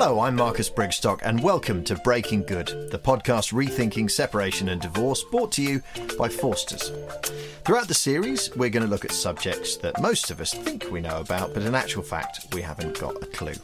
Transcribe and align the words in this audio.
Hello, 0.00 0.20
I'm 0.20 0.36
Marcus 0.36 0.70
Brigstocke, 0.70 1.22
and 1.24 1.42
welcome 1.42 1.82
to 1.82 1.96
Breaking 1.96 2.44
Good, 2.44 2.68
the 2.92 3.00
podcast 3.00 3.52
rethinking 3.52 4.08
separation 4.08 4.68
and 4.68 4.80
divorce 4.80 5.24
brought 5.24 5.50
to 5.54 5.62
you 5.62 5.82
by 6.16 6.28
Forsters. 6.28 6.92
Throughout 7.64 7.88
the 7.88 7.94
series, 7.94 8.48
we're 8.54 8.70
going 8.70 8.84
to 8.84 8.88
look 8.88 9.04
at 9.04 9.12
subjects 9.12 9.76
that 9.78 10.00
most 10.00 10.30
of 10.30 10.40
us 10.40 10.54
think 10.54 10.86
we 10.90 11.00
know 11.00 11.20
about, 11.20 11.52
but 11.52 11.64
in 11.64 11.74
actual 11.74 12.04
fact, 12.04 12.46
we 12.54 12.62
haven't 12.62 12.98
got 12.98 13.22
a 13.22 13.26
clue. 13.26 13.56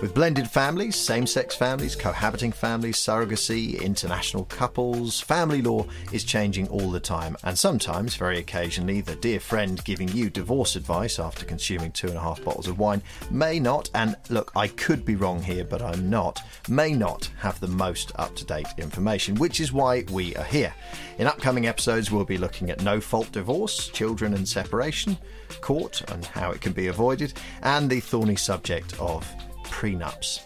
With 0.00 0.14
blended 0.14 0.48
families, 0.48 0.96
same 0.96 1.26
sex 1.26 1.54
families, 1.54 1.96
cohabiting 1.96 2.52
families, 2.52 2.96
surrogacy, 2.96 3.82
international 3.82 4.44
couples, 4.44 5.20
family 5.20 5.60
law 5.62 5.84
is 6.12 6.24
changing 6.24 6.68
all 6.68 6.92
the 6.92 7.00
time, 7.00 7.36
and 7.42 7.58
sometimes, 7.58 8.14
very 8.14 8.38
occasionally, 8.38 9.00
the 9.00 9.16
dear 9.16 9.40
friend 9.40 9.84
giving 9.84 10.08
you 10.08 10.30
divorce 10.30 10.76
advice 10.76 11.18
after 11.18 11.44
consuming 11.44 11.90
two 11.90 12.06
and 12.06 12.16
a 12.16 12.20
half 12.20 12.42
bottles 12.44 12.68
of 12.68 12.78
wine 12.78 13.02
may 13.30 13.58
not, 13.58 13.90
and 13.94 14.16
look, 14.30 14.52
I 14.54 14.68
could 14.68 15.04
be 15.04 15.16
wrong 15.16 15.42
here, 15.42 15.64
but 15.72 15.80
I'm 15.80 16.10
not, 16.10 16.42
may 16.68 16.92
not 16.92 17.30
have 17.38 17.58
the 17.58 17.66
most 17.66 18.12
up 18.16 18.36
to 18.36 18.44
date 18.44 18.66
information, 18.76 19.36
which 19.36 19.58
is 19.58 19.72
why 19.72 20.04
we 20.12 20.36
are 20.36 20.44
here. 20.44 20.74
In 21.16 21.26
upcoming 21.26 21.66
episodes, 21.66 22.10
we'll 22.10 22.26
be 22.26 22.36
looking 22.36 22.68
at 22.68 22.82
no 22.82 23.00
fault 23.00 23.32
divorce, 23.32 23.88
children 23.88 24.34
and 24.34 24.46
separation, 24.46 25.16
court 25.62 26.02
and 26.10 26.26
how 26.26 26.50
it 26.50 26.60
can 26.60 26.72
be 26.72 26.88
avoided, 26.88 27.32
and 27.62 27.88
the 27.88 28.00
thorny 28.00 28.36
subject 28.36 28.92
of 29.00 29.26
prenups. 29.64 30.40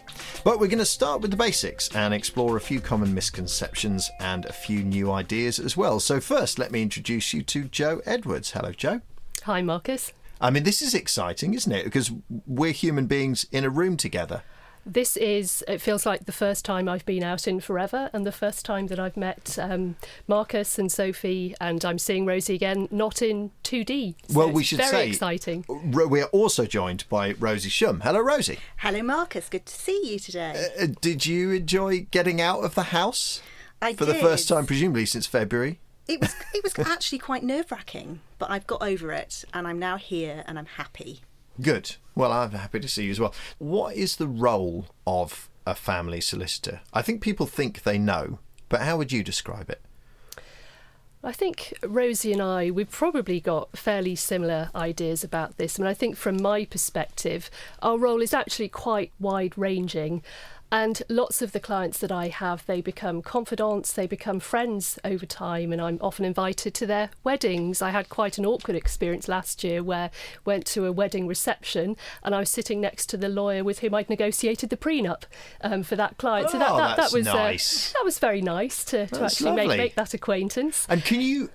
But 0.45 0.61
we're 0.61 0.67
going 0.67 0.79
to 0.79 0.85
start 0.85 1.19
with 1.19 1.31
the 1.31 1.37
basics 1.37 1.93
and 1.93 2.13
explore 2.13 2.55
a 2.55 2.61
few 2.61 2.79
common 2.79 3.13
misconceptions 3.13 4.09
and 4.21 4.45
a 4.45 4.53
few 4.53 4.81
new 4.81 5.11
ideas 5.11 5.59
as 5.59 5.75
well. 5.75 5.99
So, 5.99 6.21
first, 6.21 6.57
let 6.57 6.71
me 6.71 6.81
introduce 6.81 7.33
you 7.33 7.41
to 7.41 7.65
Joe 7.65 8.01
Edwards. 8.05 8.51
Hello, 8.51 8.71
Joe. 8.71 9.01
Hi, 9.43 9.61
Marcus. 9.61 10.13
I 10.39 10.51
mean, 10.51 10.63
this 10.63 10.81
is 10.81 10.93
exciting, 10.93 11.53
isn't 11.53 11.71
it? 11.71 11.83
Because 11.83 12.11
we're 12.45 12.71
human 12.71 13.07
beings 13.07 13.45
in 13.51 13.65
a 13.65 13.69
room 13.69 13.97
together. 13.97 14.43
This 14.87 15.17
is, 15.17 15.65
it 15.67 15.81
feels 15.81 16.05
like 16.05 16.25
the 16.25 16.31
first 16.31 16.63
time 16.63 16.87
I've 16.87 17.05
been 17.05 17.21
out 17.21 17.45
in 17.45 17.59
forever 17.59 18.09
and 18.13 18.25
the 18.25 18.31
first 18.31 18.63
time 18.63 18.87
that 18.87 18.99
I've 18.99 19.17
met 19.17 19.59
um, 19.61 19.97
Marcus 20.27 20.79
and 20.79 20.89
Sophie, 20.89 21.53
and 21.59 21.83
I'm 21.83 21.99
seeing 21.99 22.25
Rosie 22.25 22.55
again, 22.55 22.87
not 22.89 23.21
in 23.21 23.51
2D. 23.65 24.15
So 24.29 24.37
well, 24.37 24.49
we 24.49 24.63
should 24.63 24.77
very 24.77 24.89
say 24.89 25.09
exciting. 25.09 25.65
We're 25.67 26.23
also 26.25 26.65
joined 26.65 27.03
by 27.09 27.33
Rosie 27.33 27.69
Schumm. 27.69 28.01
Hello, 28.01 28.21
Rosie. 28.21 28.59
Hello, 28.77 29.01
Marcus. 29.03 29.49
Good 29.49 29.65
to 29.65 29.75
see 29.75 29.99
you 30.05 30.19
today. 30.19 30.69
Uh, 30.79 30.87
did 31.01 31.25
you 31.25 31.51
enjoy 31.51 32.07
getting 32.09 32.39
out 32.39 32.63
of 32.63 32.73
the 32.73 32.83
house 32.83 33.41
I 33.81 33.93
for 33.93 34.05
did. 34.05 34.15
the 34.15 34.19
first 34.19 34.47
time, 34.47 34.65
presumably 34.65 35.05
since 35.05 35.27
February? 35.27 35.79
It 36.07 36.21
was 36.21 36.33
it 36.53 36.63
was 36.63 36.79
actually 36.79 37.19
quite 37.19 37.43
nerve 37.43 37.69
wracking, 37.69 38.21
but 38.39 38.49
I've 38.49 38.65
got 38.65 38.81
over 38.81 39.11
it, 39.11 39.43
and 39.53 39.67
I'm 39.67 39.79
now 39.79 39.97
here, 39.97 40.45
and 40.47 40.57
I'm 40.57 40.65
happy. 40.65 41.19
Good. 41.61 41.97
Well, 42.17 42.31
I'm 42.31 42.49
happy 42.49 42.79
to 42.79 42.87
see 42.87 43.03
you 43.03 43.11
as 43.11 43.19
well. 43.19 43.35
What 43.59 43.95
is 43.95 44.15
the 44.15 44.27
role 44.27 44.87
of 45.05 45.51
a 45.67 45.75
family 45.75 46.19
solicitor? 46.19 46.81
I 46.91 47.03
think 47.03 47.21
people 47.21 47.45
think 47.45 47.83
they 47.83 47.99
know, 47.99 48.39
but 48.69 48.81
how 48.81 48.97
would 48.97 49.11
you 49.11 49.23
describe 49.23 49.69
it? 49.69 49.83
I 51.23 51.31
think 51.31 51.77
Rosie 51.83 52.33
and 52.33 52.41
I, 52.41 52.71
we've 52.71 52.89
probably 52.89 53.39
got 53.39 53.77
fairly 53.77 54.15
similar 54.15 54.71
ideas 54.73 55.23
about 55.23 55.57
this. 55.57 55.79
I 55.79 55.83
mean, 55.83 55.91
I 55.91 55.93
think 55.93 56.17
from 56.17 56.41
my 56.41 56.65
perspective, 56.65 57.51
our 57.83 57.99
role 57.99 58.23
is 58.23 58.33
actually 58.33 58.69
quite 58.69 59.11
wide 59.19 59.55
ranging. 59.55 60.23
And 60.69 61.01
lots 61.07 61.41
of 61.41 61.53
the 61.53 61.61
clients 61.61 61.99
that 61.99 62.11
I 62.11 62.27
have, 62.27 62.65
they 62.65 62.81
become 62.81 63.21
confidants, 63.21 63.93
they 63.93 64.05
become 64.05 64.41
friends 64.41 64.99
over 65.05 65.25
time, 65.25 65.71
and 65.71 65.81
I'm 65.81 65.97
often 66.01 66.25
invited 66.25 66.73
to 66.73 66.85
their 66.85 67.09
weddings. 67.23 67.81
I 67.81 67.91
had 67.91 68.09
quite 68.09 68.37
an 68.37 68.45
awkward 68.45 68.75
experience 68.75 69.29
last 69.29 69.63
year 69.63 69.81
where 69.81 70.05
I 70.07 70.09
went 70.43 70.65
to 70.67 70.85
a 70.85 70.91
wedding 70.91 71.25
reception 71.25 71.95
and 72.21 72.35
I 72.35 72.39
was 72.39 72.49
sitting 72.49 72.81
next 72.81 73.05
to 73.11 73.17
the 73.17 73.29
lawyer 73.29 73.63
with 73.63 73.79
whom 73.79 73.93
I'd 73.93 74.09
negotiated 74.09 74.69
the 74.69 74.75
prenup 74.77 75.23
um, 75.61 75.83
for 75.83 75.95
that 75.95 76.17
client. 76.17 76.49
so 76.49 76.59
that, 76.59 76.69
Oh, 76.69 76.77
that, 76.77 76.97
that's 76.97 77.11
that 77.13 77.17
was 77.17 77.25
nice. 77.27 77.91
uh, 77.91 77.99
that 77.99 78.03
was 78.05 78.19
very 78.19 78.41
nice 78.41 78.83
to, 78.85 79.07
to 79.07 79.19
That's 79.19 79.35
actually 79.35 79.55
make, 79.55 79.77
make 79.77 79.95
that 79.95 80.13
acquaintance. 80.13 80.85
And 80.89 81.01
can 81.05 81.21
you, 81.21 81.49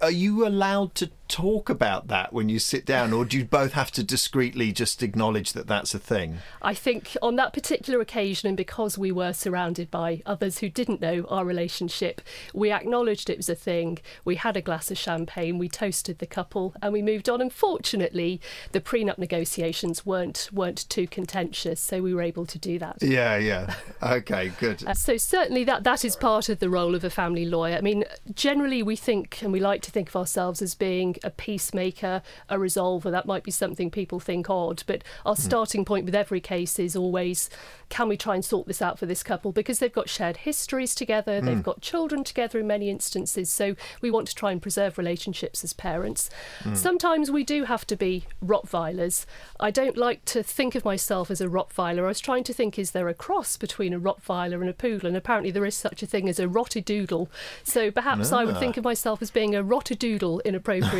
are 0.00 0.12
you 0.12 0.46
allowed 0.46 0.94
to 0.96 1.10
talk 1.28 1.68
about 1.70 2.08
that 2.08 2.32
when 2.32 2.48
you 2.48 2.58
sit 2.58 2.84
down, 2.84 3.12
or 3.12 3.24
do 3.24 3.38
you 3.38 3.44
both 3.44 3.72
have 3.72 3.90
to 3.92 4.02
discreetly 4.02 4.72
just 4.72 5.02
acknowledge 5.02 5.52
that 5.52 5.66
that's 5.66 5.94
a 5.94 5.98
thing? 5.98 6.38
I 6.62 6.74
think 6.74 7.16
on 7.22 7.36
that 7.36 7.52
particular 7.52 8.00
occasion, 8.00 8.48
and 8.48 8.56
because 8.56 8.98
we 8.98 9.12
were 9.12 9.32
surrounded 9.32 9.90
by 9.90 10.22
others 10.26 10.58
who 10.58 10.68
didn't 10.68 11.00
know 11.00 11.24
our 11.28 11.44
relationship, 11.44 12.20
we 12.52 12.70
acknowledged 12.70 13.30
it 13.30 13.36
was 13.36 13.48
a 13.48 13.54
thing. 13.54 13.98
We 14.24 14.36
had 14.36 14.56
a 14.56 14.62
glass 14.62 14.90
of 14.90 14.98
champagne, 14.98 15.58
we 15.58 15.68
toasted 15.68 16.18
the 16.18 16.26
couple, 16.26 16.74
and 16.82 16.92
we 16.92 17.02
moved 17.02 17.28
on. 17.28 17.40
Unfortunately, 17.40 17.74
fortunately, 17.74 18.40
the 18.72 18.80
prenup 18.80 19.18
negotiations 19.18 20.06
weren't 20.06 20.48
weren't 20.52 20.88
too 20.88 21.06
contentious, 21.06 21.80
so 21.80 22.02
we 22.02 22.14
were 22.14 22.22
able 22.22 22.46
to 22.46 22.58
do 22.58 22.78
that. 22.78 22.96
Yeah, 23.00 23.36
yeah. 23.36 23.74
Okay, 24.02 24.52
good. 24.60 24.84
Uh, 24.86 24.94
So 24.94 25.16
certainly 25.16 25.64
that 25.64 25.84
that 25.84 26.04
is 26.04 26.16
part 26.16 26.48
of 26.48 26.58
the 26.60 26.70
role 26.70 26.94
of 26.94 27.04
a 27.04 27.10
family 27.10 27.44
lawyer. 27.44 27.76
I 27.76 27.80
mean, 27.80 28.04
generally 28.34 28.82
we 28.82 28.96
think 28.96 29.42
and 29.42 29.52
we 29.52 29.60
like 29.60 29.82
to 29.82 29.90
think 29.90 30.08
of 30.08 30.16
ourselves 30.16 30.62
as 30.62 30.74
being 30.74 31.13
a 31.22 31.30
peacemaker, 31.30 32.22
a 32.48 32.56
resolver. 32.56 33.10
That 33.10 33.26
might 33.26 33.44
be 33.44 33.50
something 33.50 33.90
people 33.90 34.20
think 34.20 34.50
odd, 34.50 34.82
but 34.86 35.04
our 35.24 35.34
hmm. 35.34 35.40
starting 35.40 35.84
point 35.84 36.04
with 36.04 36.14
every 36.14 36.40
case 36.40 36.78
is 36.78 36.96
always 36.96 37.50
can 37.88 38.08
we 38.08 38.16
try 38.16 38.34
and 38.34 38.44
sort 38.44 38.66
this 38.66 38.82
out 38.82 38.98
for 38.98 39.06
this 39.06 39.22
couple 39.22 39.52
because 39.52 39.78
they've 39.78 39.92
got 39.92 40.08
shared 40.08 40.38
histories 40.38 40.94
together, 40.94 41.40
they've 41.40 41.56
hmm. 41.56 41.62
got 41.62 41.80
children 41.80 42.24
together 42.24 42.58
in 42.58 42.66
many 42.66 42.90
instances. 42.90 43.50
So 43.50 43.76
we 44.00 44.10
want 44.10 44.26
to 44.28 44.34
try 44.34 44.52
and 44.52 44.60
preserve 44.60 44.98
relationships 44.98 45.62
as 45.62 45.72
parents. 45.72 46.30
Hmm. 46.62 46.74
Sometimes 46.74 47.30
we 47.30 47.44
do 47.44 47.64
have 47.64 47.86
to 47.86 47.96
be 47.96 48.26
Rottweilers. 48.44 49.26
I 49.60 49.70
don't 49.70 49.96
like 49.96 50.24
to 50.26 50.42
think 50.42 50.74
of 50.74 50.84
myself 50.84 51.30
as 51.30 51.40
a 51.40 51.46
Rottweiler. 51.46 52.04
I 52.04 52.08
was 52.08 52.20
trying 52.20 52.44
to 52.44 52.52
think 52.52 52.78
is 52.78 52.90
there 52.90 53.08
a 53.08 53.14
cross 53.14 53.56
between 53.56 53.92
a 53.92 54.00
Rottweiler 54.00 54.60
and 54.60 54.68
a 54.68 54.74
poodle? 54.74 55.06
And 55.06 55.16
apparently 55.16 55.50
there 55.50 55.66
is 55.66 55.74
such 55.74 56.02
a 56.02 56.06
thing 56.06 56.28
as 56.28 56.38
a 56.38 56.46
Rottidoodle. 56.46 57.28
So 57.62 57.90
perhaps 57.90 58.32
I 58.32 58.44
would 58.44 58.56
Ah. 58.56 58.60
think 58.60 58.76
of 58.76 58.84
myself 58.84 59.22
as 59.22 59.30
being 59.30 59.54
a 59.54 59.62
Rottidoodle 59.62 60.40
in 60.42 60.54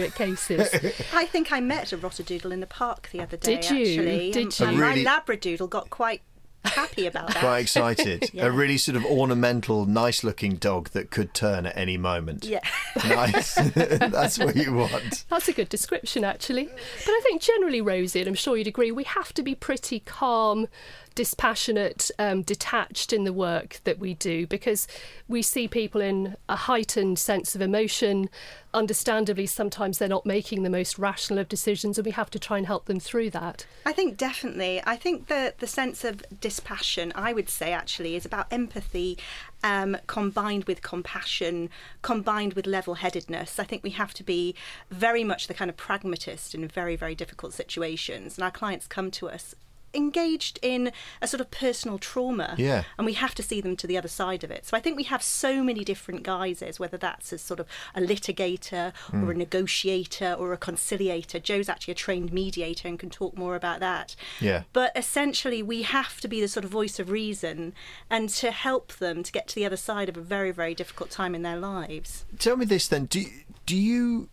appropriate 0.07 0.37
cases. 0.37 1.03
I 1.15 1.25
think 1.27 1.53
I 1.53 1.61
met 1.61 1.93
a 1.93 1.99
Rotterdoodle 1.99 2.53
in 2.53 2.61
the 2.61 2.67
park 2.67 3.09
the 3.13 3.21
other 3.21 3.37
day. 3.37 3.57
Did 3.57 3.71
you? 3.71 4.01
Actually, 4.01 4.31
Did 4.33 4.43
and, 4.45 4.61
you? 4.61 4.67
and 4.67 4.79
Really- 4.79 5.05
my 5.05 5.21
Labradoodle 5.21 5.71
got 5.71 5.91
quite 5.91 6.23
happy 6.65 7.07
about 7.07 7.29
that. 7.29 7.37
Quite 7.41 7.59
excited. 7.59 8.31
Yeah. 8.35 8.47
A 8.47 8.51
really 8.51 8.79
sort 8.79 8.97
of 8.97 9.05
ornamental, 9.05 9.87
nice 9.87 10.25
looking 10.25 10.57
dog 10.57 10.89
that 10.91 11.11
could 11.11 11.35
turn 11.35 11.67
at 11.67 11.77
any 11.77 11.97
moment. 11.97 12.45
Yeah. 12.45 12.61
Nice. 13.05 13.55
That's 13.55 14.39
what 14.39 14.57
you 14.57 14.73
want. 14.73 15.25
That's 15.29 15.49
a 15.49 15.53
good 15.53 15.69
description, 15.69 16.25
actually. 16.25 16.65
But 16.65 17.11
I 17.11 17.21
think 17.23 17.43
generally, 17.43 17.81
Rosie, 17.81 18.21
and 18.21 18.29
I'm 18.29 18.35
sure 18.35 18.57
you'd 18.57 18.67
agree, 18.67 18.91
we 18.93 19.05
have 19.05 19.33
to 19.35 19.43
be 19.43 19.55
pretty 19.55 20.01
calm, 20.01 20.69
dispassionate, 21.15 22.11
um, 22.19 22.43
detached 22.43 23.13
in 23.13 23.25
the 23.25 23.33
work 23.33 23.81
that 23.85 23.99
we 23.99 24.15
do 24.15 24.47
because 24.47 24.89
we 25.29 25.43
see 25.43 25.69
people 25.69 26.01
in 26.01 26.37
a 26.49 26.57
heightened 26.57 27.19
sense 27.19 27.55
of 27.55 27.61
emotion. 27.61 28.29
Understandably, 28.73 29.47
sometimes 29.47 29.99
they're 29.99 30.09
not 30.09 30.27
making 30.27 30.65
the 30.65 30.71
most 30.71 30.99
rational 30.99 31.39
of 31.39 31.49
decisions, 31.49 31.97
and 31.97 32.05
we 32.05 32.11
have 32.11 32.31
to 32.31 32.39
try 32.41 32.59
and 32.59 32.67
help 32.67 32.87
them 32.87 32.99
through 32.99 33.31
that. 33.31 33.67
I 33.87 33.93
think 33.93 34.17
definitely. 34.17 34.83
I 34.85 34.97
think 34.97 35.29
the 35.29 35.55
the 35.59 35.69
sense 35.69 36.05
of 36.05 36.25
dispassion, 36.41 37.13
I 37.15 37.33
would 37.33 37.49
say, 37.49 37.73
actually, 37.73 38.17
is 38.17 38.27
about 38.27 38.53
empathy 38.53 39.17
um, 39.63 39.97
combined 40.09 40.65
with 40.65 40.83
compassion, 40.83 41.71
combined 42.03 42.55
with 42.55 42.67
level-headedness. 42.67 43.61
I 43.61 43.65
think 43.65 43.85
we 43.85 43.91
have 43.91 44.13
to 44.15 44.25
be 44.25 44.57
very 44.91 45.23
much 45.23 45.47
the 45.47 45.55
kind 45.55 45.71
of 45.71 45.77
pragmatist 45.77 46.55
in 46.55 46.67
very 46.67 46.97
very 46.97 47.15
difficult 47.15 47.53
situations, 47.53 48.37
and 48.37 48.45
our 48.45 48.51
clients 48.51 48.89
come 48.89 49.13
to 49.13 49.29
us 49.29 49.55
engaged 49.95 50.59
in 50.63 50.93
a 51.23 51.27
sort 51.27 51.41
of 51.41 51.51
personal 51.51 51.99
trauma 51.99 52.55
Yeah. 52.59 52.85
and 52.99 53.07
we 53.07 53.15
have 53.15 53.35
to 53.37 53.43
see 53.43 53.61
them 53.61 53.77
to 53.77 53.87
the 53.87 53.97
other 53.99 54.09
side 54.09 54.45
of 54.45 54.51
it 54.51 54.67
so 54.67 54.77
i 54.77 54.81
think 54.81 54.97
we 54.97 55.05
have 55.05 55.23
so 55.23 55.63
many 55.63 55.85
different 55.85 56.23
guises 56.23 56.79
whether 56.81 56.97
that's 56.97 57.33
as 57.33 57.43
sort 57.43 57.61
of 57.61 57.67
a 57.95 58.01
litigator 58.01 58.93
hmm. 59.11 59.25
or 59.25 59.33
a 59.33 59.35
negotiator 59.35 60.33
or 60.39 60.53
a 60.53 60.59
conciliator 60.59 61.39
joe's 61.39 61.69
actually 61.69 61.93
a 61.93 61.95
trained 61.95 62.33
mediator 62.33 62.89
and 62.89 62.99
can 62.99 63.11
talk 63.11 63.37
more 63.37 63.55
about 63.57 63.81
that 63.81 64.17
Yeah. 64.41 64.63
but 64.73 64.93
essentially 64.97 65.63
we 65.63 65.83
have 65.83 66.21
to 66.21 66.29
be 66.29 66.41
the 66.41 66.49
sort 66.49 66.65
of 66.65 66.71
voice 66.71 66.99
of 66.99 67.11
reason 67.11 67.75
and 68.11 68.29
to 68.31 68.51
help 68.51 68.95
them 68.95 69.23
to 69.23 69.33
get 69.33 69.49
to 69.49 69.55
the 69.55 69.65
other 69.67 69.77
side 69.77 70.09
of 70.09 70.17
a 70.17 70.21
very 70.21 70.51
very 70.51 70.75
difficult 70.75 71.11
time 71.11 71.35
in 71.35 71.43
their 71.43 71.59
lives 71.59 72.25
Tell 72.39 72.57
me 72.57 72.65
this 72.67 72.89
then. 72.89 73.07
Do 73.07 73.25
do 73.67 73.77
you? 73.77 74.29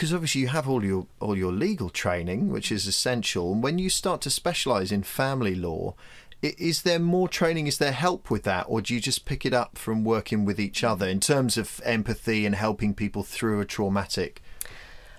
Because 0.00 0.14
obviously 0.14 0.40
you 0.40 0.48
have 0.48 0.66
all 0.66 0.82
your 0.82 1.06
all 1.20 1.36
your 1.36 1.52
legal 1.52 1.90
training, 1.90 2.48
which 2.48 2.72
is 2.72 2.86
essential. 2.86 3.52
And 3.52 3.62
when 3.62 3.78
you 3.78 3.90
start 3.90 4.22
to 4.22 4.30
specialise 4.30 4.90
in 4.90 5.02
family 5.02 5.54
law, 5.54 5.94
is 6.40 6.84
there 6.84 6.98
more 6.98 7.28
training? 7.28 7.66
Is 7.66 7.76
there 7.76 7.92
help 7.92 8.30
with 8.30 8.44
that, 8.44 8.64
or 8.66 8.80
do 8.80 8.94
you 8.94 9.00
just 9.00 9.26
pick 9.26 9.44
it 9.44 9.52
up 9.52 9.76
from 9.76 10.02
working 10.02 10.46
with 10.46 10.58
each 10.58 10.82
other 10.82 11.06
in 11.06 11.20
terms 11.20 11.58
of 11.58 11.82
empathy 11.84 12.46
and 12.46 12.54
helping 12.54 12.94
people 12.94 13.22
through 13.22 13.60
a 13.60 13.66
traumatic 13.66 14.42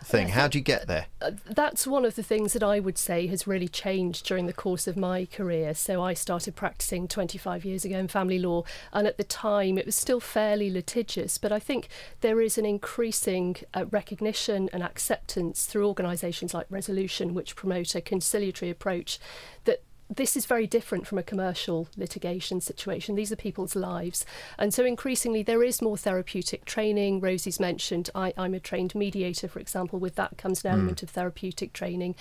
thing? 0.06 0.30
How 0.30 0.48
do 0.48 0.58
you 0.58 0.64
get 0.64 0.88
there? 0.88 1.08
Uh, 1.22 1.32
that's 1.46 1.86
one 1.86 2.06
of 2.06 2.16
the 2.16 2.24
things 2.24 2.54
that 2.54 2.64
I 2.64 2.80
would 2.80 2.98
say 2.98 3.28
has 3.28 3.48
really 3.48 3.68
changed 3.68 4.26
during 4.26 4.48
the 4.48 4.54
course 4.54 4.88
of 4.88 4.98
my 4.98 5.26
career. 5.26 5.74
So 5.74 6.02
I 6.02 6.14
started 6.14 6.56
practicing 6.56 7.08
25 7.08 7.66
years 7.66 7.86
ago 7.86 7.98
in 7.98 8.08
family 8.08 8.40
law, 8.40 8.64
and 8.94 9.08
at 9.08 9.18
the 9.18 9.24
time 9.24 9.78
it 9.78 9.86
was 9.86 9.96
still 9.96 10.20
fairly 10.20 10.70
litigious. 10.70 11.38
But 11.38 11.52
I 11.52 11.60
think 11.60 11.88
there 12.22 12.42
is 12.42 12.58
an 12.58 12.66
increasing 12.66 13.58
uh, 13.74 13.86
recognition 13.92 14.70
and 14.74 14.84
acceptance 14.84 15.66
through 15.66 15.88
organisations 15.88 16.54
like 16.54 16.68
Resolution, 16.70 17.34
which 17.34 17.56
promote 17.56 17.96
a 17.96 18.02
conciliatory 18.02 18.72
approach, 18.72 19.20
that 19.66 19.82
this 20.16 20.36
is 20.36 20.46
very 20.46 20.68
different 20.68 21.08
from 21.08 21.18
a 21.18 21.24
commercial 21.24 21.88
litigation 21.96 22.60
situation. 22.60 23.16
These 23.16 23.32
are 23.32 23.38
people's 23.38 23.76
lives. 23.76 24.26
And 24.60 24.74
so 24.74 24.86
increasingly 24.86 25.42
there 25.42 25.64
is 25.64 25.82
more 25.82 25.98
therapeutic 25.98 26.66
training. 26.66 27.22
Rosie's 27.22 27.60
mentioned 27.60 28.10
I, 28.14 28.34
am 28.38 28.54
a 28.54 28.60
trained 28.60 28.94
mediator, 28.94 29.48
for 29.48 29.60
example. 29.60 30.00
With 30.00 30.16
that 30.16 30.38
comes 30.38 30.66
an 30.66 30.72
element 30.72 31.00
mm. 31.00 31.04
of 31.04 31.10
therapeutic 31.12 31.72
training 31.72 32.16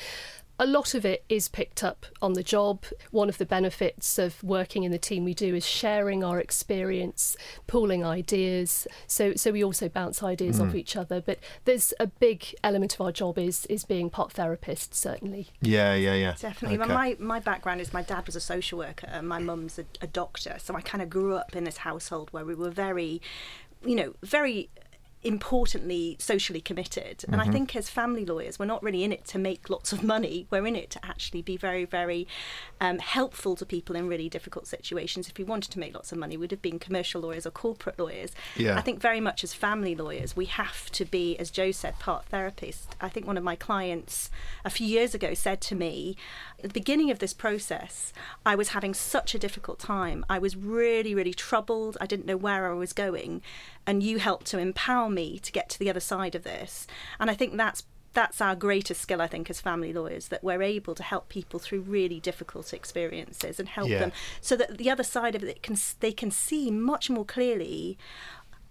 a 0.60 0.66
lot 0.66 0.94
of 0.94 1.06
it 1.06 1.24
is 1.30 1.48
picked 1.48 1.82
up 1.82 2.04
on 2.20 2.34
the 2.34 2.42
job. 2.42 2.84
One 3.10 3.30
of 3.30 3.38
the 3.38 3.46
benefits 3.46 4.18
of 4.18 4.44
working 4.44 4.84
in 4.84 4.92
the 4.92 4.98
team 4.98 5.24
we 5.24 5.32
do 5.32 5.54
is 5.54 5.66
sharing 5.66 6.22
our 6.22 6.38
experience, 6.38 7.34
pooling 7.66 8.04
ideas. 8.04 8.86
So 9.06 9.32
so 9.34 9.52
we 9.52 9.64
also 9.64 9.88
bounce 9.88 10.22
ideas 10.22 10.60
mm. 10.60 10.68
off 10.68 10.74
each 10.74 10.96
other. 10.96 11.22
But 11.22 11.38
there's 11.64 11.94
a 11.98 12.06
big 12.06 12.54
element 12.62 12.94
of 12.94 13.00
our 13.00 13.10
job 13.10 13.38
is 13.38 13.64
is 13.66 13.84
being 13.84 14.10
part 14.10 14.32
therapist, 14.32 14.94
certainly. 14.94 15.48
Yeah, 15.62 15.94
yeah, 15.94 16.14
yeah. 16.14 16.34
Definitely. 16.38 16.78
Okay. 16.78 16.92
My 16.92 17.16
my 17.18 17.40
background 17.40 17.80
is 17.80 17.94
my 17.94 18.02
dad 18.02 18.26
was 18.26 18.36
a 18.36 18.40
social 18.40 18.78
worker 18.78 19.08
and 19.10 19.26
my 19.26 19.38
mum's 19.38 19.78
a, 19.78 19.86
a 20.02 20.06
doctor. 20.06 20.56
So 20.58 20.74
I 20.74 20.82
kind 20.82 21.00
of 21.00 21.08
grew 21.08 21.36
up 21.36 21.56
in 21.56 21.64
this 21.64 21.78
household 21.78 22.28
where 22.32 22.44
we 22.44 22.54
were 22.54 22.70
very 22.70 23.22
you 23.84 23.94
know, 23.94 24.14
very 24.22 24.68
importantly 25.22 26.16
socially 26.18 26.60
committed. 26.60 27.24
And 27.28 27.36
mm-hmm. 27.36 27.48
i 27.48 27.52
think 27.52 27.76
as 27.76 27.90
family 27.90 28.24
lawyers 28.24 28.58
we're 28.58 28.66
not 28.66 28.82
really 28.82 29.04
in 29.04 29.12
it 29.12 29.24
to 29.26 29.38
make 29.38 29.68
lots 29.68 29.92
of 29.92 30.02
money. 30.02 30.46
We're 30.50 30.66
in 30.66 30.76
it 30.76 30.90
to 30.90 31.04
actually 31.04 31.42
be 31.42 31.56
very 31.56 31.84
very 31.84 32.26
um, 32.80 32.98
helpful 32.98 33.54
to 33.56 33.66
people 33.66 33.96
in 33.96 34.08
really 34.08 34.28
difficult 34.28 34.66
situations. 34.66 35.28
If 35.28 35.36
we 35.36 35.44
wanted 35.44 35.70
to 35.72 35.78
make 35.78 35.94
lots 35.94 36.10
of 36.12 36.18
money 36.18 36.36
we'd 36.36 36.50
have 36.50 36.62
been 36.62 36.78
commercial 36.78 37.20
lawyers 37.20 37.46
or 37.46 37.50
corporate 37.50 37.98
lawyers. 37.98 38.30
Yeah. 38.56 38.76
i 38.76 38.80
think 38.80 39.00
very 39.00 39.20
much 39.20 39.44
as 39.44 39.52
family 39.52 39.94
lawyers 39.94 40.34
we 40.36 40.46
have 40.46 40.90
to 40.92 41.04
be 41.04 41.36
as 41.38 41.50
joe 41.50 41.70
said 41.70 41.98
part 41.98 42.24
therapist. 42.26 42.96
I 43.00 43.08
think 43.08 43.26
one 43.26 43.36
of 43.36 43.44
my 43.44 43.56
clients 43.56 44.30
a 44.64 44.70
few 44.70 44.86
years 44.86 45.14
ago 45.14 45.34
said 45.34 45.60
to 45.62 45.74
me 45.74 46.16
at 46.58 46.62
the 46.62 46.68
beginning 46.70 47.10
of 47.10 47.18
this 47.18 47.34
process 47.34 48.12
i 48.46 48.54
was 48.54 48.70
having 48.70 48.94
such 48.94 49.34
a 49.34 49.38
difficult 49.38 49.78
time. 49.78 50.24
I 50.30 50.38
was 50.38 50.56
really 50.56 51.14
really 51.14 51.34
troubled. 51.34 51.98
I 52.00 52.06
didn't 52.06 52.26
know 52.26 52.38
where 52.38 52.70
i 52.70 52.74
was 52.74 52.94
going 52.94 53.42
and 53.86 54.02
you 54.02 54.18
helped 54.18 54.46
to 54.46 54.58
empower 54.58 55.10
me 55.10 55.38
to 55.38 55.52
get 55.52 55.68
to 55.70 55.78
the 55.78 55.90
other 55.90 56.00
side 56.00 56.34
of 56.34 56.44
this. 56.44 56.86
And 57.18 57.30
I 57.30 57.34
think 57.34 57.56
that's 57.56 57.84
that's 58.12 58.40
our 58.40 58.56
greatest 58.56 59.00
skill, 59.00 59.22
I 59.22 59.28
think, 59.28 59.48
as 59.50 59.60
family 59.60 59.92
lawyers, 59.92 60.28
that 60.28 60.42
we're 60.42 60.62
able 60.62 60.94
to 60.96 61.02
help 61.02 61.28
people 61.28 61.60
through 61.60 61.82
really 61.82 62.18
difficult 62.18 62.72
experiences 62.72 63.60
and 63.60 63.68
help 63.68 63.88
yeah. 63.88 64.00
them 64.00 64.12
so 64.40 64.56
that 64.56 64.78
the 64.78 64.90
other 64.90 65.04
side 65.04 65.34
of 65.34 65.44
it 65.44 65.62
can 65.62 65.76
they 66.00 66.12
can 66.12 66.30
see 66.30 66.70
much 66.70 67.08
more 67.08 67.24
clearly 67.24 67.96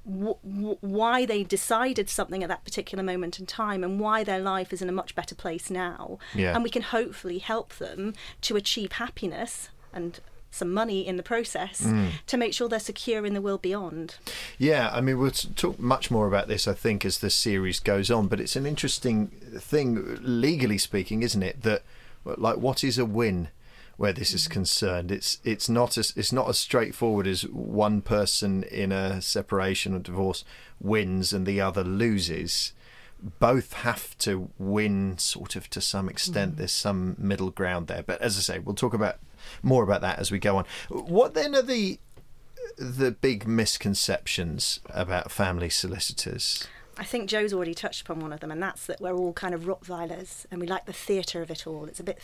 w- 0.06 0.36
w- 0.44 0.78
why 0.82 1.26
they 1.26 1.44
decided 1.44 2.10
something 2.10 2.44
at 2.44 2.50
that 2.50 2.64
particular 2.64 3.04
moment 3.04 3.40
in 3.40 3.46
time 3.46 3.84
and 3.84 4.00
why 4.00 4.24
their 4.24 4.40
life 4.40 4.74
is 4.74 4.82
in 4.82 4.90
a 4.90 4.94
much 4.94 5.16
better 5.16 5.36
place 5.36 5.70
now. 5.70 6.18
Yeah. 6.34 6.54
And 6.54 6.64
we 6.64 6.70
can 6.70 6.82
hopefully 6.82 7.40
help 7.40 7.76
them 7.76 8.14
to 8.42 8.56
achieve 8.56 8.94
happiness 8.94 9.70
and 9.94 10.20
some 10.52 10.74
money 10.74 11.06
in 11.08 11.18
the 11.18 11.24
process 11.24 11.82
mm. 11.82 12.10
to 12.28 12.38
make 12.38 12.54
sure 12.54 12.68
they're 12.68 12.80
secure 12.80 13.26
in 13.26 13.34
the 13.34 13.42
world 13.42 13.62
beyond. 13.62 14.16
Yeah, 14.58 14.90
I 14.92 15.02
mean, 15.02 15.18
we'll 15.20 15.32
talk 15.32 15.80
much 15.80 16.10
more 16.10 16.28
about 16.28 16.48
this, 16.48 16.68
I 16.68 16.74
think, 16.74 17.06
as 17.06 17.20
the 17.20 17.30
series 17.30 17.80
goes 17.80 18.10
on, 18.10 18.28
but 18.28 18.40
it's 18.40 18.56
an 18.56 18.66
interesting 18.66 19.28
thing, 19.58 20.20
legally 20.22 20.78
speaking, 20.78 21.24
isn't 21.24 21.44
it? 21.44 21.62
That, 21.62 21.84
like, 22.26 22.58
what 22.58 22.84
is 22.84 22.98
a 22.98 23.06
win? 23.06 23.50
Where 23.98 24.14
this 24.14 24.34
is 24.34 24.48
mm. 24.48 24.52
concerned, 24.52 25.12
it's 25.12 25.40
it's 25.44 25.68
not 25.68 25.98
as 25.98 26.14
it's 26.16 26.32
not 26.32 26.48
as 26.48 26.58
straightforward 26.58 27.28
as 27.28 27.42
one 27.46 28.02
person 28.02 28.64
in 28.64 28.94
a 28.94 29.22
separation 29.22 29.94
or 29.94 30.00
divorce 30.00 30.46
wins 30.80 31.34
and 31.34 31.46
the 31.46 31.60
other 31.60 31.84
loses 31.84 32.72
both 33.40 33.74
have 33.74 34.18
to 34.20 34.50
win 34.58 35.18
sort 35.18 35.56
of 35.56 35.70
to 35.72 35.82
some 35.82 36.08
extent. 36.08 36.54
Mm. 36.54 36.58
There's 36.58 36.72
some 36.72 37.16
middle 37.18 37.50
ground 37.50 37.88
there. 37.88 38.04
But 38.04 38.22
as 38.22 38.38
I 38.38 38.42
say, 38.42 38.60
we'll 38.60 38.76
talk 38.76 38.94
about 38.94 39.18
more 39.64 39.84
about 39.84 40.02
that 40.02 40.20
as 40.20 40.32
we 40.32 40.40
go 40.40 40.58
on. 40.58 40.66
What 40.90 41.34
then 41.34 41.56
are 41.56 41.62
the 41.62 42.00
the 42.78 43.12
big 43.12 43.48
misconceptions 43.48 44.80
about 44.90 45.32
family 45.32 45.70
solicitors? 45.70 46.68
I 46.98 47.06
think 47.06 47.30
Joe's 47.30 47.54
already 47.54 47.74
touched 47.74 48.02
upon 48.02 48.20
one 48.20 48.34
of 48.34 48.42
them, 48.42 48.52
and 48.52 48.62
that's 48.62 48.86
that 48.88 49.00
we're 49.00 49.16
all 49.16 49.32
kind 49.32 49.54
of 49.54 49.64
Rottweilers 49.64 50.46
and 50.52 50.60
we 50.60 50.68
like 50.68 50.86
the 50.86 50.94
theatre 50.94 51.42
of 51.42 51.50
it 51.50 51.66
all. 51.66 51.86
It's 51.86 52.02
a 52.02 52.04
bit 52.04 52.20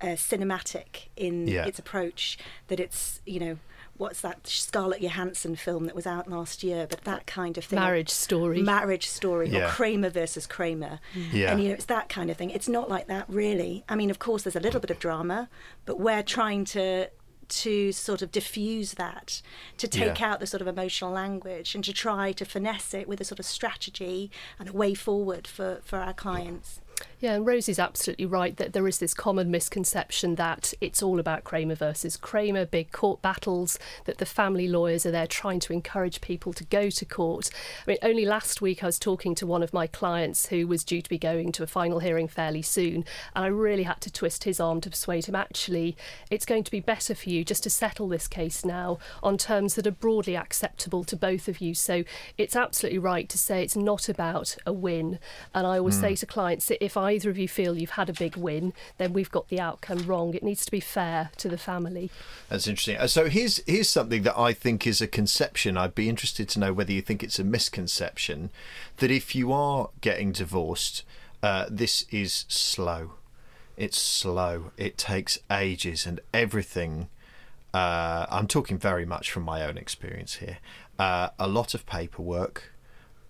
uh, 0.00 0.08
cinematic 0.08 1.08
in 1.16 1.48
yeah. 1.48 1.64
its 1.64 1.78
approach, 1.78 2.36
that 2.68 2.78
it's, 2.78 3.22
you 3.24 3.40
know, 3.40 3.58
what's 4.00 4.22
that 4.22 4.46
Scarlett 4.46 5.02
Johansson 5.02 5.54
film 5.54 5.84
that 5.84 5.94
was 5.94 6.06
out 6.06 6.28
last 6.28 6.64
year? 6.64 6.86
But 6.88 7.02
that 7.02 7.26
kind 7.26 7.58
of 7.58 7.64
thing. 7.64 7.78
Marriage 7.78 8.08
story. 8.08 8.62
Marriage 8.62 9.06
story, 9.06 9.50
yeah. 9.50 9.66
or 9.66 9.68
Kramer 9.68 10.08
versus 10.08 10.46
Kramer. 10.46 11.00
Yeah. 11.32 11.52
And 11.52 11.62
you 11.62 11.68
know, 11.68 11.74
it's 11.74 11.84
that 11.84 12.08
kind 12.08 12.30
of 12.30 12.36
thing. 12.36 12.50
It's 12.50 12.68
not 12.68 12.88
like 12.88 13.06
that 13.08 13.26
really. 13.28 13.84
I 13.88 13.96
mean, 13.96 14.10
of 14.10 14.18
course, 14.18 14.42
there's 14.42 14.56
a 14.56 14.60
little 14.60 14.80
bit 14.80 14.90
of 14.90 14.98
drama, 14.98 15.48
but 15.84 16.00
we're 16.00 16.22
trying 16.22 16.64
to 16.66 17.10
to 17.50 17.90
sort 17.90 18.22
of 18.22 18.30
diffuse 18.30 18.94
that, 18.94 19.42
to 19.76 19.88
take 19.88 20.20
yeah. 20.20 20.30
out 20.30 20.38
the 20.40 20.46
sort 20.46 20.60
of 20.60 20.68
emotional 20.68 21.10
language 21.10 21.74
and 21.74 21.82
to 21.82 21.92
try 21.92 22.30
to 22.30 22.44
finesse 22.44 22.94
it 22.94 23.08
with 23.08 23.20
a 23.20 23.24
sort 23.24 23.40
of 23.40 23.44
strategy 23.44 24.30
and 24.58 24.68
a 24.68 24.72
way 24.72 24.94
forward 24.94 25.48
for, 25.48 25.80
for 25.84 25.98
our 25.98 26.12
clients. 26.12 26.80
Yeah, 27.20 27.34
and 27.34 27.46
Rosie's 27.46 27.78
absolutely 27.78 28.24
right 28.24 28.56
that 28.56 28.72
there 28.72 28.88
is 28.88 28.98
this 28.98 29.12
common 29.12 29.50
misconception 29.50 30.36
that 30.36 30.72
it's 30.80 31.02
all 31.02 31.20
about 31.20 31.44
Kramer 31.44 31.74
versus 31.74 32.16
Kramer, 32.16 32.64
big 32.64 32.92
court 32.92 33.20
battles, 33.20 33.78
that 34.06 34.18
the 34.18 34.26
family 34.26 34.68
lawyers 34.68 35.04
are 35.04 35.10
there 35.10 35.26
trying 35.26 35.60
to 35.60 35.72
encourage 35.72 36.22
people 36.22 36.54
to 36.54 36.64
go 36.64 36.88
to 36.88 37.04
court. 37.04 37.50
I 37.86 37.90
mean, 37.90 37.98
only 38.02 38.24
last 38.24 38.62
week 38.62 38.82
I 38.82 38.86
was 38.86 38.98
talking 38.98 39.34
to 39.34 39.46
one 39.46 39.62
of 39.62 39.74
my 39.74 39.86
clients 39.86 40.46
who 40.46 40.66
was 40.66 40.82
due 40.82 41.02
to 41.02 41.10
be 41.10 41.18
going 41.18 41.52
to 41.52 41.62
a 41.62 41.66
final 41.66 41.98
hearing 41.98 42.26
fairly 42.26 42.62
soon, 42.62 43.04
and 43.34 43.44
I 43.44 43.48
really 43.48 43.82
had 43.82 44.00
to 44.00 44.12
twist 44.12 44.44
his 44.44 44.58
arm 44.58 44.80
to 44.80 44.90
persuade 44.90 45.26
him 45.26 45.34
actually, 45.34 45.96
it's 46.30 46.46
going 46.46 46.64
to 46.64 46.70
be 46.70 46.80
better 46.80 47.14
for 47.14 47.28
you 47.28 47.44
just 47.44 47.62
to 47.64 47.70
settle 47.70 48.08
this 48.08 48.28
case 48.28 48.64
now 48.64 48.98
on 49.22 49.36
terms 49.36 49.74
that 49.74 49.86
are 49.86 49.90
broadly 49.90 50.36
acceptable 50.36 51.04
to 51.04 51.16
both 51.16 51.48
of 51.48 51.60
you. 51.60 51.74
So 51.74 52.04
it's 52.38 52.56
absolutely 52.56 52.98
right 52.98 53.28
to 53.28 53.38
say 53.38 53.62
it's 53.62 53.76
not 53.76 54.08
about 54.08 54.56
a 54.64 54.72
win. 54.72 55.18
And 55.54 55.66
I 55.66 55.78
always 55.78 55.98
mm. 55.98 56.00
say 56.00 56.16
to 56.16 56.26
clients 56.26 56.66
that 56.66 56.82
if 56.82 56.89
I 56.96 57.12
either 57.12 57.30
of 57.30 57.38
you 57.38 57.48
feel 57.48 57.76
you've 57.76 57.90
had 57.90 58.08
a 58.08 58.12
big 58.12 58.36
win, 58.36 58.72
then 58.98 59.12
we've 59.12 59.30
got 59.30 59.48
the 59.48 59.60
outcome 59.60 60.06
wrong. 60.06 60.34
It 60.34 60.42
needs 60.42 60.64
to 60.64 60.70
be 60.70 60.80
fair 60.80 61.30
to 61.38 61.48
the 61.48 61.58
family. 61.58 62.10
That's 62.48 62.66
interesting. 62.66 62.96
Uh, 62.96 63.06
so 63.06 63.28
here's 63.28 63.62
here's 63.66 63.88
something 63.88 64.22
that 64.22 64.38
I 64.38 64.52
think 64.52 64.86
is 64.86 65.00
a 65.00 65.06
conception. 65.06 65.76
I'd 65.76 65.94
be 65.94 66.08
interested 66.08 66.48
to 66.50 66.60
know 66.60 66.72
whether 66.72 66.92
you 66.92 67.02
think 67.02 67.22
it's 67.22 67.38
a 67.38 67.44
misconception 67.44 68.50
that 68.98 69.10
if 69.10 69.34
you 69.34 69.52
are 69.52 69.90
getting 70.00 70.32
divorced, 70.32 71.04
uh, 71.42 71.66
this 71.70 72.06
is 72.10 72.44
slow. 72.48 73.12
It's 73.76 73.98
slow. 73.98 74.72
It 74.76 74.98
takes 74.98 75.38
ages, 75.50 76.06
and 76.06 76.20
everything. 76.34 77.08
Uh, 77.72 78.26
I'm 78.28 78.46
talking 78.46 78.78
very 78.78 79.06
much 79.06 79.30
from 79.30 79.44
my 79.44 79.64
own 79.64 79.78
experience 79.78 80.34
here. 80.34 80.58
Uh, 80.98 81.30
a 81.38 81.48
lot 81.48 81.72
of 81.72 81.86
paperwork, 81.86 82.74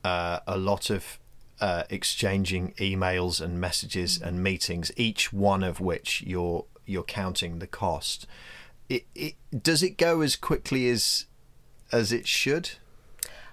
uh, 0.02 0.40
a 0.47 0.57
lot 0.57 0.90
of 0.90 1.19
uh, 1.61 1.85
exchanging 1.90 2.73
emails 2.75 3.40
and 3.40 3.61
messages 3.61 4.21
and 4.21 4.43
meetings, 4.43 4.90
each 4.97 5.33
one 5.33 5.62
of 5.62 5.81
which 5.81 6.23
you're 6.23 6.64
you're 6.87 7.02
counting 7.02 7.59
the 7.59 7.67
cost. 7.67 8.26
It, 8.88 9.07
it 9.14 9.35
does 9.62 9.83
it 9.83 9.97
go 9.97 10.21
as 10.23 10.37
quickly 10.37 10.88
as 10.88 11.26
as 11.93 12.12
it 12.12 12.26
should? 12.26 12.71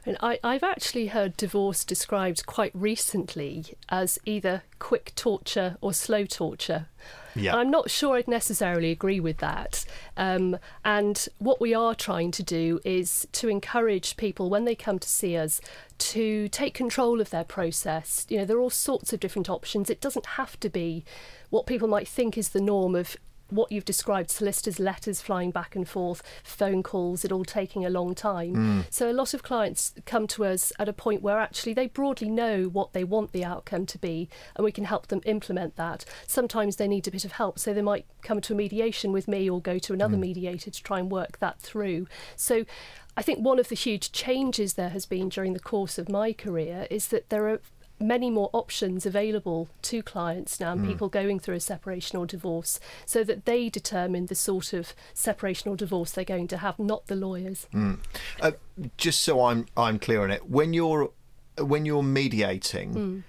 And 0.07 0.17
I, 0.21 0.39
I've 0.41 0.63
actually 0.63 1.07
heard 1.07 1.35
divorce 1.35 1.83
described 1.83 2.45
quite 2.45 2.71
recently 2.73 3.65
as 3.89 4.17
either 4.25 4.63
quick 4.79 5.11
torture 5.15 5.75
or 5.81 5.93
slow 5.93 6.25
torture. 6.25 6.87
Yeah. 7.35 7.55
I'm 7.55 7.69
not 7.69 7.91
sure 7.91 8.15
I'd 8.15 8.27
necessarily 8.27 8.89
agree 8.89 9.19
with 9.19 9.39
that. 9.39 9.85
Um, 10.15 10.57
and 10.85 11.27
what 11.39 11.59
we 11.59 11.73
are 11.73 11.93
trying 11.93 12.31
to 12.31 12.43
do 12.43 12.79
is 12.85 13.27
to 13.33 13.49
encourage 13.49 14.15
people 14.15 14.49
when 14.49 14.63
they 14.63 14.75
come 14.75 14.97
to 14.97 15.09
see 15.09 15.35
us 15.35 15.59
to 15.97 16.47
take 16.49 16.73
control 16.73 17.21
of 17.21 17.29
their 17.29 17.43
process. 17.43 18.25
You 18.29 18.39
know, 18.39 18.45
there 18.45 18.57
are 18.57 18.61
all 18.61 18.69
sorts 18.69 19.13
of 19.13 19.19
different 19.19 19.49
options. 19.49 19.89
It 19.89 20.01
doesn't 20.01 20.25
have 20.25 20.59
to 20.59 20.69
be 20.69 21.03
what 21.49 21.65
people 21.65 21.87
might 21.87 22.07
think 22.07 22.37
is 22.37 22.49
the 22.49 22.61
norm 22.61 22.95
of 22.95 23.17
what 23.49 23.71
you've 23.71 23.85
described 23.85 24.29
solicitors' 24.29 24.79
letters 24.79 25.21
flying 25.21 25.51
back 25.51 25.75
and 25.75 25.87
forth, 25.87 26.21
phone 26.43 26.83
calls, 26.83 27.23
it 27.23 27.31
all 27.31 27.45
taking 27.45 27.85
a 27.85 27.89
long 27.89 28.13
time. 28.13 28.55
Mm. 28.55 28.85
So 28.89 29.09
a 29.09 29.13
lot 29.13 29.33
of 29.33 29.43
clients 29.43 29.93
come 30.05 30.27
to 30.27 30.45
us 30.45 30.73
at 30.79 30.89
a 30.89 30.93
point 30.93 31.21
where 31.21 31.39
actually 31.39 31.73
they 31.73 31.87
broadly 31.87 32.29
know 32.29 32.65
what 32.65 32.93
they 32.93 33.03
want 33.03 33.31
the 33.31 33.45
outcome 33.45 33.85
to 33.87 33.97
be, 33.97 34.29
and 34.55 34.65
we 34.65 34.71
can 34.71 34.85
help 34.85 35.07
them 35.07 35.21
implement 35.25 35.75
that. 35.77 36.05
Sometimes 36.25 36.75
they 36.75 36.87
need 36.87 37.07
a 37.07 37.11
bit 37.11 37.25
of 37.25 37.33
help, 37.33 37.59
so 37.59 37.73
they 37.73 37.81
might 37.81 38.05
come 38.21 38.41
to 38.41 38.53
a 38.53 38.55
mediation 38.55 39.11
with 39.11 39.27
me 39.27 39.49
or 39.49 39.61
go 39.61 39.79
to 39.79 39.93
another 39.93 40.17
mm. 40.17 40.21
mediator 40.21 40.69
to 40.69 40.83
try 40.83 40.99
and 40.99 41.11
work 41.11 41.39
that 41.39 41.59
through. 41.59 42.07
So 42.35 42.65
I 43.17 43.23
think 43.23 43.39
one 43.39 43.57
of 43.57 43.69
the 43.69 43.75
huge 43.75 44.11
changes 44.11 44.75
there 44.75 44.89
has 44.89 45.07
been 45.07 45.29
during 45.29 45.53
the 45.53 45.59
course 45.59 45.97
of 45.97 46.07
my 46.07 46.33
career 46.33 46.85
is 46.91 47.07
that 47.07 47.29
there 47.29 47.49
are 47.49 47.59
many 47.99 48.29
more 48.29 48.51
options 48.53 49.07
available 49.07 49.69
to 49.81 50.03
clients 50.03 50.59
now 50.59 50.73
and 50.73 50.81
mm. 50.81 50.87
people 50.87 51.09
going 51.09 51.39
through 51.39 51.55
a 51.55 51.59
separation 51.59 52.17
or 52.17 52.27
divorce 52.27 52.79
so 53.07 53.23
that 53.23 53.45
they 53.45 53.69
determine 53.69 54.27
the 54.27 54.35
sort 54.35 54.71
of 54.71 54.93
separation 55.15 55.71
or 55.71 55.75
divorce 55.75 56.11
they're 56.11 56.23
going 56.23 56.47
to 56.47 56.57
have 56.57 56.77
not 56.77 57.07
the 57.07 57.15
lawyers 57.15 57.65
mm. 57.73 57.97
uh, 58.39 58.51
just 58.97 59.21
so 59.23 59.43
i'm 59.45 59.65
i'm 59.75 59.97
clear 59.97 60.21
on 60.21 60.29
it 60.29 60.47
when 60.47 60.73
you're 60.73 61.11
when 61.59 61.87
you're 61.87 62.03
mediating 62.03 62.93
mm. 62.93 63.23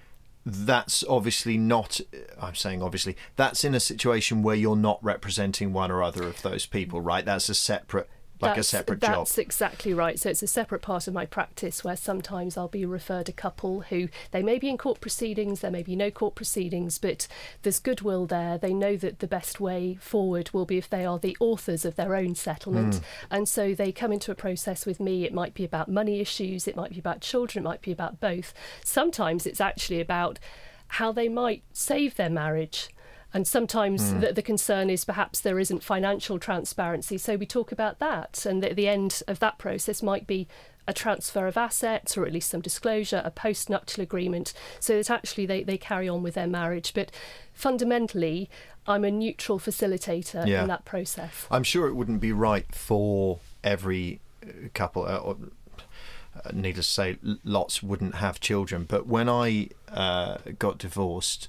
that's 0.45 1.03
obviously 1.09 1.57
not 1.57 1.99
i'm 2.39 2.55
saying 2.55 2.83
obviously 2.83 3.17
that's 3.37 3.65
in 3.65 3.75
a 3.75 3.81
situation 3.81 4.43
where 4.43 4.57
you're 4.57 4.77
not 4.77 5.03
representing 5.03 5.73
one 5.73 5.91
or 5.91 6.03
other 6.03 6.25
of 6.25 6.43
those 6.43 6.67
people 6.67 7.01
right 7.01 7.25
that's 7.25 7.49
a 7.49 7.55
separate 7.55 8.07
like 8.41 8.57
that's, 8.57 8.69
a 8.69 8.71
separate 8.71 9.01
that's 9.01 9.13
job 9.13 9.27
That's 9.27 9.39
exactly 9.39 9.93
right. 9.93 10.19
So 10.19 10.31
it's 10.31 10.43
a 10.43 10.47
separate 10.47 10.83
part 10.83 11.09
of 11.09 11.15
my 11.15 11.27
practice 11.27 11.83
where 11.83 11.97
sometimes 11.97 12.57
I'll 12.57 12.69
be 12.69 12.85
referred 12.85 13.29
a 13.29 13.33
couple 13.33 13.81
who 13.83 14.09
they 14.31 14.43
may 14.43 14.59
be 14.59 14.69
in 14.69 14.79
court 14.79 15.01
proceedings, 15.01 15.61
there 15.61 15.71
may 15.71 15.83
be 15.83 15.97
no 15.97 16.11
court 16.11 16.35
proceedings, 16.35 16.99
but 16.99 17.27
there's 17.63 17.81
goodwill 17.81 18.27
there. 18.27 18.59
They 18.59 18.75
know 18.75 18.97
that 18.97 19.19
the 19.19 19.27
best 19.27 19.61
way 19.61 19.99
forward 20.01 20.51
will 20.53 20.67
be 20.67 20.79
if 20.79 20.89
they 20.89 21.05
are 21.05 21.19
the 21.19 21.37
authors 21.41 21.85
of 21.85 21.97
their 21.97 22.15
own 22.15 22.35
settlement. 22.35 22.95
Mm. 22.95 23.03
And 23.31 23.49
so 23.49 23.75
they 23.75 23.93
come 23.93 24.13
into 24.13 24.31
a 24.31 24.37
process 24.37 24.87
with 24.87 25.01
me. 25.01 25.25
It 25.25 25.35
might 25.35 25.55
be 25.55 25.65
about 25.65 25.89
money 25.89 26.21
issues, 26.21 26.69
it 26.69 26.77
might 26.77 26.93
be 26.93 26.99
about 26.99 27.21
children, 27.21 27.65
it 27.65 27.69
might 27.69 27.83
be 27.83 27.93
about 27.93 28.21
both. 28.21 28.55
Sometimes 28.85 29.47
it's 29.47 29.61
actually 29.61 30.01
about 30.01 30.39
how 30.89 31.13
they 31.13 31.29
might 31.29 31.63
save 31.73 32.17
their 32.17 32.31
marriage. 32.31 32.89
And 33.35 33.47
sometimes 33.47 34.11
Hmm. 34.11 34.21
the, 34.21 34.33
the 34.33 34.43
concern 34.43 34.89
is 34.91 35.05
perhaps 35.05 35.41
there 35.41 35.59
isn't 35.59 35.83
financial 35.83 36.39
transparency. 36.39 37.19
So 37.19 37.37
we 37.37 37.45
talk 37.47 37.73
about 37.73 37.99
that. 37.99 38.47
And 38.47 38.65
at 38.65 38.75
the 38.77 38.89
end 38.89 39.23
of 39.29 39.39
that 39.41 39.59
process 39.59 40.03
might 40.03 40.27
be 40.27 40.49
a 40.87 40.95
transfer 40.95 41.47
of 41.47 41.59
assets 41.59 42.17
or 42.17 42.25
at 42.25 42.33
least 42.33 42.49
some 42.51 42.63
disclosure, 42.63 43.21
a 43.23 43.31
post 43.31 43.69
nuptial 43.69 44.03
agreement, 44.03 44.55
so 44.81 44.97
that 44.97 45.11
actually 45.11 45.45
they, 45.45 45.63
they 45.63 45.77
carry 45.77 46.09
on 46.09 46.23
with 46.23 46.33
their 46.35 46.47
marriage. 46.47 46.95
But 46.95 47.11
fundamentally, 47.53 48.49
I'm 48.87 49.05
a 49.05 49.11
neutral 49.11 49.59
facilitator 49.59 50.47
Yeah. 50.47 50.63
in 50.63 50.69
that 50.69 50.87
process. 50.87 51.47
i'm 51.51 51.65
sure 51.65 51.87
it 51.89 51.95
wouldn't 51.95 52.21
be 52.23 52.33
right 52.33 52.75
for 52.75 53.41
every 53.63 54.21
uh, 54.43 54.69
couple 54.73 55.05
uh, 55.05 55.19
or, 55.19 55.37
uh, 56.43 56.51
needless 56.55 56.87
to 56.87 56.93
say 56.93 57.19
lots 57.45 57.83
wouldn't 57.83 58.15
have 58.15 58.41
children 58.41 58.85
but 58.89 59.07
when 59.07 59.29
i 59.29 59.69
uh, 59.93 60.39
got 60.59 60.79
divorced 60.79 61.49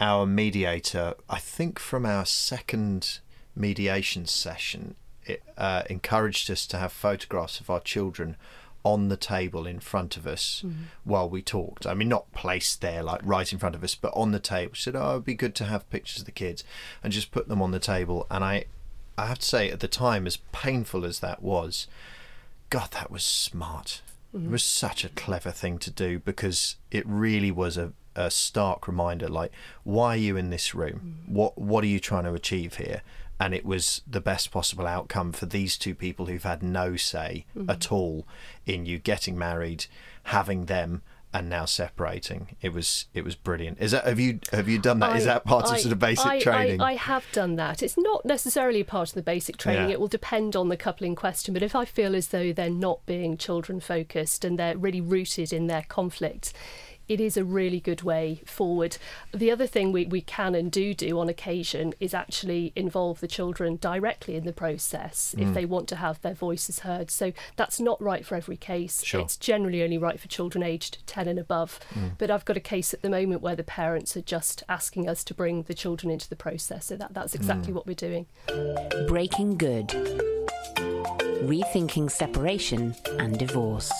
our 0.00 0.26
mediator 0.26 1.14
i 1.28 1.38
think 1.38 1.78
from 1.78 2.06
our 2.06 2.24
second 2.24 3.18
mediation 3.54 4.26
session 4.26 4.94
it 5.26 5.42
uh, 5.56 5.82
encouraged 5.88 6.50
us 6.50 6.66
to 6.66 6.78
have 6.78 6.92
photographs 6.92 7.60
of 7.60 7.70
our 7.70 7.80
children 7.80 8.36
on 8.82 9.08
the 9.08 9.16
table 9.16 9.66
in 9.66 9.78
front 9.78 10.16
of 10.16 10.26
us 10.26 10.64
while 11.04 11.28
we 11.28 11.42
talked. 11.42 11.86
I 11.86 11.94
mean, 11.94 12.08
not 12.08 12.32
placed 12.32 12.80
there 12.80 13.02
like 13.02 13.20
right 13.22 13.50
in 13.52 13.58
front 13.58 13.74
of 13.74 13.84
us, 13.84 13.94
but 13.94 14.12
on 14.14 14.32
the 14.32 14.40
table. 14.40 14.74
She 14.74 14.84
said, 14.84 14.96
"Oh, 14.96 15.10
it'd 15.10 15.24
be 15.24 15.34
good 15.34 15.54
to 15.56 15.64
have 15.66 15.88
pictures 15.90 16.20
of 16.20 16.24
the 16.26 16.32
kids," 16.32 16.64
and 17.02 17.12
just 17.12 17.30
put 17.30 17.48
them 17.48 17.60
on 17.60 17.72
the 17.72 17.78
table. 17.78 18.26
And 18.30 18.42
I, 18.42 18.64
I 19.18 19.26
have 19.26 19.40
to 19.40 19.46
say, 19.46 19.70
at 19.70 19.80
the 19.80 19.88
time, 19.88 20.26
as 20.26 20.38
painful 20.52 21.04
as 21.04 21.20
that 21.20 21.42
was, 21.42 21.86
God, 22.70 22.92
that 22.92 23.10
was 23.10 23.22
smart. 23.22 24.00
It 24.32 24.50
was 24.50 24.62
such 24.62 25.04
a 25.04 25.08
clever 25.08 25.50
thing 25.50 25.78
to 25.78 25.90
do 25.90 26.20
because 26.20 26.76
it 26.92 27.04
really 27.04 27.50
was 27.50 27.76
a, 27.76 27.92
a 28.14 28.30
stark 28.30 28.86
reminder. 28.86 29.28
Like, 29.28 29.52
why 29.84 30.14
are 30.14 30.16
you 30.18 30.36
in 30.36 30.50
this 30.50 30.74
room? 30.74 31.16
Mm. 31.28 31.32
What 31.32 31.58
What 31.58 31.84
are 31.84 31.88
you 31.88 32.00
trying 32.00 32.24
to 32.24 32.34
achieve 32.34 32.76
here? 32.76 33.02
And 33.38 33.54
it 33.54 33.64
was 33.64 34.02
the 34.06 34.20
best 34.20 34.50
possible 34.50 34.86
outcome 34.86 35.32
for 35.32 35.46
these 35.46 35.78
two 35.78 35.94
people 35.94 36.26
who've 36.26 36.42
had 36.42 36.62
no 36.62 36.96
say 36.96 37.46
mm-hmm. 37.56 37.70
at 37.70 37.90
all 37.90 38.26
in 38.66 38.84
you 38.84 38.98
getting 38.98 39.38
married, 39.38 39.86
having 40.24 40.66
them, 40.66 41.00
and 41.32 41.48
now 41.48 41.64
separating. 41.64 42.56
It 42.60 42.72
was 42.72 43.06
it 43.14 43.24
was 43.24 43.36
brilliant. 43.36 43.80
Is 43.80 43.92
that 43.92 44.04
have 44.04 44.18
you 44.18 44.40
have 44.52 44.68
you 44.68 44.78
done 44.78 44.98
that? 44.98 45.16
Is 45.16 45.26
I- 45.26 45.34
that 45.34 45.44
part 45.44 45.66
of 45.66 45.72
I- 45.72 45.78
sort 45.78 45.92
of 45.92 45.98
basic 45.98 46.26
I- 46.26 46.40
training? 46.40 46.80
I, 46.80 46.94
have 46.94 47.24
done 47.32 47.56
that. 47.56 47.82
It's 47.82 47.96
not 47.96 48.24
necessarily 48.24 48.80
a 48.80 48.84
part 48.84 49.10
of 49.10 49.14
the 49.14 49.22
basic 49.22 49.56
training. 49.56 49.88
Yeah. 49.88 49.94
It 49.94 50.00
will 50.00 50.08
depend 50.08 50.56
on 50.56 50.68
the 50.68 50.76
couple 50.76 51.06
in 51.06 51.14
question. 51.14 51.54
But 51.54 51.62
if 51.62 51.74
I 51.74 51.84
feel 51.84 52.16
as 52.16 52.28
though 52.28 52.52
they're 52.52 52.68
not 52.68 53.06
being 53.06 53.36
children 53.36 53.80
focused 53.80 54.44
and 54.44 54.58
they're 54.58 54.76
really 54.76 55.00
rooted 55.00 55.52
in 55.52 55.68
their 55.68 55.82
conflict, 55.82 56.52
it 57.10 57.20
is 57.20 57.36
a 57.36 57.44
really 57.44 57.80
good 57.80 58.02
way 58.02 58.40
forward. 58.46 58.96
The 59.34 59.50
other 59.50 59.66
thing 59.66 59.90
we, 59.90 60.06
we 60.06 60.20
can 60.20 60.54
and 60.54 60.70
do 60.70 60.94
do 60.94 61.18
on 61.18 61.28
occasion 61.28 61.92
is 61.98 62.14
actually 62.14 62.72
involve 62.76 63.18
the 63.18 63.26
children 63.26 63.76
directly 63.80 64.36
in 64.36 64.44
the 64.44 64.52
process 64.52 65.34
Mm. 65.36 65.48
if 65.48 65.54
they 65.54 65.64
want 65.64 65.88
to 65.88 65.96
have 65.96 66.20
their 66.22 66.34
voices 66.34 66.78
heard. 66.80 67.10
So 67.10 67.32
that's 67.56 67.80
not 67.80 68.00
right 68.00 68.24
for 68.24 68.36
every 68.36 68.56
case. 68.56 69.02
Sure. 69.04 69.20
It's 69.20 69.36
generally 69.36 69.82
only 69.82 69.98
right 69.98 70.20
for 70.20 70.28
children 70.28 70.62
aged 70.62 71.04
10 71.08 71.26
and 71.26 71.38
above. 71.38 71.80
Mm. 71.94 72.12
But 72.16 72.30
I've 72.30 72.44
got 72.44 72.56
a 72.56 72.60
case 72.60 72.94
at 72.94 73.02
the 73.02 73.10
moment 73.10 73.42
where 73.42 73.56
the 73.56 73.64
parents 73.64 74.16
are 74.16 74.20
just 74.22 74.62
asking 74.68 75.08
us 75.08 75.24
to 75.24 75.34
bring 75.34 75.64
the 75.64 75.74
children 75.74 76.12
into 76.12 76.28
the 76.28 76.36
process. 76.36 76.86
So 76.86 76.96
that, 76.96 77.12
that's 77.12 77.32
Mm. 77.32 77.40
exactly 77.40 77.72
what 77.72 77.86
we're 77.88 77.94
doing. 77.94 78.26
Breaking 79.08 79.56
Good. 79.58 79.88
Rethinking 81.42 82.08
Separation 82.10 82.94
and 83.18 83.36
Divorce. 83.36 83.90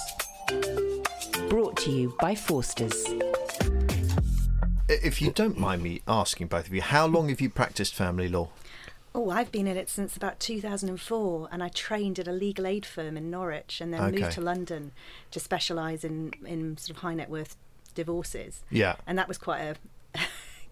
Brought 1.50 1.76
to 1.78 1.90
you 1.90 2.14
by 2.20 2.34
Forsters. 2.34 3.04
if 4.88 5.20
you 5.20 5.30
don't 5.32 5.58
mind 5.58 5.82
me 5.82 6.00
asking 6.08 6.46
both 6.46 6.66
of 6.68 6.72
you, 6.74 6.80
how 6.80 7.06
long 7.06 7.28
have 7.28 7.40
you 7.40 7.50
practiced 7.50 7.94
family 7.94 8.28
law? 8.28 8.48
Oh, 9.14 9.30
I've 9.30 9.50
been 9.50 9.66
in 9.66 9.76
it 9.76 9.90
since 9.90 10.16
about 10.16 10.38
2004, 10.38 11.48
and 11.50 11.62
I 11.62 11.68
trained 11.68 12.20
at 12.20 12.28
a 12.28 12.32
legal 12.32 12.66
aid 12.66 12.86
firm 12.86 13.16
in 13.16 13.30
Norwich, 13.30 13.80
and 13.80 13.92
then 13.92 14.00
Okay. 14.00 14.20
moved 14.20 14.32
to 14.34 14.40
London 14.40 14.92
to 15.32 15.40
specialise 15.40 16.04
in 16.04 16.32
in 16.46 16.78
sort 16.78 16.90
of 16.96 17.02
high 17.02 17.14
net 17.14 17.28
worth 17.28 17.56
divorces. 17.94 18.62
Yeah. 18.70 18.94
and 19.06 19.18
that 19.18 19.26
was 19.28 19.36
quite 19.36 19.60
a 19.60 19.74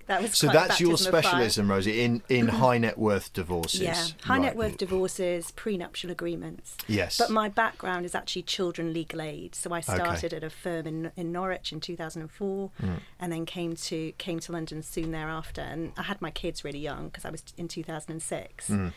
that 0.09 0.21
was 0.23 0.37
So 0.37 0.49
that's 0.49 0.81
your 0.81 0.91
baptism 0.91 1.15
of 1.15 1.23
fire. 1.23 1.31
specialism, 1.31 1.71
Rosie, 1.71 2.01
in 2.03 2.23
in 2.29 2.49
high 2.49 2.79
net 2.79 2.99
worth 2.99 3.33
divorces. 3.33 3.81
Yeah, 3.81 4.05
high 4.25 4.39
net 4.39 4.57
worth 4.57 4.77
divorces, 4.77 5.53
prenuptial 5.53 6.11
agreements. 6.11 6.77
Yes. 6.89 7.17
But 7.19 7.31
my 7.31 7.49
background 7.49 8.05
is 8.05 8.15
actually 8.15 8.43
children 8.43 8.93
legal 8.93 9.23
aid. 9.23 9.55
So 9.55 9.73
I 9.73 9.81
started 9.81 10.33
at 10.35 10.43
a 10.43 10.51
firm 10.51 10.87
in, 10.87 11.13
in 11.17 11.31
Norwich 11.33 11.73
in 11.73 11.81
2004, 11.81 12.71
Hmm. 12.81 12.91
and 13.21 13.33
then 13.33 13.47
came 13.47 13.77
to 13.77 14.13
came 14.19 14.41
to 14.41 14.53
London 14.53 14.83
soon 14.83 15.13
thereafter. 15.13 15.61
And 15.63 15.93
I 15.97 16.03
had 16.03 16.21
my 16.21 16.31
kids 16.31 16.65
really 16.65 16.81
young 16.81 17.07
because 17.09 17.25
I 17.25 17.31
was 17.31 17.43
in 17.57 17.69
2006. 17.69 18.67
Hmm. 18.67 18.89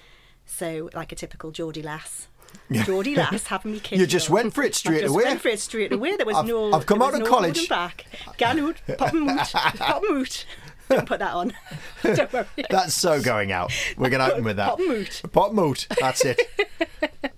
So 0.45 0.89
like 0.93 1.11
a 1.11 1.15
typical 1.15 1.51
Geordie 1.51 1.83
lass. 1.83 2.27
Geordie 2.69 3.15
lass 3.15 3.47
having 3.53 3.71
me 3.71 3.79
kids. 3.79 4.01
You 4.01 4.05
just 4.07 4.29
went 4.29 4.53
for 4.53 4.61
it 4.63 4.75
straight 4.75 5.05
away. 5.05 5.23
went 5.23 5.39
for 5.41 5.47
it 5.47 5.59
straight 5.61 5.93
away. 5.93 6.17
There 6.17 6.25
was 6.25 6.35
I've- 6.35 6.47
no. 6.49 6.73
I've 6.73 6.85
come 6.85 7.01
out 7.01 7.13
of 7.13 7.21
no 7.21 7.25
college. 7.25 7.69
back. 7.69 8.05
Ganwood, 8.37 8.75
pop 8.97 9.13
and 9.13 9.21
moot, 9.21 9.37
pop 9.53 10.03
and 10.03 10.17
moot. 10.17 10.45
Don't 10.91 11.05
put 11.07 11.19
that 11.19 11.33
on. 11.33 11.53
Don't 12.03 12.31
worry. 12.33 12.45
That's 12.69 12.93
so 12.93 13.21
going 13.21 13.51
out. 13.51 13.71
We're 13.97 14.09
going 14.09 14.19
to 14.25 14.31
open 14.31 14.43
with 14.43 14.57
that. 14.57 14.69
Pop 14.69 14.79
moot. 14.79 15.21
Pop 15.31 15.53
moot. 15.53 15.87
That's 15.99 16.23
it. 16.25 16.39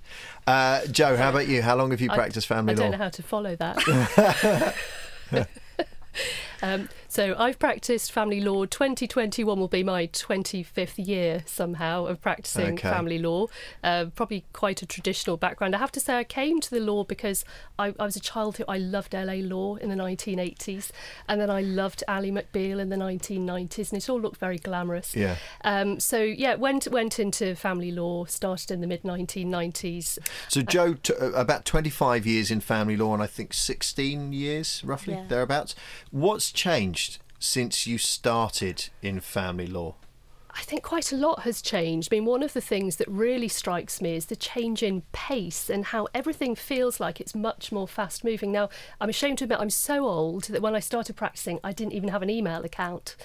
Uh, 0.45 0.85
Joe, 0.87 1.15
how 1.15 1.29
about 1.29 1.47
you? 1.47 1.61
How 1.61 1.77
long 1.77 1.91
have 1.91 2.01
you 2.01 2.11
I- 2.11 2.15
practiced 2.15 2.47
family 2.47 2.73
I 2.73 2.75
don't 2.75 2.91
know 2.91 2.97
how 2.97 3.07
to 3.07 3.23
follow 3.23 3.55
that. 3.55 4.75
um, 6.61 6.89
so 7.13 7.35
I've 7.37 7.59
practiced 7.59 8.11
family 8.11 8.41
law. 8.41 8.65
2021 8.65 9.59
will 9.59 9.67
be 9.67 9.83
my 9.83 10.07
25th 10.07 10.95
year 10.97 11.43
somehow 11.45 12.05
of 12.05 12.19
practicing 12.21 12.73
Okay. 12.73 12.89
family 12.89 13.19
law. 13.19 13.45
Uh, 13.83 14.05
probably 14.15 14.45
quite 14.51 14.81
a 14.81 14.87
traditional 14.87 15.37
background. 15.37 15.75
I 15.75 15.77
have 15.77 15.91
to 15.91 15.99
say 15.99 16.17
I 16.17 16.23
came 16.23 16.59
to 16.61 16.71
the 16.71 16.79
law 16.79 17.03
because 17.03 17.45
I, 17.77 17.93
I 17.99 18.05
was 18.05 18.15
a 18.15 18.19
child 18.19 18.57
who 18.57 18.63
I 18.67 18.77
loved 18.79 19.13
LA 19.13 19.35
law 19.55 19.75
in 19.75 19.89
the 19.89 19.95
1980s, 19.95 20.89
and 21.27 21.39
then 21.39 21.51
I 21.51 21.61
loved 21.61 22.03
Ally 22.07 22.31
McBeal 22.31 22.79
in 22.79 22.89
the 22.89 22.95
1990s, 22.95 23.91
and 23.91 24.01
it 24.01 24.09
all 24.09 24.19
looked 24.19 24.37
very 24.37 24.57
glamorous. 24.57 25.15
Yeah. 25.15 25.35
Um, 25.63 25.99
so 25.99 26.19
yeah, 26.19 26.55
went 26.55 26.87
went 26.87 27.19
into 27.19 27.53
family 27.55 27.91
law. 27.91 28.25
Started 28.25 28.71
in 28.71 28.81
the 28.81 28.87
mid 28.87 29.03
1990s. 29.03 30.17
So 30.47 30.63
Joe, 30.63 30.95
t- 30.95 31.13
uh, 31.13 31.29
about 31.33 31.65
25 31.65 32.25
years 32.25 32.49
in 32.49 32.59
family 32.59 32.97
law 32.97 33.13
and 33.13 33.21
I 33.21 33.27
think 33.27 33.53
16 33.53 34.33
years 34.33 34.81
roughly 34.83 35.13
Yeah. 35.13 35.25
thereabouts. 35.27 35.75
What's 36.09 36.51
changed 36.51 37.02
since 37.43 37.85
you 37.85 37.97
started 37.97 38.89
in 39.01 39.19
family 39.19 39.67
law? 39.67 39.95
I 40.55 40.61
think 40.61 40.83
quite 40.83 41.11
a 41.11 41.17
lot 41.17 41.41
has 41.41 41.61
changed. 41.61 42.09
I 42.11 42.15
mean, 42.15 42.25
one 42.25 42.43
of 42.43 42.53
the 42.53 42.61
things 42.61 42.97
that 42.97 43.07
really 43.09 43.47
strikes 43.47 44.01
me 44.01 44.15
is 44.15 44.27
the 44.27 44.35
change 44.35 44.81
in 44.81 45.01
pace 45.11 45.69
and 45.69 45.85
how 45.85 46.07
everything 46.13 46.55
feels 46.55 46.99
like 46.99 47.19
it's 47.19 47.35
much 47.35 47.71
more 47.71 47.87
fast 47.87 48.23
moving. 48.23 48.51
Now, 48.51 48.69
I'm 49.01 49.09
ashamed 49.09 49.39
to 49.39 49.45
admit 49.45 49.59
I'm 49.59 49.71
so 49.71 50.05
old 50.05 50.43
that 50.45 50.61
when 50.61 50.75
I 50.75 50.79
started 50.79 51.15
practicing, 51.15 51.59
I 51.63 51.73
didn't 51.73 51.93
even 51.93 52.09
have 52.09 52.21
an 52.21 52.29
email 52.29 52.63
account. 52.63 53.15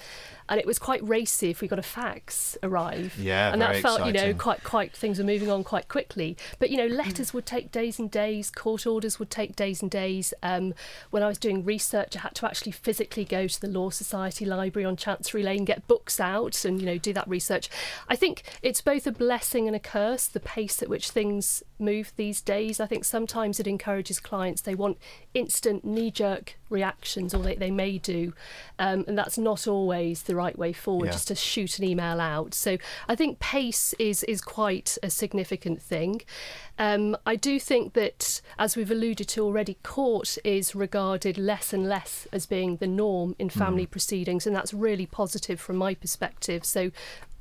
And 0.49 0.59
it 0.59 0.65
was 0.65 0.79
quite 0.79 1.07
racy 1.07 1.51
if 1.51 1.61
we 1.61 1.67
got 1.67 1.79
a 1.79 1.83
fax 1.83 2.57
arrive. 2.63 3.15
Yeah, 3.19 3.53
and 3.53 3.61
that 3.61 3.77
felt, 3.77 4.05
you 4.07 4.11
know, 4.11 4.33
quite 4.33 4.63
quite 4.63 4.93
things 4.93 5.19
were 5.19 5.23
moving 5.23 5.51
on 5.51 5.63
quite 5.63 5.87
quickly. 5.87 6.35
But 6.57 6.71
you 6.71 6.77
know, 6.77 6.87
letters 6.87 7.33
would 7.33 7.45
take 7.45 7.71
days 7.71 7.99
and 7.99 8.09
days. 8.09 8.49
Court 8.49 8.87
orders 8.87 9.19
would 9.19 9.29
take 9.29 9.55
days 9.55 9.83
and 9.83 9.91
days. 9.91 10.33
Um, 10.41 10.73
when 11.11 11.21
I 11.21 11.27
was 11.27 11.37
doing 11.37 11.63
research, 11.63 12.17
I 12.17 12.21
had 12.21 12.35
to 12.35 12.47
actually 12.47 12.71
physically 12.71 13.25
go 13.25 13.47
to 13.47 13.61
the 13.61 13.67
Law 13.67 13.91
Society 13.91 14.43
library 14.43 14.85
on 14.85 14.95
Chancery 14.95 15.43
Lane, 15.43 15.65
get 15.65 15.87
books 15.87 16.19
out, 16.19 16.65
and 16.65 16.79
you 16.79 16.85
know, 16.87 16.97
do 16.97 17.13
that 17.13 17.27
research. 17.27 17.69
I 18.07 18.15
think 18.15 18.43
it's 18.63 18.81
both 18.81 19.05
a 19.05 19.11
blessing 19.11 19.67
and 19.67 19.75
a 19.75 19.79
curse. 19.79 20.25
The 20.25 20.39
pace 20.39 20.81
at 20.81 20.89
which 20.89 21.11
things 21.11 21.61
move 21.77 22.11
these 22.15 22.41
days. 22.41 22.79
I 22.79 22.87
think 22.87 23.05
sometimes 23.05 23.59
it 23.59 23.67
encourages 23.67 24.19
clients. 24.19 24.61
They 24.61 24.75
want 24.75 24.97
instant 25.33 25.85
knee-jerk 25.85 26.57
reactions, 26.69 27.33
or 27.33 27.43
they, 27.43 27.55
they 27.55 27.71
may 27.71 27.97
do, 27.99 28.33
um, 28.79 29.05
and 29.07 29.17
that's 29.17 29.37
not 29.37 29.67
always 29.67 30.23
the 30.23 30.35
right 30.41 30.57
way 30.63 30.73
forward, 30.73 31.07
Yeah. 31.07 31.17
just 31.17 31.27
to 31.29 31.35
shoot 31.35 31.71
an 31.79 31.85
email 31.91 32.19
out. 32.35 32.51
So 32.65 32.71
I 33.11 33.15
think 33.19 33.31
pace 33.55 33.85
is 34.09 34.17
is 34.33 34.39
quite 34.41 34.89
a 35.03 35.09
significant 35.09 35.79
thing. 35.91 36.13
Um, 36.87 37.17
I 37.33 37.35
do 37.49 37.59
think 37.59 37.85
that, 38.01 38.41
as 38.57 38.77
we've 38.77 38.93
alluded 38.97 39.27
to 39.33 39.39
already, 39.47 39.75
court 39.97 40.29
is 40.57 40.65
regarded 40.85 41.35
less 41.37 41.73
and 41.73 41.83
less 41.95 42.13
as 42.31 42.45
being 42.45 42.77
the 42.77 42.87
norm 43.01 43.29
in 43.37 43.49
family 43.49 43.85
proceedings, 43.95 44.47
and 44.47 44.55
that's 44.55 44.73
really 44.87 45.05
positive 45.21 45.59
from 45.59 45.75
my 45.85 45.93
perspective. 46.03 46.61
So 46.63 46.81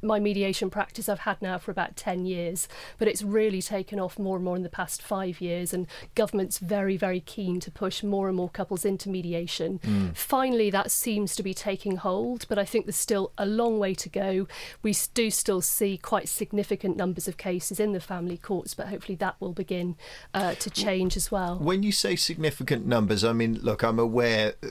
my 0.02 0.20
mediation 0.20 0.70
practice 0.70 1.08
I've 1.08 1.20
had 1.20 1.40
now 1.42 1.58
for 1.58 1.70
about 1.70 1.96
10 1.96 2.26
years, 2.26 2.68
but 2.98 3.08
it's 3.08 3.22
really 3.22 3.62
taken 3.62 3.98
off 3.98 4.18
more 4.18 4.36
and 4.36 4.44
more 4.44 4.56
in 4.56 4.62
the 4.62 4.68
past 4.68 5.02
five 5.02 5.40
years, 5.40 5.74
and 5.74 5.86
government's 6.14 6.58
very, 6.58 6.96
very 6.96 7.20
keen 7.20 7.60
to 7.60 7.70
push 7.70 8.02
more 8.02 8.28
and 8.28 8.36
more 8.36 8.48
couples 8.48 8.84
into 8.84 9.08
mediation. 9.08 9.80
Finally, 10.14 10.70
that 10.70 10.90
seems 10.90 11.34
to 11.36 11.42
be 11.42 11.54
taking 11.54 11.96
hold, 11.96 12.46
but 12.48 12.58
I 12.58 12.64
think 12.64 12.86
there's 12.86 12.96
still 12.96 13.32
a 13.38 13.46
long 13.46 13.78
way 13.78 13.94
to 13.94 14.08
go. 14.08 14.46
We 14.82 14.94
do 15.14 15.30
still 15.30 15.60
see 15.60 15.98
quite 15.98 16.28
significant 16.28 16.96
numbers 16.96 17.28
of 17.28 17.36
cases 17.36 17.80
in 17.80 17.92
the 17.92 18.00
family 18.00 18.36
courts, 18.36 18.74
but 18.74 18.88
hopefully 18.88 19.16
that 19.16 19.36
will 19.40 19.52
begin 19.52 19.96
uh, 20.34 20.54
to 20.54 20.70
change 20.70 21.16
as 21.16 21.30
well. 21.30 21.58
When 21.58 21.82
you 21.82 21.92
say 21.92 22.16
significant 22.16 22.86
numbers, 22.86 23.24
I 23.24 23.32
mean, 23.32 23.58
look, 23.62 23.82
I'm 23.82 23.98
aware 23.98 24.54
uh, 24.62 24.68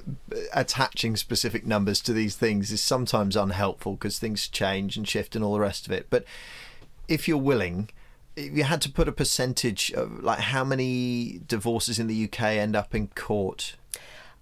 attaching 0.53 1.15
specific 1.15 1.65
numbers 1.65 2.01
to 2.01 2.13
these 2.13 2.35
things 2.35 2.71
is 2.71 2.81
sometimes 2.81 3.35
unhelpful 3.35 3.93
because 3.93 4.19
things 4.19 4.47
change 4.47 4.97
and 4.97 5.05
shift 5.17 5.35
and 5.35 5.43
all 5.43 5.53
the 5.53 5.59
rest 5.59 5.85
of 5.87 5.91
it. 5.91 6.07
But 6.09 6.25
if 7.07 7.27
you're 7.27 7.37
willing, 7.37 7.89
if 8.35 8.55
you 8.55 8.63
had 8.63 8.81
to 8.81 8.91
put 8.91 9.07
a 9.07 9.11
percentage 9.11 9.91
of 9.93 10.23
like 10.23 10.39
how 10.39 10.63
many 10.63 11.41
divorces 11.47 11.97
in 11.99 12.07
the 12.07 12.25
UK 12.25 12.41
end 12.41 12.75
up 12.75 12.93
in 12.93 13.07
court, 13.07 13.75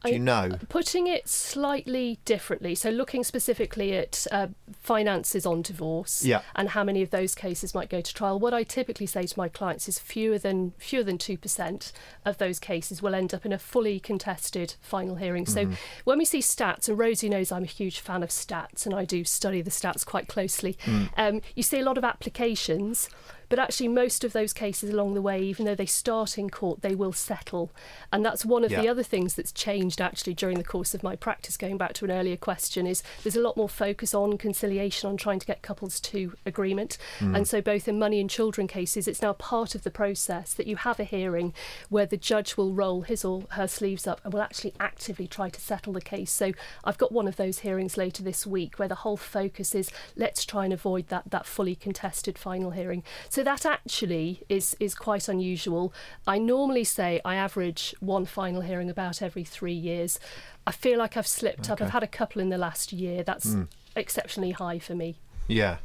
do 0.05 0.12
you 0.15 0.21
I- 0.21 0.47
know? 0.47 0.57
Putting 0.69 1.07
it 1.07 1.27
slightly 1.27 2.19
differently, 2.25 2.75
so 2.75 2.89
looking 2.89 3.24
specifically 3.24 3.95
at 3.95 4.25
uh, 4.31 4.47
finances 4.81 5.45
on 5.45 5.62
divorce 5.62 6.24
Yeah. 6.25 6.41
and 6.55 6.69
how 6.69 6.83
many 6.83 7.01
of 7.01 7.09
those 7.09 7.35
cases 7.35 7.74
might 7.74 7.89
go 7.89 8.01
to 8.01 8.13
trial, 8.13 8.39
what 8.39 8.53
I 8.53 8.63
typically 8.63 9.05
say 9.07 9.24
to 9.25 9.38
my 9.39 9.47
clients 9.50 9.88
is 9.88 10.00
fewer 10.00 10.38
than 10.38 10.74
fewer 10.77 11.03
than 11.03 11.17
two 11.17 11.38
percent 11.38 11.91
of 12.25 12.38
those 12.38 12.59
cases 12.59 13.01
will 13.01 13.15
end 13.15 13.33
up 13.33 13.45
in 13.45 13.53
a 13.53 13.59
fully 13.59 14.00
contested 14.00 14.75
final 14.81 15.15
hearing. 15.15 15.45
So 15.45 15.69
when 16.03 16.17
we 16.17 16.25
see 16.25 16.39
stats, 16.39 16.88
and 16.88 16.97
Rosie 16.97 17.29
knows 17.29 17.51
I'm 17.51 17.63
a 17.63 17.67
huge 17.67 18.00
fan 18.00 18.24
of 18.24 18.29
stats, 18.29 18.85
and 18.85 18.93
I 18.95 19.05
do 19.05 19.24
study 19.24 19.62
the 19.62 19.71
stats 19.71 20.05
quite 20.05 20.27
closely. 20.27 20.77
Um, 21.17 21.41
you 21.55 21.63
see 21.63 21.79
a 21.79 21.83
lot 21.85 21.97
of 21.97 22.03
applications. 22.03 23.09
But 23.55 23.62
actually, 23.62 23.88
most 23.88 24.25
of 24.25 24.33
those 24.33 24.51
cases 24.51 24.89
along 24.89 25.13
the 25.13 25.21
way, 25.21 25.41
even 25.41 25.65
though 25.65 25.75
they 25.75 25.85
start 25.85 26.38
in 26.38 26.50
court, 26.50 26.81
they 26.81 26.93
will 26.93 27.13
settle. 27.13 27.71
And 28.12 28.25
that's 28.25 28.43
one 28.43 28.65
of 28.65 28.69
the 28.69 28.89
other 28.89 29.01
things 29.01 29.35
that's 29.35 29.53
changed 29.53 30.01
actually 30.01 30.33
during 30.33 30.57
the 30.57 30.63
course 30.65 30.93
of 30.93 31.03
my 31.03 31.15
practice, 31.15 31.55
going 31.55 31.77
back 31.77 31.93
to 31.93 32.03
an 32.03 32.12
earlier 32.12 32.35
question, 32.35 32.85
is 32.85 33.01
there's 33.24 33.38
a 33.38 33.41
lot 33.41 33.55
more 33.55 33.69
focus 33.69 34.13
on 34.13 34.38
conciliation, 34.38 35.07
on 35.07 35.15
trying 35.15 35.39
to 35.39 35.45
get 35.45 35.62
couples 35.62 36.01
to 36.01 36.33
agreement. 36.45 36.97
Mm. 37.19 37.33
And 37.33 37.47
so, 37.47 37.62
both 37.62 37.88
in 37.88 37.97
money 37.97 38.19
and 38.19 38.29
children 38.29 38.67
cases, 38.67 39.07
it's 39.07 39.21
now 39.21 39.31
part 39.31 39.74
of 39.74 39.83
the 39.83 39.89
process 39.89 40.53
that 40.53 40.67
you 40.67 40.75
have 40.75 41.00
a 41.00 41.05
hearing 41.05 41.53
where 41.88 42.05
the 42.05 42.17
judge 42.17 42.57
will 42.57 42.74
roll 42.74 43.03
his 43.03 43.24
or 43.24 43.45
her 43.51 43.69
sleeves 43.69 44.05
up 44.05 44.19
and 44.25 44.33
will 44.33 44.41
actually 44.41 44.74
actively 44.81 45.27
try 45.27 45.47
to 45.47 45.62
settle 45.62 45.93
the 45.93 46.01
case. 46.01 46.29
So, 46.29 46.51
I've 46.83 46.97
got 46.97 47.13
one 47.13 47.29
of 47.29 47.38
those 47.38 47.59
hearings 47.59 47.95
later 47.95 48.21
this 48.21 48.45
week 48.45 48.77
where 48.77 48.89
the 48.89 48.95
whole 48.95 49.15
focus 49.15 49.74
is 49.74 49.89
let's 50.17 50.43
try 50.43 50.65
and 50.65 50.74
avoid 50.74 51.07
that, 51.07 51.31
that 51.31 51.45
fully 51.45 51.75
contested 51.75 52.38
final 52.38 52.71
hearing. 52.71 53.01
So, 53.29 53.44
that 53.45 53.65
actually 53.65 54.43
is, 54.49 54.75
is 54.79 54.95
quite 54.95 55.27
unusual. 55.27 55.93
I 56.27 56.37
normally 56.37 56.83
say 56.83 57.21
I 57.23 57.35
average 57.35 57.95
one 57.99 58.25
final 58.25 58.61
hearing 58.61 58.89
about 58.89 59.21
every 59.21 59.43
three 59.43 59.73
years. 59.73 60.19
I 60.67 60.71
feel 60.71 60.99
like 60.99 61.15
I've 61.15 61.27
slipped 61.27 61.69
up. 61.69 61.81
I've 61.81 61.91
had 61.91 62.03
a 62.03 62.07
couple 62.07 62.41
in 62.41 62.49
the 62.49 62.57
last 62.57 62.91
year. 62.91 63.23
That's 63.23 63.53
hmm. 63.53 63.63
exceptionally 63.95 64.51
high 64.51 64.79
for 64.79 64.95
me. 64.95 65.15
Yeah. 65.47 65.77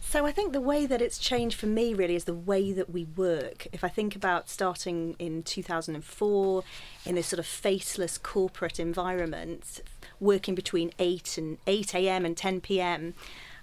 So 0.00 0.24
I 0.24 0.32
think 0.32 0.54
the 0.54 0.60
way 0.60 0.86
that 0.86 1.02
it's 1.02 1.18
changed 1.18 1.58
for 1.58 1.66
me 1.66 1.92
really 1.92 2.14
is 2.14 2.24
the 2.24 2.32
way 2.32 2.72
that 2.72 2.88
we 2.88 3.04
work. 3.04 3.66
If 3.72 3.84
I 3.84 3.88
think 3.88 4.16
about 4.16 4.48
starting 4.48 5.14
in 5.18 5.42
2004 5.42 6.64
in 7.04 7.14
this 7.14 7.26
sort 7.26 7.38
of 7.38 7.46
faceless 7.46 8.16
corporate 8.16 8.80
environment, 8.80 9.82
working 10.18 10.54
between 10.54 10.92
8 10.98 11.36
and 11.36 11.58
8 11.66 11.94
a.m. 11.94 12.24
and 12.24 12.36
10 12.36 12.62
p.m., 12.62 13.14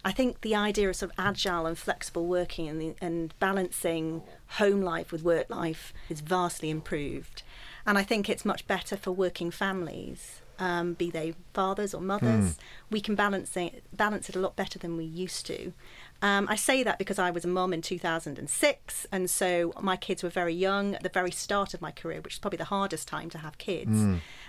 I 0.06 0.12
think 0.12 0.42
the 0.42 0.54
idea 0.54 0.88
of 0.88 0.96
sort 0.96 1.12
of 1.12 1.16
agile 1.18 1.66
and 1.66 1.76
flexible 1.76 2.28
working 2.28 2.70
and, 2.70 2.80
the, 2.80 2.96
and 3.02 3.34
balancing 3.40 4.22
home 4.60 4.82
life 4.82 5.12
with 5.12 5.24
work 5.24 5.50
life 5.50 5.94
is 6.10 6.22
vastly 6.22 6.70
improved. 6.70 7.42
And 7.88 7.98
I 7.98 8.03
think 8.03 8.29
it's 8.29 8.46
much 8.46 8.68
better 8.68 8.98
for 8.98 9.12
working 9.12 9.50
families, 9.50 10.42
um, 10.60 10.94
be 10.94 11.10
they 11.10 11.34
fathers 11.56 11.96
or 11.96 12.01
mothers. 12.01 12.58
We 12.92 13.01
can 13.01 13.16
balance 13.16 13.58
it, 13.58 13.84
balance 13.94 14.29
it 14.29 14.36
a 14.36 14.40
lot 14.40 14.56
better 14.56 14.77
than 14.77 14.96
we 14.96 15.06
used 15.06 15.48
to. 15.48 15.74
Um, 16.22 16.48
I 16.50 16.56
say 16.56 16.82
that 16.82 16.98
because 16.98 17.20
I 17.20 17.30
was 17.30 17.46
a 17.46 17.48
mum 17.48 17.72
in 17.74 17.82
2006, 17.82 19.08
and 19.12 19.30
so 19.30 19.74
my 19.82 19.96
kids 19.96 20.24
were 20.24 20.30
very 20.30 20.54
young 20.54 20.96
at 20.96 21.04
the 21.04 21.10
very 21.10 21.30
start 21.32 21.74
of 21.74 21.82
my 21.82 21.92
career, 21.92 22.22
which 22.22 22.34
is 22.34 22.40
probably 22.40 22.58
the 22.58 22.66
hardest 22.66 23.08
time 23.08 23.30
to 23.32 23.38
have 23.40 23.58
kids. 23.58 23.92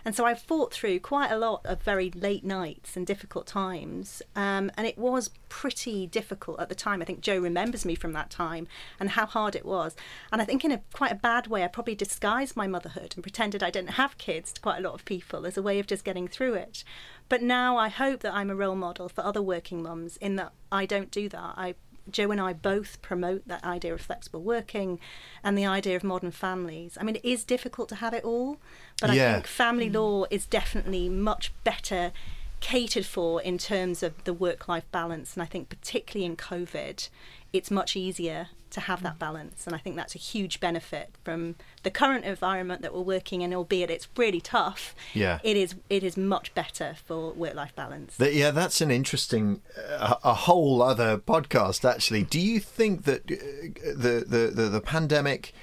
And 0.04 0.14
so 0.14 0.24
I 0.24 0.34
fought 0.34 0.72
through 0.72 1.00
quite 1.00 1.30
a 1.30 1.36
lot 1.38 1.60
of 1.64 1.82
very 1.82 2.10
late 2.12 2.44
nights 2.44 2.96
and 2.96 3.06
difficult 3.06 3.46
times, 3.46 4.22
um, 4.34 4.70
and 4.76 4.86
it 4.86 4.96
was 4.96 5.30
pretty 5.48 6.06
difficult 6.06 6.60
at 6.60 6.68
the 6.68 6.74
time. 6.74 7.02
I 7.02 7.04
think 7.04 7.20
Joe 7.20 7.38
remembers 7.38 7.84
me 7.84 7.94
from 7.94 8.12
that 8.12 8.30
time 8.30 8.68
and 8.98 9.10
how 9.10 9.26
hard 9.26 9.54
it 9.54 9.64
was. 9.64 9.96
And 10.32 10.40
I 10.40 10.44
think 10.44 10.64
in 10.64 10.72
a 10.72 10.80
quite 10.92 11.12
a 11.12 11.16
bad 11.16 11.46
way, 11.48 11.64
I 11.64 11.68
probably 11.68 11.94
disguised 11.94 12.56
my 12.56 12.66
motherhood 12.66 13.14
and 13.14 13.22
pretended 13.22 13.62
I 13.62 13.70
didn't 13.70 13.90
have 13.90 14.18
kids 14.18 14.52
to 14.52 14.60
quite 14.60 14.78
a 14.78 14.82
lot 14.82 14.94
of 14.94 15.04
people 15.04 15.46
as 15.46 15.56
a 15.56 15.62
way 15.62 15.78
of 15.78 15.86
just 15.86 16.04
getting 16.04 16.28
through 16.28 16.54
it. 16.54 16.84
But 17.28 17.42
now 17.42 17.76
I 17.76 17.88
hope 17.88 18.20
that 18.20 18.34
I'm 18.34 18.50
a 18.50 18.54
role 18.54 18.76
model 18.76 19.08
for 19.08 19.24
other 19.24 19.42
working 19.42 19.82
mums 19.82 20.16
in 20.18 20.36
that 20.36 20.52
I 20.70 20.86
don't 20.86 21.10
do 21.10 21.28
that. 21.28 21.54
I 21.56 21.74
Joe 22.08 22.30
and 22.30 22.40
I 22.40 22.52
both 22.52 23.02
promote 23.02 23.48
that 23.48 23.64
idea 23.64 23.92
of 23.92 24.00
flexible 24.00 24.40
working 24.40 25.00
and 25.42 25.58
the 25.58 25.66
idea 25.66 25.96
of 25.96 26.04
modern 26.04 26.30
families. 26.30 26.96
I 27.00 27.02
mean, 27.02 27.16
it 27.16 27.24
is 27.24 27.42
difficult 27.42 27.88
to 27.88 27.96
have 27.96 28.14
it 28.14 28.24
all, 28.24 28.58
but 29.00 29.12
Yeah. 29.12 29.30
I 29.30 29.32
think 29.34 29.46
family 29.48 29.90
law 29.90 30.24
is 30.30 30.46
definitely 30.46 31.08
much 31.08 31.52
better 31.64 32.12
catered 32.60 33.06
for 33.06 33.42
in 33.42 33.58
terms 33.58 34.02
of 34.02 34.22
the 34.24 34.32
work 34.32 34.68
life 34.68 34.90
balance. 34.92 35.34
And 35.34 35.42
I 35.42 35.46
think, 35.46 35.68
particularly 35.68 36.24
in 36.24 36.36
COVID, 36.36 37.08
it's 37.52 37.70
much 37.70 37.96
easier 37.96 38.48
to 38.76 38.80
have 38.82 39.02
that 39.02 39.18
balance. 39.18 39.66
And 39.66 39.74
I 39.74 39.78
think 39.78 39.96
that's 39.96 40.14
a 40.14 40.18
huge 40.18 40.60
benefit 40.60 41.08
from 41.24 41.56
the 41.82 41.90
current 41.90 42.26
environment 42.26 42.82
that 42.82 42.94
we're 42.94 43.00
working 43.00 43.40
in, 43.40 43.54
albeit 43.54 43.90
it's 43.90 44.06
really 44.16 44.40
tough. 44.40 44.94
Yeah. 45.14 45.38
It 45.42 45.56
is, 45.56 45.74
it 45.88 46.04
is 46.04 46.16
much 46.16 46.54
better 46.54 46.94
for 47.06 47.32
work 47.32 47.54
life 47.54 47.74
balance. 47.74 48.16
Yeah, 48.20 48.50
that's 48.50 48.82
an 48.82 48.90
interesting, 48.90 49.62
uh, 49.98 50.16
a 50.22 50.34
whole 50.34 50.82
other 50.82 51.16
podcast. 51.16 51.88
Actually, 51.88 52.24
do 52.24 52.38
you 52.38 52.60
think 52.60 53.04
that 53.04 53.22
uh, 53.30 53.94
the 53.94 54.24
the 54.26 54.52
the, 54.54 54.68
the 54.68 54.80
pandemic, 54.80 55.54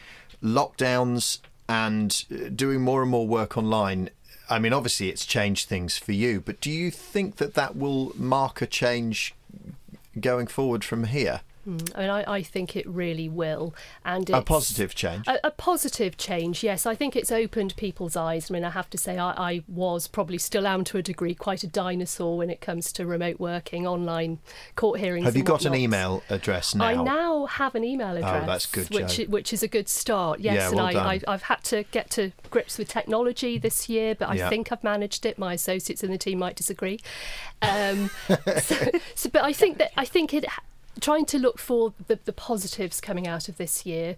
lockdowns, 0.42 1.40
and 1.70 2.26
uh, 2.32 2.50
doing 2.50 2.82
more 2.82 3.04
and 3.04 3.12
more 3.12 3.28
work 3.28 3.58
online? 3.58 4.10
I 4.50 4.58
mean, 4.58 4.74
obviously, 4.74 5.10
it's 5.10 5.26
changed 5.26 5.70
things 5.70 5.98
for 5.98 6.14
you, 6.14 6.42
but 6.42 6.60
do 6.60 6.72
you 6.72 6.90
think 6.90 7.36
that 7.36 7.54
that 7.54 7.76
will 7.76 8.12
mark 8.16 8.62
a 8.62 8.68
change 8.68 9.36
going 10.20 10.48
forward 10.48 10.84
from 10.84 11.04
here? 11.06 11.42
I 11.66 11.70
mean, 11.70 12.10
I, 12.10 12.24
I 12.36 12.42
think 12.44 12.76
it 12.76 12.86
really 12.88 13.30
will, 13.30 13.74
and 14.04 14.30
A 14.30 14.42
positive 14.42 14.96
change. 14.96 15.28
A, 15.28 15.48
a 15.48 15.52
positive 15.52 16.18
change, 16.18 16.62
yes. 16.64 16.86
I 16.86 16.94
think 16.96 17.16
it's 17.16 17.32
opened 17.32 17.76
people's 17.78 18.16
eyes. 18.16 18.52
I 18.52 18.54
mean, 18.54 18.64
I 18.66 18.70
have 18.72 18.90
to 18.90 18.98
say, 18.98 19.18
I, 19.18 19.32
I 19.32 19.64
was 19.68 20.08
probably 20.08 20.38
still 20.38 20.68
am 20.68 20.84
to 20.86 20.98
a 20.98 21.02
degree 21.02 21.34
quite 21.34 21.64
a 21.64 21.68
dinosaur 21.68 22.38
when 22.38 22.50
it 22.50 22.60
comes 22.60 22.92
to 22.94 23.06
remote 23.06 23.40
working, 23.40 23.88
online 23.88 24.40
court 24.76 25.00
hearings. 25.00 25.26
Have 25.26 25.38
you 25.38 25.44
got 25.44 25.64
an 25.66 25.74
email 25.76 26.24
address 26.30 26.76
now? 26.76 26.86
I 26.86 26.96
now 27.02 27.46
have 27.46 27.76
an 27.76 27.84
email 27.84 28.18
address, 28.18 28.44
Oh, 28.44 28.46
that's 28.46 28.66
good, 28.66 28.90
which 28.90 29.18
which 29.30 29.54
is 29.54 29.64
a 29.64 29.68
good 29.68 29.88
start. 29.88 30.40
Yes, 30.42 30.56
Yeah, 30.56 30.68
and 30.68 30.76
well 30.76 30.86
I, 30.88 30.94
done. 30.94 31.08
I 31.08 31.22
I've 31.34 31.44
had 31.44 31.64
to 31.66 31.84
get 31.92 32.10
to 32.12 32.32
grips 32.50 32.78
with 32.78 32.90
technology 32.90 33.58
this 33.58 33.88
year, 33.88 34.16
but 34.16 34.30
I 34.30 34.36
Yeah. 34.36 34.50
think 34.50 34.72
I've 34.72 34.84
managed 34.84 35.26
it. 35.26 35.38
My 35.38 35.54
associates 35.54 36.04
in 36.04 36.12
the 36.12 36.18
team 36.18 36.40
might 36.40 36.56
disagree, 36.56 37.00
um, 37.62 38.10
so, 38.62 38.76
so, 39.16 39.30
but 39.30 39.44
I 39.44 39.54
think 39.54 39.78
that 39.78 39.92
I 39.96 40.06
think 40.06 40.34
it 40.34 40.46
trying 41.00 41.26
to 41.26 41.40
look 41.40 41.60
for 41.60 41.94
the, 42.08 42.20
the 42.26 42.34
positives 42.34 43.02
coming 43.02 43.28
out 43.28 43.50
of 43.50 43.58
this 43.58 43.86
year. 43.86 44.16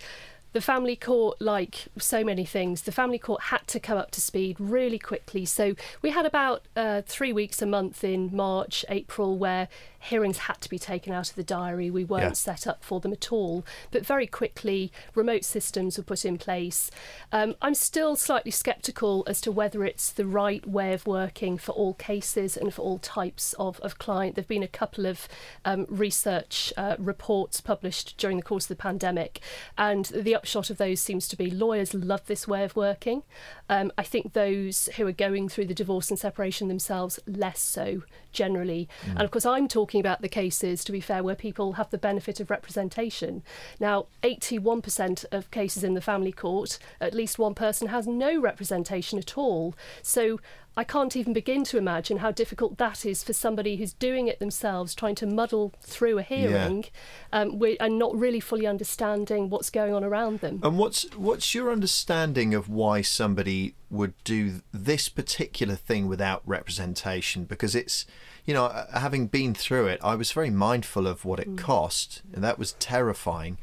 The 0.53 0.61
family 0.61 0.95
court, 0.95 1.41
like 1.41 1.87
so 1.97 2.23
many 2.23 2.45
things, 2.45 2.83
the 2.83 2.91
family 2.93 3.19
court 3.19 3.41
had 3.43 3.67
to 3.67 3.79
come 3.79 3.97
up 3.97 4.11
to 4.11 4.21
speed 4.21 4.55
really 4.57 4.99
quickly. 4.99 5.43
So 5.43 5.75
we 6.01 6.11
had 6.11 6.25
about 6.25 6.63
uh, 6.77 7.01
three 7.05 7.33
weeks 7.33 7.61
a 7.61 7.65
month 7.65 8.05
in 8.05 8.33
March, 8.33 8.85
April, 8.87 9.37
where 9.37 9.67
hearings 10.05 10.37
had 10.39 10.61
to 10.61 10.69
be 10.69 10.79
taken 10.79 11.13
out 11.13 11.29
of 11.29 11.35
the 11.35 11.43
diary. 11.43 11.89
We 11.89 12.03
weren't 12.05 12.23
Yeah. 12.23 12.31
set 12.33 12.67
up 12.67 12.83
for 12.83 12.99
them 12.99 13.11
at 13.11 13.31
all. 13.31 13.65
But 13.91 14.05
very 14.05 14.27
quickly, 14.27 14.91
remote 15.13 15.43
systems 15.43 15.97
were 15.97 16.03
put 16.03 16.25
in 16.25 16.37
place. 16.37 16.91
Um, 17.31 17.55
I'm 17.61 17.75
still 17.75 18.15
slightly 18.15 18.51
sceptical 18.51 19.23
as 19.27 19.41
to 19.41 19.51
whether 19.51 19.83
it's 19.83 20.11
the 20.11 20.25
right 20.25 20.65
way 20.67 20.93
of 20.93 21.07
working 21.07 21.57
for 21.57 21.71
all 21.73 21.93
cases 21.95 22.55
and 22.55 22.73
for 22.73 22.81
all 22.81 22.99
types 22.99 23.53
of, 23.53 23.79
of 23.81 23.97
client. 23.97 24.35
There 24.35 24.41
have 24.43 24.47
been 24.47 24.63
a 24.63 24.67
couple 24.67 25.05
of 25.05 25.27
um, 25.63 25.85
research 25.89 26.71
uh, 26.77 26.95
reports 26.99 27.61
published 27.61 28.17
during 28.17 28.37
the 28.37 28.43
course 28.43 28.65
of 28.65 28.69
the 28.69 28.75
pandemic, 28.75 29.39
and 29.77 30.05
the 30.05 30.35
upshot 30.35 30.69
of 30.69 30.77
those 30.77 30.99
seems 30.99 31.27
to 31.29 31.35
be 31.35 31.49
lawyers 31.49 31.93
love 31.93 32.25
this 32.27 32.47
way 32.47 32.63
of 32.63 32.75
working. 32.75 33.23
Um, 33.69 33.91
I 33.97 34.03
think 34.03 34.33
those 34.33 34.87
who 34.97 35.07
are 35.07 35.11
going 35.11 35.49
through 35.49 35.65
the 35.65 35.73
divorce 35.73 36.09
and 36.09 36.19
separation 36.19 36.67
themselves 36.67 37.19
less 37.25 37.59
so 37.59 38.03
generally. 38.35 38.87
Mm. 39.05 39.11
And 39.11 39.21
of 39.21 39.31
course, 39.31 39.45
I'm 39.45 39.67
talking 39.67 39.99
about 39.99 40.21
the 40.21 40.29
cases, 40.29 40.83
to 40.83 40.91
be 40.91 41.01
fair, 41.01 41.23
where 41.23 41.35
people 41.35 41.73
have 41.73 41.89
the 41.89 41.97
benefit 41.97 42.39
of 42.39 42.51
representation. 42.51 43.41
Now, 43.79 44.05
81% 44.21 45.25
of 45.31 45.49
cases 45.49 45.83
in 45.83 45.95
the 45.95 46.01
family 46.01 46.31
court, 46.31 46.77
at 47.01 47.15
least 47.15 47.39
one 47.39 47.55
person 47.55 47.87
has 47.87 48.05
no 48.05 48.39
representation 48.39 49.17
at 49.17 49.37
all. 49.37 49.75
So 50.03 50.39
I 50.77 50.83
can't 50.83 51.15
even 51.15 51.31
begin 51.33 51.63
to 51.65 51.77
imagine 51.77 52.17
how 52.17 52.31
difficult 52.31 52.77
that 52.77 53.05
is 53.05 53.23
for 53.23 53.33
somebody 53.33 53.77
who's 53.77 53.93
doing 53.93 54.27
it 54.27 54.39
themselves, 54.39 54.93
trying 54.93 55.15
to 55.15 55.25
muddle 55.25 55.73
through 55.81 56.17
a 56.17 56.21
hearing 56.23 56.85
um, 57.31 57.61
and 57.79 57.97
not 57.97 58.15
really 58.15 58.39
fully 58.39 58.67
understanding 58.67 59.49
what's 59.49 59.69
going 59.69 59.93
on 59.93 60.03
around 60.03 60.39
them. 60.39 60.59
And 60.63 60.77
what's 60.77 61.03
what's 61.15 61.55
your 61.55 61.71
understanding 61.71 62.53
of 62.53 62.67
why 62.67 63.01
somebody 63.01 63.75
would 63.89 64.13
do 64.23 64.61
this 64.73 65.07
particular 65.07 65.75
thing 65.75 66.07
without 66.07 66.41
representation? 66.45 67.45
Because 67.45 67.73
it's, 67.73 68.05
you 68.45 68.53
know, 68.53 68.65
uh, 68.65 68.99
having 68.99 69.27
been 69.27 69.53
through 69.53 69.87
it, 69.87 69.99
I 70.03 70.15
was 70.15 70.31
very 70.33 70.49
mindful 70.49 71.07
of 71.07 71.23
what 71.23 71.39
it 71.39 71.57
cost, 71.57 72.21
and 72.33 72.43
that 72.43 72.59
was 72.59 72.73
terrifying. 72.73 73.57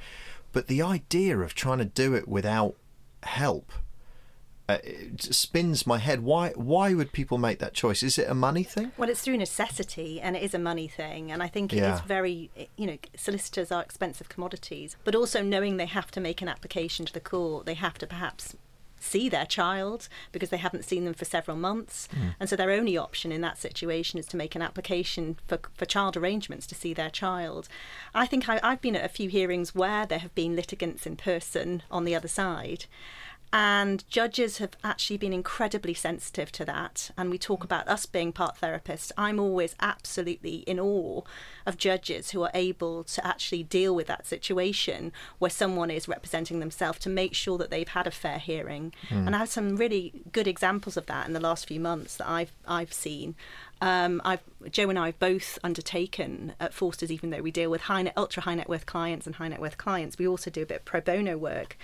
But 0.53 0.67
the 0.67 0.83
idea 0.83 1.39
of 1.39 1.55
trying 1.55 1.79
to 1.79 1.85
do 1.85 2.15
it 2.15 2.27
without 2.27 2.77
help 3.23 3.73
uh, 4.75 4.79
it 4.83 5.23
spins 5.35 5.87
my 5.87 5.99
head. 5.99 6.21
Why 6.23 6.51
why 6.51 6.95
would 6.95 7.13
people 7.13 7.39
make 7.39 7.59
that 7.59 7.75
choice? 7.75 8.03
Is 8.03 8.19
it 8.19 8.29
a 8.29 8.35
money 8.35 8.63
thing? 8.65 8.93
Well, 8.97 9.09
it's 9.11 9.23
through 9.23 9.39
necessity 9.39 10.21
and 10.21 10.37
it 10.37 10.43
is 10.43 10.55
a 10.55 10.59
money 10.59 10.89
thing. 10.89 11.31
And 11.33 11.43
I 11.43 11.49
think 11.49 11.73
it 11.73 11.77
is 11.79 11.83
Yeah. 11.83 12.03
very, 12.07 12.51
you 12.77 12.87
know, 12.87 12.99
solicitors 13.17 13.71
are 13.73 13.83
expensive 13.83 14.29
commodities. 14.29 14.97
But 15.05 15.15
also 15.15 15.43
knowing 15.43 15.77
they 15.77 15.87
have 15.87 16.11
to 16.13 16.21
make 16.21 16.43
an 16.43 16.49
application 16.49 17.07
to 17.07 17.13
the 17.13 17.21
court, 17.21 17.67
they 17.67 17.75
have 17.75 17.99
to 17.99 18.07
perhaps 18.07 18.57
see 18.99 19.29
their 19.29 19.45
child 19.47 20.09
because 20.31 20.51
they 20.51 20.57
haven't 20.57 20.85
seen 20.85 21.05
them 21.05 21.13
for 21.15 21.25
several 21.25 21.57
months. 21.57 22.09
And 22.39 22.49
so 22.49 22.55
their 22.55 22.71
only 22.71 22.97
option 22.97 23.33
in 23.33 23.41
that 23.41 23.59
situation 23.59 24.17
is 24.21 24.27
to 24.27 24.37
make 24.37 24.55
an 24.55 24.63
application 24.63 25.39
for, 25.49 25.59
for 25.75 25.87
child 25.87 26.17
arrangements 26.17 26.69
to 26.69 26.77
see 26.77 26.95
their 26.95 27.11
child. 27.11 27.69
I 28.15 28.27
think 28.27 28.49
I, 28.49 28.61
I've 28.63 28.81
been 28.81 28.95
at 28.95 29.05
a 29.05 29.09
few 29.09 29.29
hearings 29.29 29.75
where 29.75 30.07
there 30.07 30.21
have 30.21 30.35
been 30.37 30.55
litigants 30.55 31.05
in 31.05 31.17
person 31.17 31.83
on 31.91 32.05
the 32.05 32.15
other 32.15 32.29
side. 32.29 32.85
And 33.53 34.09
judges 34.09 34.59
have 34.59 34.77
actually 34.83 35.19
been 35.19 35.35
incredibly 35.35 35.93
sensitive 35.93 36.51
to 36.53 36.65
that. 36.65 37.11
And 37.19 37.31
we 37.31 37.37
talk 37.37 37.65
about 37.65 37.87
us 37.87 38.07
being 38.07 38.33
part 38.33 38.57
therapists. 38.59 39.13
I'm 39.19 39.39
always 39.39 39.75
absolutely 39.79 40.57
in 40.61 40.81
awe 40.81 41.21
of 41.67 41.77
judges 41.77 42.31
who 42.31 42.43
are 42.43 42.51
able 42.55 43.05
to 43.05 43.27
actually 43.27 43.63
deal 43.63 43.95
with 43.95 44.07
that 44.07 44.27
situation 44.27 45.13
where 45.39 45.51
someone 45.51 45.91
is 45.91 46.09
representing 46.09 46.61
themselves 46.61 46.99
to 47.01 47.11
make 47.11 47.35
sure 47.35 47.59
that 47.59 47.71
they've 47.71 47.89
had 47.89 48.07
a 48.07 48.11
fair 48.11 48.39
hearing. 48.39 48.95
And 49.27 49.37
I 49.37 49.41
have 49.41 49.51
some 49.51 49.77
really 49.77 50.23
good 50.33 50.49
examples 50.49 50.97
of 50.97 51.05
that 51.07 51.27
in 51.27 51.35
the 51.35 51.41
last 51.41 51.69
few 51.69 51.81
months 51.81 52.17
that 52.17 52.29
I've 52.29 52.53
I've 52.67 52.93
seen. 52.93 53.35
Um, 53.83 54.23
I've 54.25 54.41
Joe 54.71 54.89
and 54.89 54.99
I 54.99 55.07
have 55.07 55.19
both 55.19 55.59
undertaken 55.63 56.55
at 56.59 56.73
Forsters, 56.73 57.11
even 57.11 57.31
though 57.31 57.43
we 57.43 57.51
deal 57.51 57.71
with 57.71 57.83
high 57.83 58.03
net, 58.03 58.15
ultra 58.17 58.43
high 58.45 58.55
net 58.55 58.69
worth 58.69 58.87
clients 58.87 59.27
and 59.27 59.37
high 59.37 59.49
net 59.49 59.61
worth 59.61 59.77
clients, 59.77 60.17
we 60.19 60.27
also 60.27 60.51
do 60.51 60.63
a 60.63 60.67
bit 60.67 60.79
of 60.79 60.85
pro 60.85 61.01
bono 61.01 61.37
work 61.37 61.77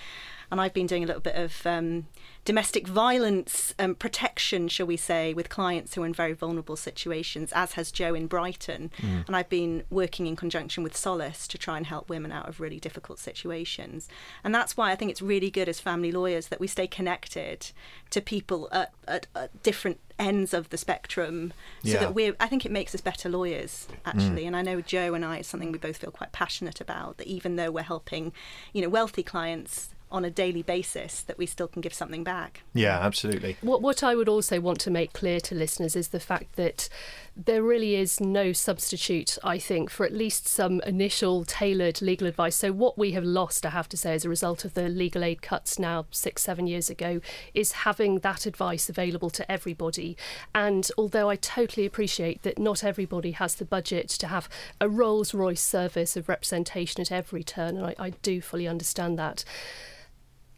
and 0.50 0.60
I've 0.60 0.72
been 0.74 0.86
doing 0.86 1.04
a 1.04 1.06
little 1.06 1.20
bit 1.22 1.34
of 1.36 1.66
um, 1.66 2.06
domestic 2.44 2.86
violence 2.86 3.74
um, 3.78 3.94
protection, 3.94 4.68
shall 4.68 4.86
we 4.86 4.96
say, 4.96 5.34
with 5.34 5.48
clients 5.48 5.94
who 5.94 6.02
are 6.02 6.06
in 6.06 6.14
very 6.14 6.32
vulnerable 6.32 6.76
situations, 6.76 7.52
as 7.54 7.72
has 7.72 7.90
Joe 7.92 8.14
in 8.14 8.26
Brighton. 8.26 8.90
And 9.26 9.36
I've 9.36 9.48
been 9.48 9.82
working 9.90 10.26
in 10.26 10.36
conjunction 10.36 10.82
with 10.82 10.96
Solace 10.96 11.46
to 11.48 11.58
try 11.58 11.76
and 11.76 11.86
help 11.86 12.08
women 12.08 12.32
out 12.32 12.48
of 12.48 12.60
really 12.60 12.80
difficult 12.80 13.18
situations. 13.18 14.08
And 14.42 14.54
that's 14.54 14.76
why 14.76 14.90
I 14.90 14.96
think 14.96 15.10
it's 15.10 15.20
really 15.22 15.50
good 15.50 15.68
as 15.68 15.80
family 15.80 16.12
lawyers 16.12 16.48
that 16.48 16.60
we 16.60 16.66
stay 16.66 16.86
connected 16.86 17.70
to 18.10 18.20
people 18.20 18.68
at, 18.72 18.92
at, 19.06 19.26
at 19.34 19.62
different 19.62 20.00
ends 20.18 20.52
of 20.52 20.70
the 20.70 20.76
spectrum 20.76 21.52
so 21.84 21.90
Yeah. 21.90 22.00
that 22.00 22.12
we're 22.12 22.34
i 22.40 22.48
think 22.48 22.66
it 22.66 22.72
makes 22.72 22.92
us 22.92 23.00
better 23.00 23.28
lawyers 23.28 23.86
actually 24.04 24.46
and 24.46 24.56
i 24.56 24.62
know 24.62 24.80
joe 24.80 25.14
and 25.14 25.24
i 25.24 25.36
it's 25.36 25.48
something 25.48 25.70
we 25.70 25.78
both 25.78 25.98
feel 25.98 26.10
quite 26.10 26.32
passionate 26.32 26.80
about 26.80 27.18
that 27.18 27.28
even 27.28 27.54
though 27.54 27.70
we're 27.70 27.84
helping 27.84 28.32
you 28.72 28.82
know 28.82 28.88
wealthy 28.88 29.22
clients 29.22 29.90
on 30.10 30.24
a 30.24 30.30
daily 30.30 30.62
basis 30.62 31.22
that 31.22 31.38
we 31.38 31.46
still 31.46 31.68
can 31.68 31.80
give 31.80 31.94
something 31.94 32.24
back 32.24 32.62
Yeah, 32.72 32.98
absolutely. 32.98 33.56
What, 33.60 33.82
what 33.82 34.02
I 34.02 34.14
would 34.14 34.28
also 34.28 34.60
want 34.60 34.80
to 34.80 34.90
make 34.90 35.12
clear 35.12 35.40
to 35.40 35.54
listeners 35.54 35.96
is 35.96 36.08
the 36.08 36.20
fact 36.20 36.56
that 36.56 36.88
there 37.36 37.62
really 37.62 37.94
is 37.94 38.20
no 38.20 38.52
substitute, 38.52 39.38
I 39.44 39.58
think, 39.58 39.90
for 39.90 40.04
at 40.04 40.12
least 40.12 40.48
some 40.48 40.80
initial 40.80 41.44
tailored 41.44 42.02
legal 42.02 42.26
advice. 42.26 42.56
So, 42.56 42.72
what 42.72 42.98
we 42.98 43.12
have 43.12 43.22
lost, 43.22 43.64
I 43.64 43.70
have 43.70 43.88
to 43.90 43.96
say, 43.96 44.14
as 44.14 44.24
a 44.24 44.28
result 44.28 44.64
of 44.64 44.74
the 44.74 44.88
legal 44.88 45.22
aid 45.22 45.40
cuts 45.40 45.78
now 45.78 46.06
six, 46.10 46.42
seven 46.42 46.66
years 46.66 46.90
ago, 46.90 47.20
is 47.54 47.72
having 47.72 48.20
that 48.20 48.44
advice 48.44 48.88
available 48.88 49.30
to 49.30 49.50
everybody. 49.50 50.16
And 50.52 50.90
although 50.98 51.30
I 51.30 51.36
totally 51.36 51.86
appreciate 51.86 52.42
that 52.42 52.58
not 52.58 52.82
everybody 52.82 53.30
has 53.32 53.54
the 53.54 53.64
budget 53.64 54.08
to 54.08 54.26
have 54.26 54.48
a 54.80 54.88
Rolls 54.88 55.32
Royce 55.32 55.62
service 55.62 56.16
of 56.16 56.28
representation 56.28 57.00
at 57.00 57.12
every 57.12 57.44
turn, 57.44 57.76
and 57.76 57.86
I, 57.86 57.94
I 57.98 58.10
do 58.10 58.40
fully 58.40 58.66
understand 58.66 59.16
that 59.18 59.44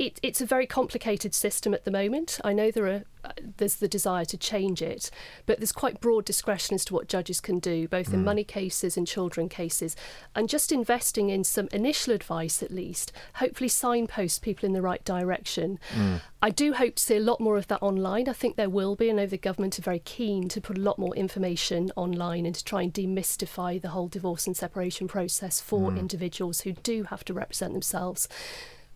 it, 0.01 0.19
it's 0.23 0.41
a 0.41 0.47
very 0.47 0.67
complicated 0.67 1.35
system 1.35 1.75
at 1.75 1.85
the 1.85 1.91
moment. 1.91 2.41
I 2.43 2.55
know 2.55 2.71
there 2.71 2.87
are 2.87 3.03
uh, 3.23 3.33
there's 3.59 3.75
the 3.75 3.87
desire 3.87 4.25
to 4.25 4.39
change 4.39 4.81
it, 4.81 5.11
but 5.45 5.59
there's 5.59 5.73
quite 5.73 6.01
broad 6.01 6.25
discretion 6.25 6.75
as 6.75 6.87
to 6.87 6.95
what 6.95 7.07
judges 7.07 7.39
can 7.39 7.59
do, 7.59 7.87
both 7.87 8.15
in 8.15 8.21
mm. 8.21 8.25
money 8.25 8.45
cases 8.45 8.97
and 8.97 9.07
children 9.07 9.47
cases, 9.47 9.95
and 10.35 10.49
just 10.49 10.73
investing 10.73 11.29
in 11.29 11.45
some 11.45 11.69
initial 11.71 12.15
advice 12.15 12.63
at 12.63 12.71
least, 12.71 13.13
hopefully 13.35 13.69
signpost 13.69 14.41
people 14.41 14.65
in 14.65 14.73
the 14.73 14.81
right 14.81 15.05
direction. 15.05 15.79
Mm. 15.95 16.23
I 16.41 16.49
do 16.49 16.73
hope 16.73 16.95
to 16.95 17.03
see 17.03 17.17
a 17.17 17.21
lot 17.21 17.39
more 17.39 17.59
of 17.59 17.67
that 17.67 17.83
online. 17.83 18.27
I 18.27 18.33
think 18.33 18.57
there 18.57 18.71
will 18.71 18.97
be. 18.97 19.11
I 19.11 19.13
know 19.13 19.27
the 19.27 19.37
government 19.37 19.79
are 19.79 19.83
very 19.83 19.99
keen 19.99 20.49
to 20.49 20.63
put 20.63 20.79
a 20.79 20.81
lot 20.81 20.99
more 20.99 21.15
information 21.15 21.93
online 21.97 22.47
and 22.47 22.55
to 22.55 22.65
try 22.65 22.81
and 22.81 22.95
demystify 22.95 23.83
the 23.83 23.91
whole 23.91 24.09
divorce 24.09 24.47
and 24.47 24.57
separation 24.57 25.09
process 25.09 25.61
for 25.61 25.91
mm. 25.91 25.99
individuals 25.99 26.63
who 26.63 26.73
do 26.73 27.03
have 27.03 27.23
to 27.27 27.35
represent 27.35 27.75
themselves. 27.75 28.29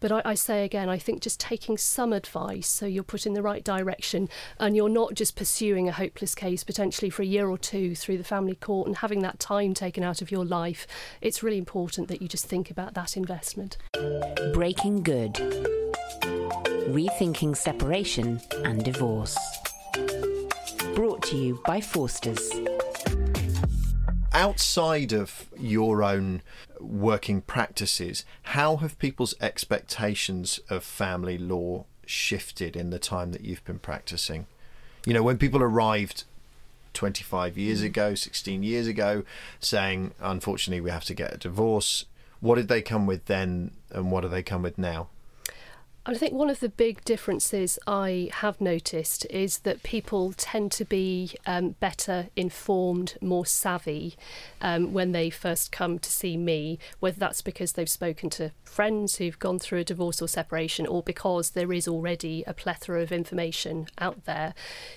But 0.05 0.13
I, 0.13 0.33
I 0.33 0.35
say 0.35 0.67
again, 0.67 0.91
I 0.91 0.99
think 0.99 1.23
just 1.23 1.41
taking 1.41 1.79
some 1.79 2.13
advice 2.13 2.69
so 2.69 2.85
you're 2.85 3.03
put 3.03 3.25
in 3.25 3.33
the 3.33 3.41
right 3.41 3.65
direction 3.65 4.29
and 4.61 4.77
you're 4.77 4.91
not 4.91 5.15
just 5.15 5.35
pursuing 5.35 5.89
a 5.89 5.93
hopeless 5.93 6.35
case 6.35 6.63
potentially 6.63 7.09
for 7.09 7.23
a 7.23 7.25
year 7.25 7.49
or 7.49 7.57
two 7.57 7.95
through 7.95 8.19
the 8.19 8.23
family 8.23 8.55
court 8.55 8.87
and 8.87 8.99
having 8.99 9.23
that 9.23 9.41
time 9.41 9.73
taken 9.73 10.05
out 10.05 10.21
of 10.21 10.31
your 10.31 10.45
life. 10.45 10.87
It's 11.23 11.43
really 11.43 11.57
important 11.57 12.09
that 12.09 12.21
you 12.21 12.29
just 12.29 12.45
think 12.45 12.71
about 12.71 12.93
that 12.93 13.17
investment. 13.17 13.79
Breaking 14.53 15.03
Good. 15.03 15.33
Rethinking 16.91 17.57
Separation 17.57 18.43
and 18.63 18.85
Divorce. 18.85 19.39
Brought 20.95 21.23
to 21.23 21.37
you 21.39 21.63
by 21.65 21.81
Forsters. 21.81 22.51
outside 24.35 25.15
of 25.15 25.47
your 25.57 26.03
own 26.03 26.43
working 26.85 27.41
practices, 27.41 28.25
how 28.43 28.77
have 28.77 28.99
people's 28.99 29.35
expectations 29.41 30.61
of 30.69 30.85
family 30.85 31.39
law 31.39 31.85
shifted 32.07 32.77
in 32.77 32.91
the 32.91 32.99
time 32.99 33.33
that 33.33 33.43
you've 33.43 33.65
been 33.65 33.79
practicing? 33.79 34.47
You 35.07 35.15
know, 35.15 35.23
when 35.23 35.39
people 35.39 35.63
arrived 35.63 36.25
25 36.95 37.59
years 37.59 37.83
mm. 37.83 37.87
ago, 37.87 38.15
16 38.15 38.63
years 38.63 38.87
ago, 38.87 39.25
saying, 39.61 40.13
unfortunately, 40.21 40.81
we 40.81 40.91
have 40.91 41.05
to 41.05 41.15
get 41.15 41.35
a 41.35 41.39
divorce, 41.39 42.07
what 42.41 42.57
did 42.57 42.69
they 42.69 42.83
come 42.83 43.07
with 43.07 43.27
then 43.27 43.73
and 43.91 44.11
what 44.11 44.23
do 44.23 44.29
they 44.29 44.43
come 44.43 44.63
with 44.63 44.79
now? 44.79 45.09
I 46.07 46.13
think 46.13 46.35
one 46.35 46.51
of 46.51 46.61
the 46.61 46.69
big 46.69 47.03
differences 47.07 47.79
I 47.87 48.29
have 48.35 48.61
noticed 48.61 49.27
is 49.31 49.61
that 49.61 49.83
people 49.83 50.35
tend 50.37 50.71
to 50.73 50.85
be 50.85 51.31
um, 51.47 51.77
better 51.81 52.29
informed, 52.37 53.17
more 53.23 53.47
savvy 53.47 54.15
um, 54.61 54.93
when 54.93 55.13
they 55.13 55.31
first 55.31 55.73
come 55.73 55.99
to 55.99 56.13
see 56.13 56.37
me, 56.37 56.79
whether 57.01 57.19
that's 57.19 57.41
because 57.41 57.73
they've 57.73 57.89
spoken 57.89 58.29
to 58.31 58.53
friends 58.65 59.17
who've 59.17 59.39
gone 59.39 59.59
through 59.59 59.79
a 59.79 59.85
divorce 59.85 60.21
or 60.21 60.29
separation 60.29 60.87
or 60.87 61.03
because 61.03 61.51
there 61.51 61.73
is 61.73 61.89
already 61.89 62.45
a 62.47 62.53
plethora 62.53 63.01
of 63.01 63.11
information 63.11 63.87
out 63.97 64.27
there. 64.27 64.53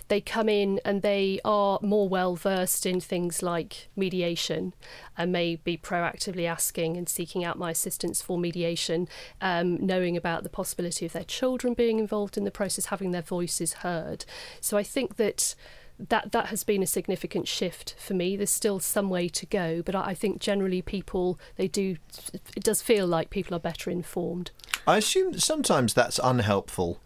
They 0.09 0.19
come 0.19 0.49
in 0.49 0.81
and 0.83 1.03
they 1.03 1.39
are 1.45 1.79
more 1.81 2.09
well 2.09 2.35
versed 2.35 2.85
in 2.85 2.99
things 2.99 3.41
like 3.41 3.87
mediation 3.95 4.73
and 5.17 5.31
may 5.31 5.55
be 5.55 5.77
proactively 5.77 6.45
asking 6.45 6.97
and 6.97 7.07
seeking 7.07 7.45
out 7.45 7.57
my 7.57 7.71
assistance 7.71 8.21
for 8.21 8.37
mediation, 8.37 9.07
um, 9.39 9.77
knowing 9.85 10.17
about 10.17 10.43
the 10.43 10.49
possibility 10.49 10.96
of 11.05 11.13
their 11.13 11.23
children 11.23 11.73
being 11.73 11.99
involved 11.99 12.37
in 12.37 12.43
the 12.43 12.51
process, 12.51 12.87
having 12.87 13.11
their 13.11 13.21
voices 13.21 13.73
heard. 13.73 14.25
So 14.59 14.77
I 14.77 14.83
think 14.83 15.17
that 15.17 15.55
that 15.99 16.31
that 16.31 16.47
has 16.47 16.63
been 16.63 16.83
a 16.83 16.87
significant 16.87 17.47
shift 17.47 17.95
for 17.97 18.13
me. 18.13 18.35
There's 18.35 18.51
still 18.51 18.79
some 18.79 19.09
way 19.09 19.27
to 19.29 19.45
go, 19.45 19.81
but 19.81 19.95
I 19.95 20.07
I 20.07 20.13
think 20.13 20.39
generally 20.39 20.81
people 20.81 21.39
they 21.55 21.67
do. 21.67 21.97
It 22.33 22.63
does 22.63 22.81
feel 22.81 23.05
like 23.07 23.29
people 23.29 23.55
are 23.55 23.59
better 23.59 23.89
informed. 23.89 24.51
I 24.85 24.97
assume 24.97 25.37
sometimes 25.39 25.93
that's 25.93 26.19
unhelpful. 26.23 27.01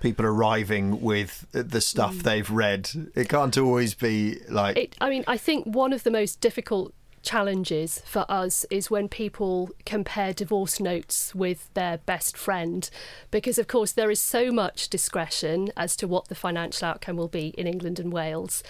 People 0.00 0.26
arriving 0.26 1.00
with 1.00 1.46
the 1.52 1.80
stuff 1.80 2.16
mm. 2.16 2.22
they've 2.22 2.50
read. 2.50 2.90
It 3.14 3.28
can't 3.28 3.56
always 3.56 3.94
be 3.94 4.38
like. 4.48 4.76
It, 4.76 4.96
I 5.00 5.08
mean, 5.08 5.24
I 5.26 5.36
think 5.36 5.66
one 5.66 5.92
of 5.92 6.04
the 6.04 6.10
most 6.10 6.40
difficult 6.40 6.94
challenges 7.24 8.02
for 8.04 8.24
us 8.28 8.64
is 8.70 8.90
when 8.90 9.08
people 9.08 9.70
compare 9.84 10.32
divorce 10.32 10.78
notes 10.78 11.34
with 11.34 11.72
their 11.74 11.98
best 11.98 12.36
friend, 12.36 12.88
because 13.30 13.58
of 13.58 13.66
course 13.66 13.92
there 13.92 14.10
is 14.10 14.20
so 14.20 14.52
much 14.52 14.88
discretion 14.88 15.70
as 15.76 15.96
to 15.96 16.06
what 16.06 16.28
the 16.28 16.34
financial 16.34 16.86
outcome 16.86 17.16
will 17.16 17.28
be 17.28 17.48
in 17.58 17.66
England 17.66 17.98
and 17.98 18.12
Wales. 18.12 18.62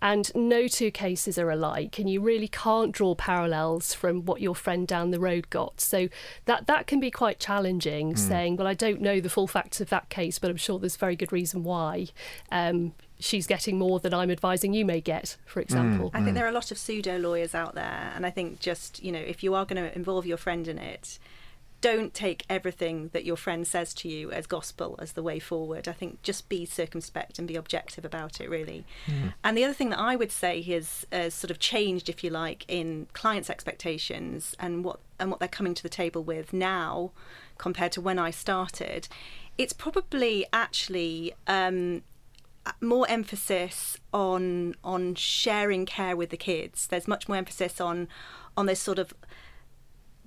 And 0.00 0.34
no 0.34 0.66
two 0.66 0.90
cases 0.90 1.38
are 1.38 1.50
alike, 1.50 1.98
and 1.98 2.10
you 2.10 2.20
really 2.20 2.48
can't 2.48 2.92
draw 2.92 3.14
parallels 3.14 3.94
from 3.94 4.24
what 4.24 4.40
your 4.40 4.54
friend 4.54 4.86
down 4.86 5.12
the 5.12 5.20
road 5.20 5.48
got. 5.48 5.80
So 5.80 6.08
that 6.46 6.66
that 6.66 6.86
can 6.86 6.98
be 6.98 7.10
quite 7.10 7.38
challenging. 7.38 8.14
Mm. 8.14 8.18
Saying, 8.18 8.56
"Well, 8.56 8.66
I 8.66 8.74
don't 8.74 9.00
know 9.00 9.20
the 9.20 9.30
full 9.30 9.46
facts 9.46 9.80
of 9.80 9.90
that 9.90 10.08
case, 10.08 10.38
but 10.40 10.50
I'm 10.50 10.56
sure 10.56 10.78
there's 10.78 10.96
very 10.96 11.14
good 11.14 11.32
reason 11.32 11.62
why." 11.62 12.08
Um, 12.50 12.94
she's 13.22 13.46
getting 13.46 13.78
more 13.78 14.00
than 14.00 14.12
I'm 14.12 14.30
advising 14.30 14.74
you 14.74 14.84
may 14.84 15.00
get, 15.00 15.36
for 15.46 15.60
mm. 15.60 15.64
example. 15.64 16.10
Mm, 16.10 16.20
I 16.20 16.22
think 16.22 16.34
there 16.34 16.44
are 16.44 16.50
a 16.50 16.52
lot 16.52 16.70
of 16.70 16.78
pseudo 16.78 17.18
lawyers 17.18 17.54
out 17.54 17.74
there, 17.74 18.12
and 18.14 18.26
I 18.26 18.30
think 18.30 18.60
just 18.60 19.02
you 19.02 19.12
know 19.12 19.20
if 19.20 19.42
you 19.42 19.54
are 19.54 19.64
going 19.64 19.82
to 19.82 19.94
involve 19.94 20.26
your 20.26 20.36
friend 20.36 20.66
in 20.68 20.78
it, 20.78 21.18
don't 21.82 22.14
take 22.14 22.44
everything 22.48 23.10
that 23.12 23.24
your 23.24 23.36
friend 23.36 23.66
says 23.66 23.92
to 23.92 24.08
you 24.08 24.30
as 24.30 24.46
gospel 24.46 24.96
as 25.00 25.12
the 25.12 25.22
way 25.22 25.38
forward. 25.38 25.88
I 25.88 25.92
think 25.92 26.22
just 26.22 26.48
be 26.48 26.64
circumspect 26.64 27.38
and 27.38 27.48
be 27.48 27.56
objective 27.56 28.04
about 28.04 28.40
it, 28.40 28.48
really. 28.48 28.84
Mm. 29.06 29.34
And 29.42 29.56
the 29.56 29.64
other 29.64 29.74
thing 29.74 29.90
that 29.90 29.98
I 29.98 30.14
would 30.14 30.30
say 30.30 30.62
has 30.62 31.06
uh, 31.12 31.28
sort 31.28 31.50
of 31.50 31.58
changed, 31.58 32.08
if 32.08 32.22
you 32.22 32.30
like, 32.30 32.64
in 32.68 33.08
clients' 33.12 33.50
expectations 33.50 34.56
and 34.58 34.84
what 34.84 35.00
and 35.18 35.30
what 35.30 35.40
they're 35.40 35.48
coming 35.48 35.74
to 35.74 35.82
the 35.82 35.88
table 35.88 36.22
with 36.22 36.52
now 36.52 37.10
compared 37.58 37.92
to 37.92 38.00
when 38.00 38.18
I 38.18 38.30
started, 38.30 39.08
it's 39.58 39.72
probably 39.72 40.46
actually 40.52 41.32
um, 41.46 42.02
more 42.80 43.06
emphasis 43.08 43.98
on 44.12 44.74
on 44.84 45.14
sharing 45.14 45.86
care 45.86 46.16
with 46.16 46.30
the 46.30 46.36
kids. 46.36 46.86
There's 46.86 47.08
much 47.08 47.28
more 47.28 47.36
emphasis 47.36 47.80
on 47.80 48.08
on 48.56 48.66
this 48.66 48.80
sort 48.80 48.98
of 48.98 49.14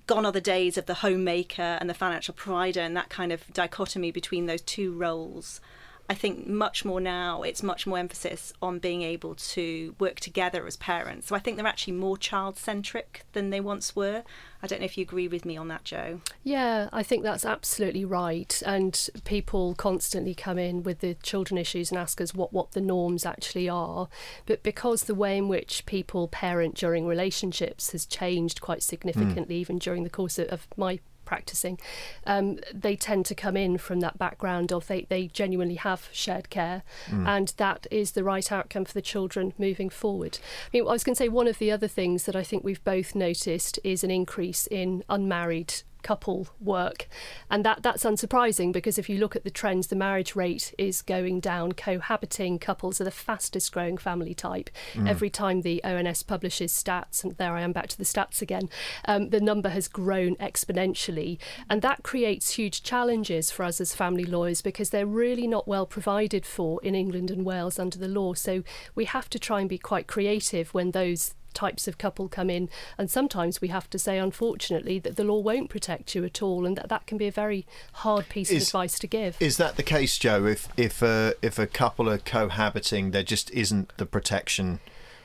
gone 0.08 0.26
are 0.26 0.32
the 0.32 0.42
days 0.42 0.78
of 0.78 0.86
the 0.86 0.96
homemaker 0.96 1.78
and 1.80 1.90
the 1.90 1.94
financial 1.94 2.34
provider 2.34 2.80
and 2.80 2.96
that 2.96 3.10
kind 3.10 3.32
of 3.32 3.52
dichotomy 3.54 4.12
between 4.12 4.46
those 4.46 4.62
two 4.62 4.94
roles. 4.94 5.60
I 6.08 6.14
think 6.14 6.46
much 6.46 6.86
more 6.86 7.02
now, 7.02 7.42
it's 7.42 7.64
much 7.64 7.88
more 7.88 7.98
emphasis 7.98 8.54
on 8.62 8.78
being 8.78 9.02
able 9.02 9.34
to 9.36 9.96
work 10.00 10.20
together 10.20 10.68
as 10.68 10.78
parents. 10.78 11.28
So 11.28 11.36
I 11.36 11.40
think 11.40 11.58
they're 11.58 11.66
actually 11.66 11.94
more 11.94 12.16
child 12.16 12.58
centric 12.58 13.24
than 13.34 13.50
they 13.50 13.60
once 13.60 13.96
were. 13.96 14.24
I 14.62 14.68
don't 14.68 14.80
know 14.80 14.86
if 14.86 14.98
you 14.98 15.02
agree 15.02 15.28
with 15.28 15.46
me 15.46 15.58
on 15.58 15.68
that, 15.70 15.84
Joe. 15.84 16.22
Yeah, 16.44 16.90
I 16.94 17.02
think 17.02 17.24
that's 17.24 17.46
absolutely 17.46 18.06
right. 18.06 18.62
And 18.66 19.10
people 19.24 19.74
constantly 19.74 20.36
come 20.36 20.60
in 20.60 20.84
with 20.84 21.00
the 21.00 21.16
children 21.16 21.58
issues 21.58 21.90
and 21.90 22.00
ask 22.00 22.22
us 22.22 22.36
what, 22.36 22.54
what 22.54 22.72
the 22.74 22.82
norms 22.82 23.26
actually 23.26 23.68
are. 23.68 24.08
But 24.46 24.62
because 24.62 25.04
the 25.04 25.16
way 25.16 25.38
in 25.38 25.48
which 25.48 25.88
people 25.88 26.28
parent 26.28 26.76
during 26.76 27.08
relationships 27.08 27.94
has 27.94 28.06
changed 28.06 28.62
quite 28.62 28.84
significantly, 28.84 29.56
mm. 29.56 29.60
even 29.60 29.80
during 29.80 30.04
the 30.04 30.10
course 30.12 30.38
of, 30.38 30.50
of 30.50 30.68
my 30.78 31.00
practicing, 31.26 31.80
um, 32.26 32.60
they 32.74 32.96
tend 32.96 33.26
to 33.28 33.36
come 33.36 33.58
in 33.58 33.78
from 33.78 34.00
that 34.02 34.18
background 34.18 34.72
of 34.72 34.88
they, 34.88 35.06
they 35.10 35.28
genuinely 35.28 35.76
have 35.76 36.10
shared 36.12 36.50
care, 36.50 36.84
mm. 37.08 37.28
and 37.28 37.54
that 37.58 37.88
is 37.92 38.12
the 38.12 38.24
right 38.24 38.52
outcome 38.52 38.86
for 38.86 38.94
the 38.94 39.02
children 39.02 39.54
moving 39.58 39.90
forward. 39.90 40.40
I 40.68 40.78
mean, 40.78 40.88
I 40.88 40.92
was 40.92 41.04
going 41.04 41.16
to 41.16 41.20
say 41.24 41.30
one 41.30 41.48
of 41.48 41.60
the 41.60 41.72
other 41.72 41.88
things 41.88 42.24
that 42.26 42.36
I 42.36 42.44
think 42.44 42.64
we've 42.64 42.84
both 42.84 43.16
noticed 43.16 43.80
is 43.84 44.04
an 44.04 44.12
increase 44.12 44.68
in 44.68 45.04
unmarried 45.10 45.84
couple 46.06 46.48
work. 46.60 47.08
And 47.50 47.66
that, 47.66 47.82
that's 47.82 48.04
unsurprising 48.04 48.72
because 48.72 49.00
if 49.00 49.10
you 49.10 49.18
look 49.18 49.36
at 49.36 49.44
the 49.44 49.50
trends, 49.50 49.88
the 49.88 49.96
marriage 49.96 50.36
rate 50.36 50.72
is 50.78 51.02
going 51.02 51.40
down. 51.40 51.72
Cohabiting 51.72 52.60
couples 52.60 53.02
are 53.02 53.06
the 53.06 53.12
fastest 53.12 53.72
growing 53.72 53.98
family 53.98 54.36
type. 54.36 54.70
Mm. 54.94 55.10
Every 55.10 55.32
time 55.32 55.62
the 55.62 55.84
ONS 55.84 56.22
publishes 56.22 56.72
stats, 56.72 57.24
and 57.24 57.36
there 57.38 57.56
I 57.56 57.62
am 57.62 57.72
back 57.72 57.88
to 57.88 57.98
the 57.98 58.04
stats 58.04 58.40
again, 58.44 58.70
um, 59.06 59.30
the 59.30 59.42
number 59.42 59.70
has 59.70 59.88
grown 59.88 60.36
exponentially. 60.36 61.40
And 61.72 61.82
that 61.82 62.04
creates 62.04 62.52
huge 62.52 62.84
challenges 62.84 63.50
for 63.50 63.64
us 63.64 63.82
as 63.82 63.96
family 63.96 64.26
lawyers 64.26 64.62
because 64.62 64.92
they're 64.92 65.08
really 65.08 65.48
not 65.48 65.68
well 65.68 65.88
provided 65.88 66.46
for 66.46 66.80
in 66.84 66.94
England 66.94 67.32
and 67.32 67.44
Wales 67.44 67.80
under 67.80 67.98
the 67.98 68.08
law. 68.08 68.36
So 68.36 68.64
we 68.94 69.06
have 69.06 69.28
to 69.32 69.40
try 69.40 69.60
and 69.60 69.68
be 69.68 69.80
quite 69.80 70.06
creative 70.06 70.72
when 70.72 70.92
those 70.92 71.34
types 71.56 71.88
of 71.88 71.98
couple 71.98 72.28
come 72.28 72.50
in. 72.50 72.70
And 72.98 73.10
sometimes 73.10 73.62
we 73.62 73.70
have 73.70 73.90
to 73.90 73.98
say, 73.98 74.20
unfortunately, 74.20 75.00
that 75.00 75.16
the 75.16 75.24
law 75.24 75.40
won't 75.40 75.70
protect 75.70 76.14
you 76.14 76.24
at 76.24 76.42
all, 76.42 76.66
and 76.66 76.78
that 76.78 76.90
that 76.90 77.08
can 77.08 77.18
be 77.18 77.28
a 77.28 77.32
very 77.32 77.66
hard 77.94 78.30
piece 78.30 78.52
is, 78.52 78.64
of 78.64 78.68
advice 78.68 79.00
to 79.00 79.08
give. 79.08 79.38
Is 79.40 79.58
that 79.58 79.78
the 79.78 79.84
case, 79.84 80.18
Joe? 80.18 80.46
If 80.46 80.68
if 80.78 81.02
a 81.02 81.34
if 81.42 81.58
a 81.58 81.68
couple 81.68 82.10
are 82.10 82.18
cohabiting, 82.18 83.12
there 83.12 83.24
just 83.24 83.50
isn't 83.52 83.98
the 83.98 84.06
protection 84.06 84.80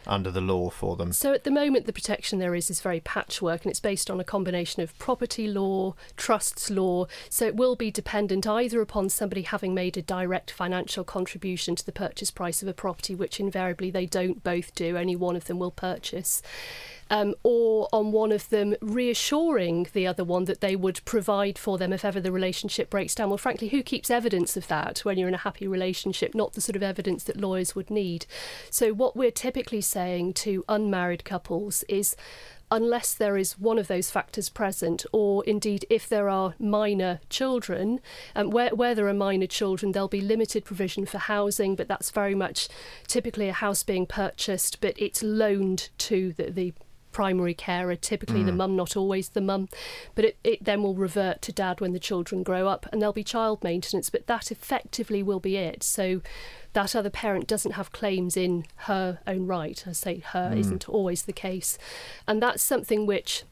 under 0.06 0.30
the 0.30 0.40
law 0.40 0.70
for 0.70 0.96
them? 0.96 1.12
So 1.12 1.32
at 1.32 1.44
the 1.44 1.50
moment, 1.50 1.86
the 1.86 1.92
protection 1.92 2.38
there 2.38 2.54
is 2.54 2.70
is 2.70 2.80
very 2.80 3.00
patchwork, 3.00 3.64
and 3.64 3.70
it's 3.70 3.80
based 3.80 4.10
on 4.10 4.20
a 4.20 4.24
combination 4.24 4.82
of 4.82 4.98
property 4.98 5.46
law, 5.46 5.94
trusts 6.16 6.70
law. 6.70 7.06
So 7.28 7.46
it 7.46 7.56
will 7.56 7.76
be 7.76 7.90
dependent 7.90 8.46
either 8.46 8.80
upon 8.80 9.08
somebody 9.08 9.42
having 9.42 9.74
made 9.74 9.96
a 9.96 10.02
direct 10.02 10.50
financial 10.50 11.04
contribution 11.04 11.74
to 11.76 11.84
the 11.84 11.92
purchase 11.92 12.30
price 12.30 12.62
of 12.62 12.68
a 12.68 12.74
property, 12.74 13.14
which 13.14 13.40
invariably 13.40 13.90
they 13.90 14.06
don't 14.06 14.42
both 14.42 14.74
do. 14.74 14.96
Only 14.96 15.16
one 15.16 15.36
of 15.36 15.44
them 15.46 15.58
will 15.58 15.70
purchase 15.70 16.42
um, 17.10 17.34
or 17.42 17.88
on 17.92 18.12
one 18.12 18.32
of 18.32 18.48
them 18.48 18.74
reassuring 18.80 19.88
the 19.92 20.06
other 20.06 20.24
one 20.24 20.44
that 20.44 20.60
they 20.60 20.76
would 20.76 21.04
provide 21.04 21.58
for 21.58 21.76
them 21.76 21.92
if 21.92 22.04
ever 22.04 22.20
the 22.20 22.32
relationship 22.32 22.88
breaks 22.88 23.14
down. 23.14 23.28
Well, 23.28 23.38
frankly, 23.38 23.68
who 23.68 23.82
keeps 23.82 24.10
evidence 24.10 24.56
of 24.56 24.68
that 24.68 25.00
when 25.00 25.18
you're 25.18 25.28
in 25.28 25.34
a 25.34 25.38
happy 25.38 25.66
relationship? 25.66 26.34
Not 26.34 26.54
the 26.54 26.60
sort 26.60 26.76
of 26.76 26.82
evidence 26.82 27.24
that 27.24 27.36
lawyers 27.40 27.74
would 27.74 27.90
need. 27.90 28.26
So, 28.70 28.92
what 28.92 29.16
we're 29.16 29.30
typically 29.30 29.80
saying 29.80 30.34
to 30.34 30.64
unmarried 30.68 31.24
couples 31.24 31.82
is 31.88 32.16
unless 32.70 33.14
there 33.14 33.36
is 33.36 33.58
one 33.58 33.78
of 33.78 33.88
those 33.88 34.10
factors 34.10 34.48
present, 34.48 35.04
or 35.12 35.44
indeed 35.44 35.84
if 35.90 36.08
there 36.08 36.28
are 36.28 36.54
minor 36.58 37.20
children, 37.28 38.00
um, 38.36 38.50
where, 38.50 38.72
where 38.74 38.94
there 38.94 39.08
are 39.08 39.14
minor 39.14 39.46
children, 39.46 39.92
there'll 39.92 40.06
be 40.06 40.20
limited 40.20 40.64
provision 40.64 41.04
for 41.04 41.18
housing, 41.18 41.74
but 41.74 41.88
that's 41.88 42.10
very 42.10 42.34
much 42.34 42.68
typically 43.08 43.48
a 43.48 43.52
house 43.52 43.82
being 43.82 44.06
purchased, 44.06 44.80
but 44.80 44.94
it's 44.96 45.22
loaned 45.22 45.88
to 45.98 46.32
the, 46.34 46.50
the 46.50 46.72
primary 47.12 47.54
carer, 47.54 47.96
typically 47.96 48.40
mm. 48.40 48.46
the 48.46 48.52
mum, 48.52 48.76
not 48.76 48.96
always 48.96 49.30
the 49.30 49.40
mum. 49.40 49.68
But 50.14 50.24
it, 50.24 50.38
it 50.44 50.64
then 50.64 50.82
will 50.82 50.94
revert 50.94 51.42
to 51.42 51.52
dad 51.52 51.80
when 51.80 51.92
the 51.92 51.98
children 51.98 52.42
grow 52.42 52.68
up 52.68 52.86
and 52.90 53.00
there'll 53.00 53.12
be 53.12 53.24
child 53.24 53.62
maintenance, 53.62 54.10
but 54.10 54.26
that 54.26 54.50
effectively 54.50 55.22
will 55.22 55.40
be 55.40 55.56
it. 55.56 55.82
So 55.82 56.22
that 56.72 56.94
other 56.94 57.10
parent 57.10 57.46
doesn't 57.46 57.72
have 57.72 57.92
claims 57.92 58.36
in 58.36 58.64
her 58.76 59.18
own 59.26 59.46
right. 59.46 59.82
I 59.86 59.92
say 59.92 60.18
her 60.18 60.52
mm. 60.54 60.58
isn't 60.58 60.88
always 60.88 61.22
the 61.22 61.32
case. 61.32 61.78
And 62.26 62.42
that's 62.42 62.62
something 62.62 63.06
which 63.06 63.44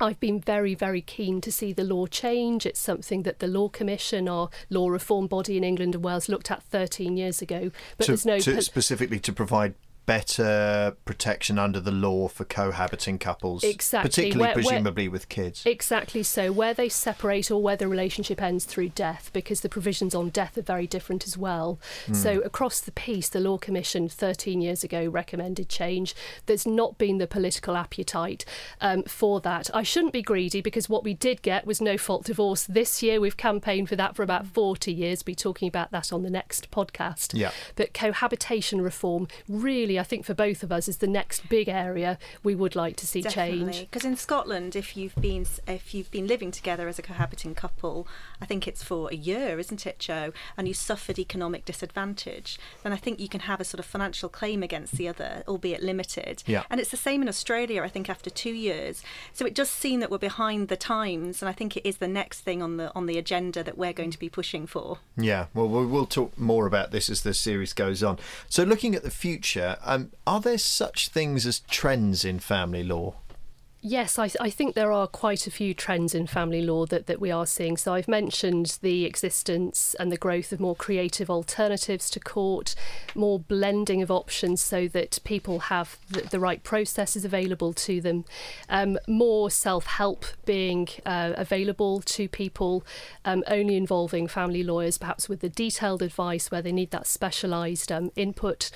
I've 0.00 0.20
been 0.20 0.40
very, 0.40 0.74
very 0.74 1.00
keen 1.00 1.40
to 1.40 1.50
see 1.50 1.72
the 1.72 1.84
law 1.84 2.06
change. 2.06 2.66
It's 2.66 2.80
something 2.80 3.22
that 3.22 3.38
the 3.38 3.46
Law 3.46 3.68
Commission, 3.68 4.28
our 4.28 4.50
law 4.68 4.88
reform 4.88 5.26
body 5.26 5.56
in 5.56 5.64
England 5.64 5.94
and 5.94 6.04
Wales, 6.04 6.28
looked 6.28 6.50
at 6.50 6.62
13 6.64 7.16
years 7.16 7.40
ago. 7.40 7.70
But 7.96 8.04
to, 8.04 8.10
there's 8.12 8.26
no 8.26 8.38
to, 8.38 8.60
specifically 8.60 9.18
to 9.20 9.32
provide 9.32 9.74
better 10.06 10.96
protection 11.04 11.58
under 11.58 11.80
the 11.80 11.90
law 11.90 12.28
for 12.28 12.44
cohabiting 12.44 13.18
couples, 13.18 13.64
exactly. 13.64 14.08
particularly 14.08 14.46
where, 14.46 14.54
presumably 14.54 15.08
where, 15.08 15.12
with 15.12 15.28
kids. 15.28 15.62
Exactly 15.66 16.22
so, 16.22 16.52
where 16.52 16.72
they 16.72 16.88
separate 16.88 17.50
or 17.50 17.60
where 17.60 17.76
the 17.76 17.88
relationship 17.88 18.40
ends 18.40 18.64
through 18.64 18.88
death, 18.90 19.30
because 19.32 19.60
the 19.60 19.68
provisions 19.68 20.14
on 20.14 20.30
death 20.30 20.56
are 20.56 20.62
very 20.62 20.86
different 20.86 21.26
as 21.26 21.36
well. 21.36 21.78
Mm. 22.06 22.16
So 22.16 22.40
across 22.40 22.80
the 22.80 22.92
piece, 22.92 23.28
the 23.28 23.40
Law 23.40 23.58
Commission 23.58 24.08
13 24.08 24.60
years 24.60 24.84
ago 24.84 25.06
recommended 25.06 25.68
change. 25.68 26.14
There's 26.46 26.66
not 26.66 26.98
been 26.98 27.18
the 27.18 27.26
political 27.26 27.76
appetite 27.76 28.44
um, 28.80 29.02
for 29.04 29.40
that. 29.40 29.70
I 29.74 29.82
shouldn't 29.82 30.12
be 30.12 30.22
greedy 30.22 30.60
because 30.60 30.88
what 30.88 31.04
we 31.04 31.14
did 31.14 31.42
get 31.42 31.66
was 31.66 31.80
no 31.80 31.98
fault 31.98 32.24
divorce 32.24 32.64
this 32.64 33.02
year. 33.02 33.20
We've 33.20 33.36
campaigned 33.36 33.88
for 33.88 33.96
that 33.96 34.14
for 34.14 34.22
about 34.22 34.46
40 34.46 34.92
years. 34.92 35.20
We'll 35.20 35.32
Be 35.32 35.34
talking 35.34 35.68
about 35.68 35.90
that 35.90 36.12
on 36.12 36.22
the 36.22 36.30
next 36.30 36.70
podcast. 36.70 37.36
Yeah. 37.36 37.50
But 37.74 37.92
cohabitation 37.92 38.80
reform 38.80 39.26
really 39.48 39.95
I 39.98 40.02
think 40.02 40.24
for 40.24 40.34
both 40.34 40.62
of 40.62 40.72
us 40.72 40.88
is 40.88 40.98
the 40.98 41.06
next 41.06 41.48
big 41.48 41.68
area 41.68 42.18
we 42.42 42.54
would 42.54 42.76
like 42.76 42.96
to 42.96 43.06
see 43.06 43.22
Definitely. 43.22 43.72
change. 43.72 43.80
Because 43.80 44.04
in 44.04 44.16
Scotland, 44.16 44.76
if 44.76 44.96
you've 44.96 45.14
been 45.16 45.46
if 45.66 45.94
you've 45.94 46.10
been 46.10 46.26
living 46.26 46.50
together 46.50 46.88
as 46.88 46.98
a 46.98 47.02
cohabiting 47.02 47.54
couple, 47.54 48.06
I 48.40 48.46
think 48.46 48.66
it's 48.66 48.82
for 48.82 49.10
a 49.10 49.16
year, 49.16 49.58
isn't 49.58 49.86
it, 49.86 49.98
Joe? 49.98 50.32
And 50.56 50.68
you 50.68 50.74
suffered 50.74 51.18
economic 51.18 51.64
disadvantage, 51.64 52.58
then 52.82 52.92
I 52.92 52.96
think 52.96 53.20
you 53.20 53.28
can 53.28 53.40
have 53.40 53.60
a 53.60 53.64
sort 53.64 53.78
of 53.78 53.86
financial 53.86 54.28
claim 54.28 54.62
against 54.62 54.96
the 54.96 55.08
other, 55.08 55.42
albeit 55.48 55.82
limited. 55.82 56.42
Yeah. 56.46 56.64
And 56.70 56.80
it's 56.80 56.90
the 56.90 56.96
same 56.96 57.22
in 57.22 57.28
Australia, 57.28 57.82
I 57.82 57.88
think, 57.88 58.08
after 58.08 58.30
two 58.30 58.52
years. 58.52 59.02
So 59.32 59.46
it 59.46 59.54
does 59.54 59.70
seem 59.70 60.00
that 60.00 60.10
we're 60.10 60.18
behind 60.18 60.68
the 60.68 60.76
times, 60.76 61.42
and 61.42 61.48
I 61.48 61.52
think 61.52 61.76
it 61.76 61.86
is 61.86 61.98
the 61.98 62.08
next 62.08 62.40
thing 62.40 62.62
on 62.62 62.76
the 62.76 62.94
on 62.94 63.06
the 63.06 63.18
agenda 63.18 63.62
that 63.62 63.78
we're 63.78 63.92
going 63.92 64.10
to 64.10 64.18
be 64.18 64.28
pushing 64.28 64.66
for. 64.66 64.98
Yeah. 65.16 65.46
Well, 65.54 65.68
we'll 65.68 66.06
talk 66.06 66.38
more 66.38 66.66
about 66.66 66.90
this 66.90 67.08
as 67.10 67.22
the 67.22 67.34
series 67.34 67.72
goes 67.72 68.02
on. 68.02 68.18
So 68.48 68.62
looking 68.64 68.94
at 68.94 69.02
the 69.02 69.10
future, 69.10 69.76
um, 69.86 70.12
are 70.26 70.40
there 70.40 70.58
such 70.58 71.08
things 71.08 71.46
as 71.46 71.60
trends 71.60 72.24
in 72.24 72.40
family 72.40 72.82
law? 72.82 73.14
Yes, 73.88 74.18
I, 74.18 74.28
I, 74.40 74.50
think 74.50 74.74
there 74.74 74.90
are 74.90 75.06
quite 75.06 75.46
a 75.46 75.50
few 75.50 75.72
trends 75.72 76.12
in 76.12 76.26
family 76.26 76.60
law 76.60 76.86
that, 76.86 77.06
that 77.06 77.20
we 77.20 77.30
are 77.30 77.46
seeing. 77.46 77.76
So 77.76 77.94
I've 77.94 78.08
mentioned 78.08 78.78
the 78.82 79.04
existence 79.04 79.94
and 80.00 80.10
the 80.10 80.16
growth 80.16 80.50
of 80.50 80.58
more 80.58 80.74
creative 80.74 81.30
alternatives 81.30 82.10
to 82.10 82.18
court, 82.18 82.74
more 83.14 83.38
blending 83.38 84.02
of 84.02 84.10
options 84.10 84.60
so 84.60 84.88
that 84.88 85.20
people 85.22 85.60
have 85.60 86.00
the, 86.10 86.22
the 86.22 86.40
right 86.40 86.64
processes 86.64 87.24
available 87.24 87.72
to 87.74 88.00
them, 88.00 88.24
um, 88.68 88.98
more 89.06 89.52
self 89.52 89.86
help 89.86 90.24
being 90.44 90.88
uh, 91.04 91.34
available 91.36 92.00
to 92.00 92.28
people, 92.28 92.84
um, 93.24 93.44
only 93.46 93.76
involving 93.76 94.26
family 94.26 94.64
lawyers, 94.64 94.98
perhaps 94.98 95.28
with 95.28 95.38
the 95.38 95.48
detailed 95.48 96.02
advice 96.02 96.50
where 96.50 96.62
they 96.62 96.72
need 96.72 96.90
that 96.90 97.06
specialised 97.06 97.92
um, 97.92 98.10
input. 98.16 98.68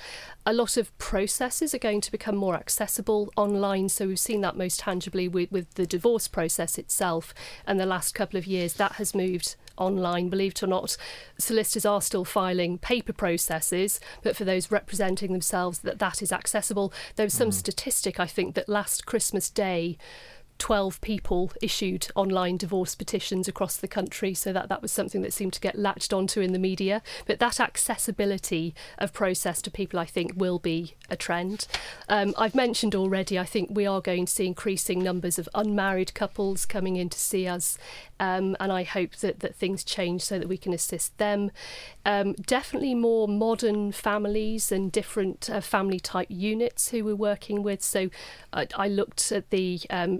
A 0.45 0.53
lot 0.53 0.75
of 0.75 0.97
processes 0.97 1.73
are 1.75 1.79
going 1.79 2.01
to 2.01 2.11
become 2.11 2.35
more 2.35 2.55
accessible 2.55 3.31
online. 3.35 3.89
So 3.89 4.07
we've 4.07 4.19
seen 4.19 4.41
that 4.41 4.57
most 4.57 4.79
tangibly 4.79 5.27
with, 5.27 5.51
with 5.51 5.71
the 5.75 5.85
divorce 5.85 6.27
process 6.27 6.79
itself. 6.79 7.33
And 7.67 7.79
the 7.79 7.85
last 7.85 8.15
couple 8.15 8.39
of 8.39 8.47
years, 8.47 8.73
that 8.73 8.93
has 8.93 9.13
moved 9.13 9.55
online. 9.77 10.29
Believe 10.29 10.53
it 10.53 10.63
or 10.63 10.67
not, 10.67 10.97
solicitors 11.37 11.85
are 11.85 12.01
still 12.01 12.25
filing 12.25 12.77
paper 12.77 13.13
processes, 13.13 13.99
but 14.23 14.35
for 14.35 14.43
those 14.45 14.71
representing 14.71 15.31
themselves, 15.31 15.79
that 15.79 15.99
that 15.99 16.21
is 16.21 16.31
accessible. 16.31 16.91
There 17.15 17.25
was 17.25 17.33
some 17.33 17.49
mm. 17.49 17.53
statistic, 17.53 18.19
I 18.19 18.27
think, 18.27 18.55
that 18.55 18.69
last 18.69 19.05
Christmas 19.05 19.49
Day, 19.49 19.97
12 20.61 21.01
people 21.01 21.51
issued 21.59 22.07
online 22.13 22.55
divorce 22.55 22.93
petitions 22.93 23.47
across 23.47 23.77
the 23.77 23.87
country. 23.87 24.35
So 24.35 24.53
that, 24.53 24.69
that 24.69 24.83
was 24.83 24.91
something 24.91 25.23
that 25.23 25.33
seemed 25.33 25.53
to 25.53 25.59
get 25.59 25.75
latched 25.75 26.13
onto 26.13 26.39
in 26.39 26.53
the 26.53 26.59
media. 26.59 27.01
But 27.25 27.39
that 27.39 27.59
accessibility 27.59 28.75
of 28.99 29.11
process 29.11 29.59
to 29.63 29.71
people, 29.71 29.97
I 29.97 30.05
think, 30.05 30.33
will 30.35 30.59
be 30.59 30.93
a 31.09 31.15
trend. 31.15 31.65
Um, 32.07 32.35
I've 32.37 32.53
mentioned 32.53 32.93
already, 32.93 33.39
I 33.39 33.43
think 33.43 33.69
we 33.71 33.87
are 33.87 34.01
going 34.01 34.27
to 34.27 34.31
see 34.31 34.45
increasing 34.45 35.01
numbers 35.01 35.39
of 35.39 35.49
unmarried 35.55 36.13
couples 36.13 36.67
coming 36.67 36.95
in 36.95 37.09
to 37.09 37.17
see 37.17 37.47
us. 37.47 37.79
Um, 38.19 38.55
and 38.59 38.71
I 38.71 38.83
hope 38.83 39.15
that, 39.15 39.39
that 39.39 39.55
things 39.55 39.83
change 39.83 40.21
so 40.21 40.37
that 40.37 40.47
we 40.47 40.57
can 40.57 40.73
assist 40.73 41.17
them. 41.17 41.49
Um, 42.05 42.33
definitely 42.33 42.93
more 42.93 43.27
modern 43.27 43.91
families 43.91 44.71
and 44.71 44.91
different 44.91 45.49
uh, 45.49 45.59
family 45.59 45.99
type 45.99 46.27
units 46.29 46.89
who 46.89 47.03
we're 47.03 47.15
working 47.15 47.63
with. 47.63 47.81
So 47.81 48.11
I, 48.53 48.67
I 48.75 48.87
looked 48.87 49.31
at 49.31 49.49
the 49.49 49.81
um, 49.89 50.19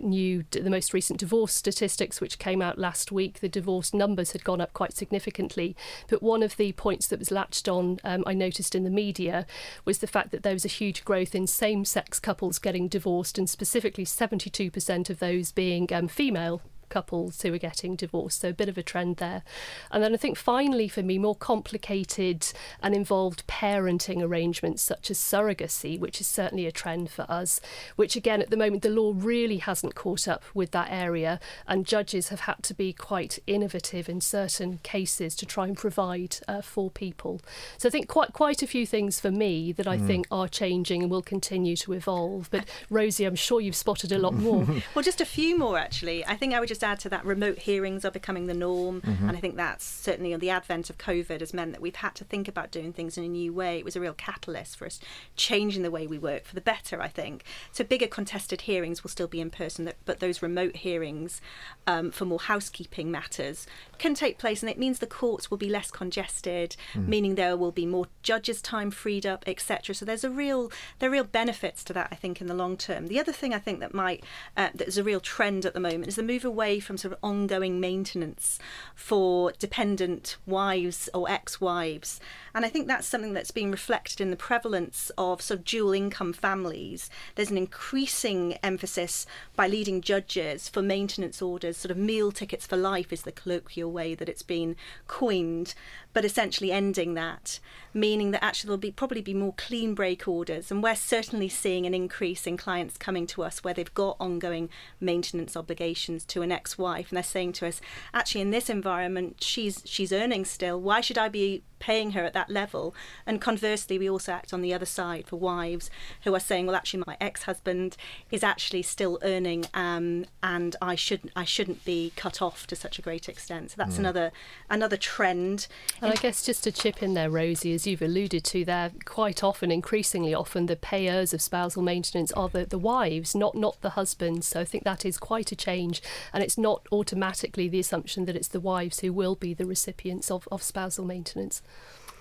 the 0.52 0.70
most 0.70 0.94
recent 0.94 1.20
divorce 1.20 1.54
statistics, 1.54 2.20
which 2.20 2.40
came 2.40 2.62
out 2.62 2.78
last 2.78 3.12
week, 3.12 3.40
the 3.40 3.50
divorce 3.50 3.94
numbers 3.94 4.32
had 4.32 4.44
gone 4.44 4.62
up 4.62 4.74
quite 4.74 4.94
significantly. 4.94 5.76
But 6.08 6.24
one 6.24 6.44
of 6.44 6.58
the 6.58 6.72
points 6.74 7.08
that 7.08 7.20
was 7.20 7.32
latched 7.32 7.68
on, 7.68 8.00
um, 8.04 8.24
I 8.26 8.34
noticed 8.34 8.76
in 8.76 8.84
the 8.84 8.90
media, 8.90 9.46
was 9.86 10.00
the 10.00 10.08
fact 10.08 10.32
that 10.32 10.44
there 10.44 10.54
was 10.54 10.66
a 10.66 10.70
huge 10.70 11.06
growth 11.06 11.36
in 11.36 11.48
same 11.48 11.86
sex 11.86 12.20
couples 12.20 12.60
getting 12.60 12.88
divorced, 12.88 13.38
and 13.38 13.50
specifically 13.50 14.06
72% 14.06 15.10
of 15.10 15.20
those 15.20 15.52
being 15.52 15.88
um, 15.94 16.08
female 16.08 16.62
couples 16.92 17.42
who 17.42 17.52
are 17.52 17.58
getting 17.58 17.96
divorced. 17.96 18.42
So 18.42 18.50
a 18.50 18.54
bit 18.54 18.70
of 18.70 18.78
a 18.78 18.84
trend 18.84 19.18
there. 19.18 19.42
And 19.90 20.04
then 20.04 20.14
I 20.14 20.18
think 20.18 20.38
finally 20.38 20.88
for 20.88 21.02
me, 21.02 21.18
more 21.18 21.36
complicated 21.36 22.46
and 22.84 22.94
involved 22.94 23.48
parenting 23.48 24.22
arrangements 24.22 24.84
such 24.84 25.10
as 25.10 25.18
surrogacy, 25.18 26.00
which 26.00 26.22
is 26.22 26.28
certainly 26.28 26.68
a 26.68 26.72
trend 26.72 27.10
for 27.10 27.26
us, 27.28 27.60
which 27.96 28.16
again 28.16 28.42
at 28.42 28.52
the 28.52 28.58
moment 28.58 28.84
the 28.84 28.90
law 28.90 29.14
really 29.16 29.58
hasn't 29.58 29.96
caught 29.96 30.28
up 30.28 30.44
with 30.54 30.72
that 30.72 30.92
area 30.92 31.40
and 31.68 31.88
judges 31.88 32.30
have 32.30 32.42
had 32.42 32.62
to 32.62 32.74
be 32.74 32.94
quite 32.94 33.40
innovative 33.48 34.08
in 34.08 34.22
certain 34.22 34.80
cases 34.84 35.36
to 35.36 35.46
try 35.46 35.66
and 35.66 35.78
provide 35.78 36.38
uh, 36.48 36.62
for 36.62 36.90
people. 36.92 37.42
So 37.78 37.88
I 37.88 37.92
think 37.92 38.08
quite 38.08 38.34
quite 38.34 38.62
a 38.62 38.68
few 38.68 38.86
things 38.86 39.20
for 39.20 39.32
me 39.32 39.72
that 39.72 39.88
I 39.88 39.98
mm. 39.98 40.08
think 40.08 40.28
are 40.30 40.48
changing 40.48 41.02
and 41.02 41.10
will 41.12 41.22
continue 41.22 41.76
to 41.78 41.94
evolve. 41.94 42.50
But 42.52 42.66
Rosie, 42.90 43.26
I'm 43.26 43.36
sure 43.36 43.62
you've 43.62 43.76
spotted 43.76 44.12
a 44.12 44.20
lot 44.20 44.34
more. 44.34 44.68
well, 44.96 45.04
just 45.04 45.22
a 45.22 45.26
few 45.26 45.58
more 45.58 45.78
actually. 45.78 46.26
I 46.26 46.36
think 46.36 46.54
I 46.54 46.60
would 46.60 46.70
just 46.70 46.81
just 46.82 46.92
add 46.92 47.00
to 47.02 47.10
that, 47.10 47.26
remote 47.26 47.60
hearings 47.60 48.04
are 48.04 48.12
becoming 48.12 48.48
the 48.48 48.54
norm, 48.54 49.02
mm-hmm. 49.02 49.28
and 49.28 49.38
I 49.38 49.40
think 49.40 49.56
that's 49.56 49.86
certainly 49.86 50.34
on 50.34 50.40
the 50.40 50.50
advent 50.50 50.90
of 50.90 50.98
COVID 50.98 51.40
has 51.40 51.54
meant 51.54 51.74
that 51.74 51.82
we've 51.82 51.96
had 51.96 52.16
to 52.16 52.24
think 52.24 52.48
about 52.48 52.72
doing 52.72 52.92
things 52.92 53.18
in 53.18 53.24
a 53.24 53.28
new 53.28 53.54
way. 53.54 53.78
It 53.78 53.86
was 53.86 53.96
a 53.96 54.02
real 54.02 54.14
catalyst 54.14 54.78
for 54.78 54.86
us 54.86 55.00
changing 55.36 55.84
the 55.84 55.92
way 55.92 56.08
we 56.08 56.18
work 56.18 56.46
for 56.46 56.56
the 56.56 56.62
better, 56.62 57.02
I 57.02 57.08
think. 57.08 57.44
So 57.72 57.84
bigger 57.84 58.08
contested 58.08 58.62
hearings 58.62 59.04
will 59.04 59.10
still 59.10 59.28
be 59.28 59.42
in 59.42 59.52
person, 59.52 59.92
but 60.06 60.20
those 60.20 60.42
remote 60.42 60.78
hearings 60.78 61.40
um, 61.86 62.10
for 62.12 62.26
more 62.26 62.40
housekeeping 62.40 63.12
matters 63.12 63.68
can 64.00 64.16
take 64.16 64.40
place, 64.40 64.64
and 64.64 64.70
it 64.70 64.80
means 64.80 65.00
the 65.00 65.08
courts 65.08 65.52
will 65.52 65.60
be 65.60 65.70
less 65.70 65.92
congested, 65.92 66.76
mm. 66.94 67.08
meaning 67.08 67.36
there 67.36 67.56
will 67.56 67.72
be 67.72 67.86
more 67.86 68.08
judges' 68.24 68.62
time 68.62 68.90
freed 68.90 69.26
up, 69.26 69.44
etc. 69.46 69.94
So 69.94 70.06
there's 70.06 70.24
a 70.24 70.32
real 70.32 70.72
there 70.98 71.10
are 71.10 71.14
real 71.14 71.24
benefits 71.24 71.84
to 71.86 71.94
that, 71.94 72.08
I 72.12 72.16
think, 72.16 72.42
in 72.42 72.48
the 72.48 72.56
long 72.56 72.78
term. 72.78 73.08
The 73.08 73.20
other 73.20 73.32
thing 73.32 73.54
I 73.54 73.60
think 73.60 73.80
that 73.82 73.94
might 73.94 74.24
uh, 74.58 74.70
that 74.74 74.88
is 74.88 74.98
a 74.98 75.04
real 75.04 75.20
trend 75.20 75.66
at 75.66 75.76
the 75.76 75.80
moment 75.80 76.08
is 76.08 76.16
the 76.16 76.24
move 76.24 76.44
away 76.44 76.71
away 76.72 76.80
from 76.80 76.98
sort 76.98 77.12
of 77.12 77.20
ongoing 77.22 77.80
maintenance 77.82 78.58
for 78.96 79.52
dependent 79.60 80.38
wives 80.46 81.10
or 81.14 81.30
ex 81.30 81.60
wives. 81.60 82.20
And 82.56 82.66
I 82.66 82.70
think 82.70 82.88
that's 82.88 83.08
something 83.08 83.34
that's 83.34 83.52
been 83.52 83.72
reflected 83.72 84.22
in 84.22 84.30
the 84.30 84.38
prevalence 84.38 85.12
of 85.18 85.42
sort 85.42 85.60
of 85.60 85.66
dual 85.66 85.92
income 85.92 86.32
families. 86.32 87.10
There's 87.36 87.52
an 87.52 87.58
increasing 87.58 88.54
emphasis 88.64 89.26
by 89.56 89.68
leading 89.68 90.02
judges 90.02 90.70
for 90.70 90.82
maintenance 90.82 91.42
orders, 91.42 91.78
sort 91.78 91.92
of 91.92 91.98
meal 91.98 92.32
tickets 92.32 92.66
for 92.66 92.78
life 92.78 93.12
is 93.12 93.24
the 93.24 93.32
colloquial 93.34 93.92
way 93.92 94.16
that 94.16 94.30
it's 94.30 94.44
been 94.44 94.76
coined, 95.08 95.74
but 96.14 96.26
essentially 96.26 96.72
ending 96.72 97.14
that, 97.14 97.60
meaning 97.94 98.32
that 98.32 98.44
actually 98.44 98.68
there'll 98.68 98.78
be 98.78 98.92
probably 98.92 99.22
be 99.22 99.34
more 99.34 99.54
clean 99.58 99.94
break 99.94 100.28
orders. 100.28 100.72
And 100.72 100.84
we're 100.84 100.96
certainly 100.96 101.50
seeing 101.50 101.86
an 101.86 101.94
increase 101.94 102.48
in 102.48 102.58
clients 102.58 102.98
coming 102.98 103.28
to 103.28 103.44
us 103.44 103.64
where 103.64 103.74
they've 103.74 103.94
got 103.94 104.18
ongoing 104.20 104.70
maintenance 105.00 105.56
obligations 105.56 106.26
to 106.26 106.42
an 106.42 106.52
ex-wife, 106.52 107.10
and 107.10 107.16
they're 107.16 107.24
saying 107.24 107.54
to 107.54 107.68
us, 107.68 107.82
actually 108.14 108.42
in 108.42 108.52
this 108.52 108.70
environment, 108.70 109.38
she's 109.42 109.82
she's 109.86 110.12
earning 110.12 110.46
still. 110.46 110.80
Why 110.80 111.02
should 111.02 111.18
I 111.18 111.30
be 111.30 111.64
paying 111.82 112.12
her 112.12 112.24
at 112.24 112.34
that 112.34 112.50
level. 112.50 112.96
And 113.26 113.42
conversely, 113.42 114.00
we 114.00 114.10
also 114.10 114.32
act 114.32 114.54
on 114.54 114.62
the 114.62 114.74
other 114.74 114.86
side 114.86 115.28
for 115.28 115.36
wives 115.36 115.90
who 116.24 116.34
are 116.34 116.40
saying, 116.40 116.68
well, 116.68 116.76
actually, 116.76 117.04
my 117.06 117.18
ex-husband 117.20 117.98
is 118.30 118.44
actually 118.44 118.84
still 118.84 119.20
earning, 119.24 119.66
um, 119.74 120.26
and 120.42 120.76
I 120.82 120.96
shouldn't 120.96 121.34
I 121.36 121.44
shouldn't 121.44 121.84
be 121.84 122.14
cut 122.16 122.42
off 122.42 122.68
to 122.68 122.76
such 122.76 123.00
a 123.00 123.02
great 123.02 123.28
extent. 123.28 123.72
So 123.72 123.76
that's 123.78 123.96
mm. 123.96 124.00
another 124.00 124.32
another 124.70 124.98
trend. 124.98 125.68
And 126.02 126.14
I 126.14 126.16
guess 126.16 126.46
just 126.46 126.64
to 126.64 126.72
chip 126.72 127.04
in 127.04 127.14
there, 127.16 127.30
Rosie, 127.30 127.74
as 127.74 127.88
you've 127.88 128.02
alluded 128.02 128.44
to, 128.46 128.64
there 128.64 128.92
quite 129.06 129.44
often, 129.44 129.72
increasingly 129.72 130.34
often, 130.34 130.68
the 130.68 130.76
payers 130.76 131.34
of 131.34 131.42
spousal 131.42 131.82
maintenance 131.82 132.32
are 132.34 132.50
the, 132.50 132.66
the 132.66 132.78
wives, 132.78 133.36
not 133.36 133.56
not 133.56 133.82
the 133.82 133.92
husbands. 133.92 134.48
So 134.48 134.60
I 134.60 134.66
think 134.66 134.84
that 134.84 135.06
is 135.06 135.18
quite 135.18 135.52
a 135.52 135.56
change, 135.56 136.02
and 136.32 136.44
it's 136.44 136.58
not 136.58 136.88
automatically 136.92 137.68
the 137.68 137.80
assumption 137.80 138.26
that 138.26 138.36
it's 138.36 138.48
the 138.48 138.60
wives 138.60 139.00
who 139.00 139.12
will 139.12 139.36
be 139.36 139.54
the 139.54 139.66
recipients 139.66 140.30
of, 140.30 140.48
of 140.52 140.62
spousal 140.62 141.06
maintenance. 141.06 141.62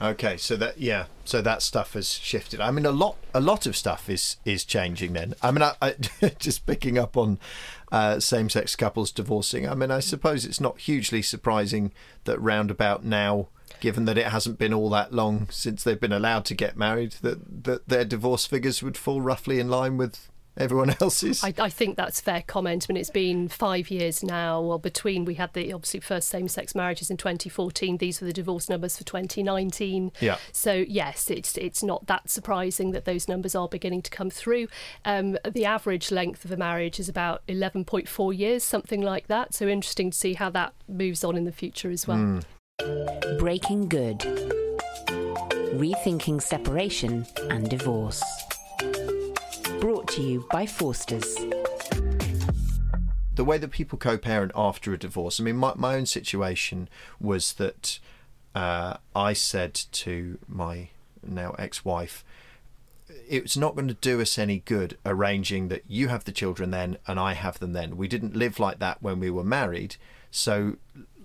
Okay, 0.03 0.39
so 0.39 0.57
that 0.57 0.79
yeah, 0.79 1.07
so 1.27 1.43
that 1.43 1.61
stuff 1.61 1.93
has 1.93 2.15
shifted. 2.15 2.59
I 2.59 2.71
mean, 2.71 2.87
a 2.87 2.91
lot, 2.91 3.17
a 3.35 3.41
lot 3.41 3.67
of 3.67 3.77
stuff 3.77 4.09
is 4.09 4.39
is 4.47 4.65
changing. 4.65 5.13
Then, 5.13 5.35
I 5.43 5.51
mean, 5.51 5.63
I, 5.63 5.75
I 5.83 5.95
just 6.39 6.65
picking 6.65 6.97
up 6.97 7.19
on 7.19 7.39
uh, 7.93 8.19
same-sex 8.19 8.77
couples 8.77 9.13
divorcing. 9.13 9.69
I 9.69 9.75
mean, 9.75 9.91
I 9.91 10.01
suppose 10.01 10.47
it's 10.47 10.61
not 10.61 10.79
hugely 10.79 11.21
surprising 11.21 11.93
that 12.25 12.41
roundabout 12.41 13.05
now, 13.05 13.49
given 13.81 14.07
that 14.07 14.17
it 14.17 14.29
hasn't 14.29 14.59
been 14.59 14.73
all 14.73 14.89
that 14.91 15.13
long 15.13 15.49
since 15.51 15.85
they've 15.85 16.01
been 16.01 16.13
allowed 16.13 16.47
to 16.47 16.55
get 16.55 16.79
married, 16.79 17.17
that 17.21 17.65
that 17.65 17.87
their 17.87 18.07
divorce 18.07 18.47
figures 18.47 18.83
would 18.83 18.97
fall 18.97 19.21
roughly 19.21 19.61
in 19.61 19.69
line 19.69 19.99
with 19.99 20.31
everyone 20.57 20.95
else's. 21.01 21.43
I, 21.43 21.55
I, 21.59 21.69
think 21.69 21.97
that's 21.97 22.21
fair 22.21 22.43
comment. 22.47 22.87
I 22.89 22.93
mean, 22.93 23.01
it's 23.01 23.11
been 23.11 23.49
five 23.49 23.91
years 23.91 24.23
now. 24.23 24.61
Well, 24.61 24.79
between 24.79 25.25
we 25.25 25.35
had 25.35 25.53
the 25.55 25.73
obviously 25.73 26.01
first 26.01 26.29
same-sex 26.29 26.75
marriages 26.75 27.11
in 27.11 27.17
2014. 27.17 27.99
These 27.99 28.21
were 28.21 28.27
the 28.27 28.33
divorce 28.33 28.69
numbers 28.69 28.97
for 28.97 29.05
2019. 29.05 30.13
Yeah. 30.21 30.39
So 30.53 30.73
yes, 30.73 31.31
it's 31.31 31.57
it's 31.57 31.83
not 31.83 32.07
that 32.07 32.31
surprising 32.31 32.93
that 32.93 33.05
those 33.05 33.29
numbers 33.29 33.55
are 33.55 33.69
beginning 33.69 34.03
to 34.03 34.11
come 34.11 34.31
through. 34.31 34.69
Um, 35.05 35.39
the 35.49 35.65
average 35.65 36.11
length 36.11 36.45
of 36.45 36.53
a 36.53 36.57
marriage 36.57 37.01
is 37.01 37.09
about 37.09 37.43
11.4 37.49 38.37
years, 38.37 38.65
something 38.65 39.01
like 39.01 39.29
that. 39.29 39.55
So 39.55 39.69
interesting 39.69 40.11
to 40.11 40.17
see 40.17 40.35
how 40.35 40.51
that 40.51 40.75
moves 40.89 41.25
on 41.25 41.37
in 41.37 41.45
the 41.45 41.53
future 41.53 41.91
as 41.91 42.07
well. 42.07 42.19
Mm. 42.19 43.39
Breaking 43.39 43.89
Good. 43.89 44.21
Rethinking 45.75 46.43
separation 46.43 47.27
and 47.49 47.69
divorce 47.69 48.23
brought 49.81 50.07
to 50.09 50.21
you 50.23 50.47
by 50.51 50.67
Forsters. 50.67 51.37
The 53.35 53.45
way 53.45 53.57
that 53.57 53.71
people 53.71 53.99
co 53.99 54.19
parent 54.19 54.53
after 54.55 54.93
a 54.93 54.99
divorce, 54.99 55.41
I 55.41 55.45
mean, 55.45 55.57
my, 55.57 55.73
my 55.75 55.95
own 55.95 56.05
situation 56.05 56.89
was 57.19 57.55
that 57.55 57.99
uh, 58.55 58.99
I 59.17 59.33
said 59.33 59.75
to 59.75 60.39
my 60.47 60.91
now 61.27 61.55
ex 61.59 61.85
wife, 61.85 62.25
it's 63.09 63.57
not 63.57 63.75
going 63.75 63.89
to 63.89 63.95
do 63.95 64.21
us 64.21 64.39
any 64.39 64.59
good 64.59 64.99
arranging 65.07 65.69
that 65.69 65.85
you 65.89 66.09
have 66.09 66.25
the 66.25 66.33
children 66.33 66.71
then 66.71 66.99
and 67.07 67.19
I 67.19 67.33
have 67.33 67.59
them 67.59 67.73
then. 67.73 67.97
We 67.97 68.07
didn't 68.07 68.37
live 68.37 68.61
like 68.61 68.81
that 68.81 69.03
when 69.03 69.19
we 69.19 69.31
were 69.31 69.45
married, 69.45 69.97
so 70.31 70.77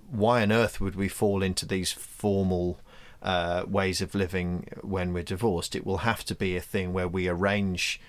why 0.09 0.41
on 0.41 0.51
earth 0.53 0.79
would 0.79 0.95
we 0.95 1.09
fall 1.09 1.43
into 1.43 1.65
these 1.65 1.91
formal 1.91 2.79
uh, 3.21 3.65
ways 3.67 4.01
of 4.01 4.15
living 4.15 4.69
when 4.81 5.11
we're 5.11 5.23
divorced? 5.23 5.75
It 5.75 5.85
will 5.85 5.99
have 5.99 6.23
to 6.25 6.35
be 6.35 6.55
a 6.55 6.61
thing 6.61 6.93
where 6.93 7.07
we 7.07 7.27
arrange 7.27 7.99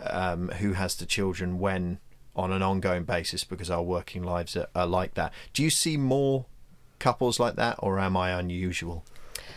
um, 0.00 0.48
who 0.48 0.72
has 0.74 0.94
the 0.96 1.06
children 1.06 1.58
when 1.58 1.98
on 2.34 2.52
an 2.52 2.62
ongoing 2.62 3.04
basis 3.04 3.44
because 3.44 3.70
our 3.70 3.82
working 3.82 4.22
lives 4.22 4.56
are, 4.56 4.68
are 4.74 4.86
like 4.86 5.14
that. 5.14 5.32
Do 5.52 5.62
you 5.62 5.70
see 5.70 5.96
more 5.96 6.46
couples 6.98 7.40
like 7.40 7.56
that, 7.56 7.76
or 7.78 7.98
am 7.98 8.16
I 8.16 8.30
unusual? 8.30 9.04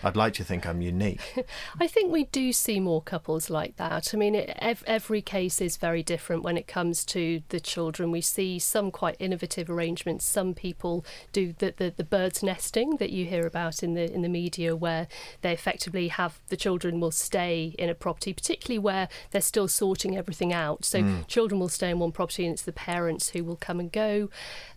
I'd 0.04 0.16
like 0.16 0.34
to 0.36 0.44
think 0.44 0.66
I'm 0.66 0.82
unique. 0.82 1.46
I 1.80 1.88
think 1.88 2.12
we 2.12 2.26
do 2.26 2.52
see 2.54 2.80
more 2.80 3.02
couples 3.02 3.50
like 3.50 3.76
that. 3.78 4.14
I 4.14 4.18
mean, 4.18 4.36
it, 4.36 4.54
ev- 4.60 4.84
every 4.88 5.22
case 5.22 5.62
is 5.62 5.78
very 5.78 6.04
different 6.04 6.44
when 6.44 6.58
it 6.58 6.68
comes 6.68 7.04
to 7.06 7.42
the 7.50 7.60
children. 7.60 8.12
We 8.12 8.22
see 8.22 8.60
some 8.60 8.92
quite 8.92 9.16
innovative 9.20 9.70
arrangements. 9.70 10.26
Some 10.26 10.54
people 10.54 11.06
do 11.34 11.54
the, 11.58 11.74
the, 11.76 11.94
the 11.96 12.04
birds 12.04 12.42
nesting 12.44 12.98
that 12.98 13.10
you 13.12 13.26
hear 13.26 13.46
about 13.46 13.84
in 13.84 13.94
the 13.94 14.12
in 14.14 14.22
the 14.22 14.30
media, 14.30 14.76
where 14.76 15.08
they 15.42 15.54
effectively 15.54 16.08
have 16.10 16.40
the 16.50 16.58
children 16.58 17.00
will 17.00 17.12
stay 17.12 17.76
in 17.78 17.90
a 17.90 17.96
property, 17.96 18.34
particularly 18.34 18.80
where 18.80 19.10
they're 19.32 19.42
still 19.42 19.68
sorting 19.68 20.18
everything 20.18 20.54
out. 20.54 20.86
So 20.86 21.00
Mm. 21.00 21.28
children 21.28 21.60
will 21.60 21.70
stay 21.70 21.90
in 21.92 22.00
one 22.00 22.12
property, 22.12 22.46
and 22.46 22.54
it's 22.54 22.64
the 22.64 22.74
parents 22.74 23.30
who 23.30 23.44
will 23.44 23.56
come 23.56 23.80
and 23.80 23.92
go. 23.92 24.30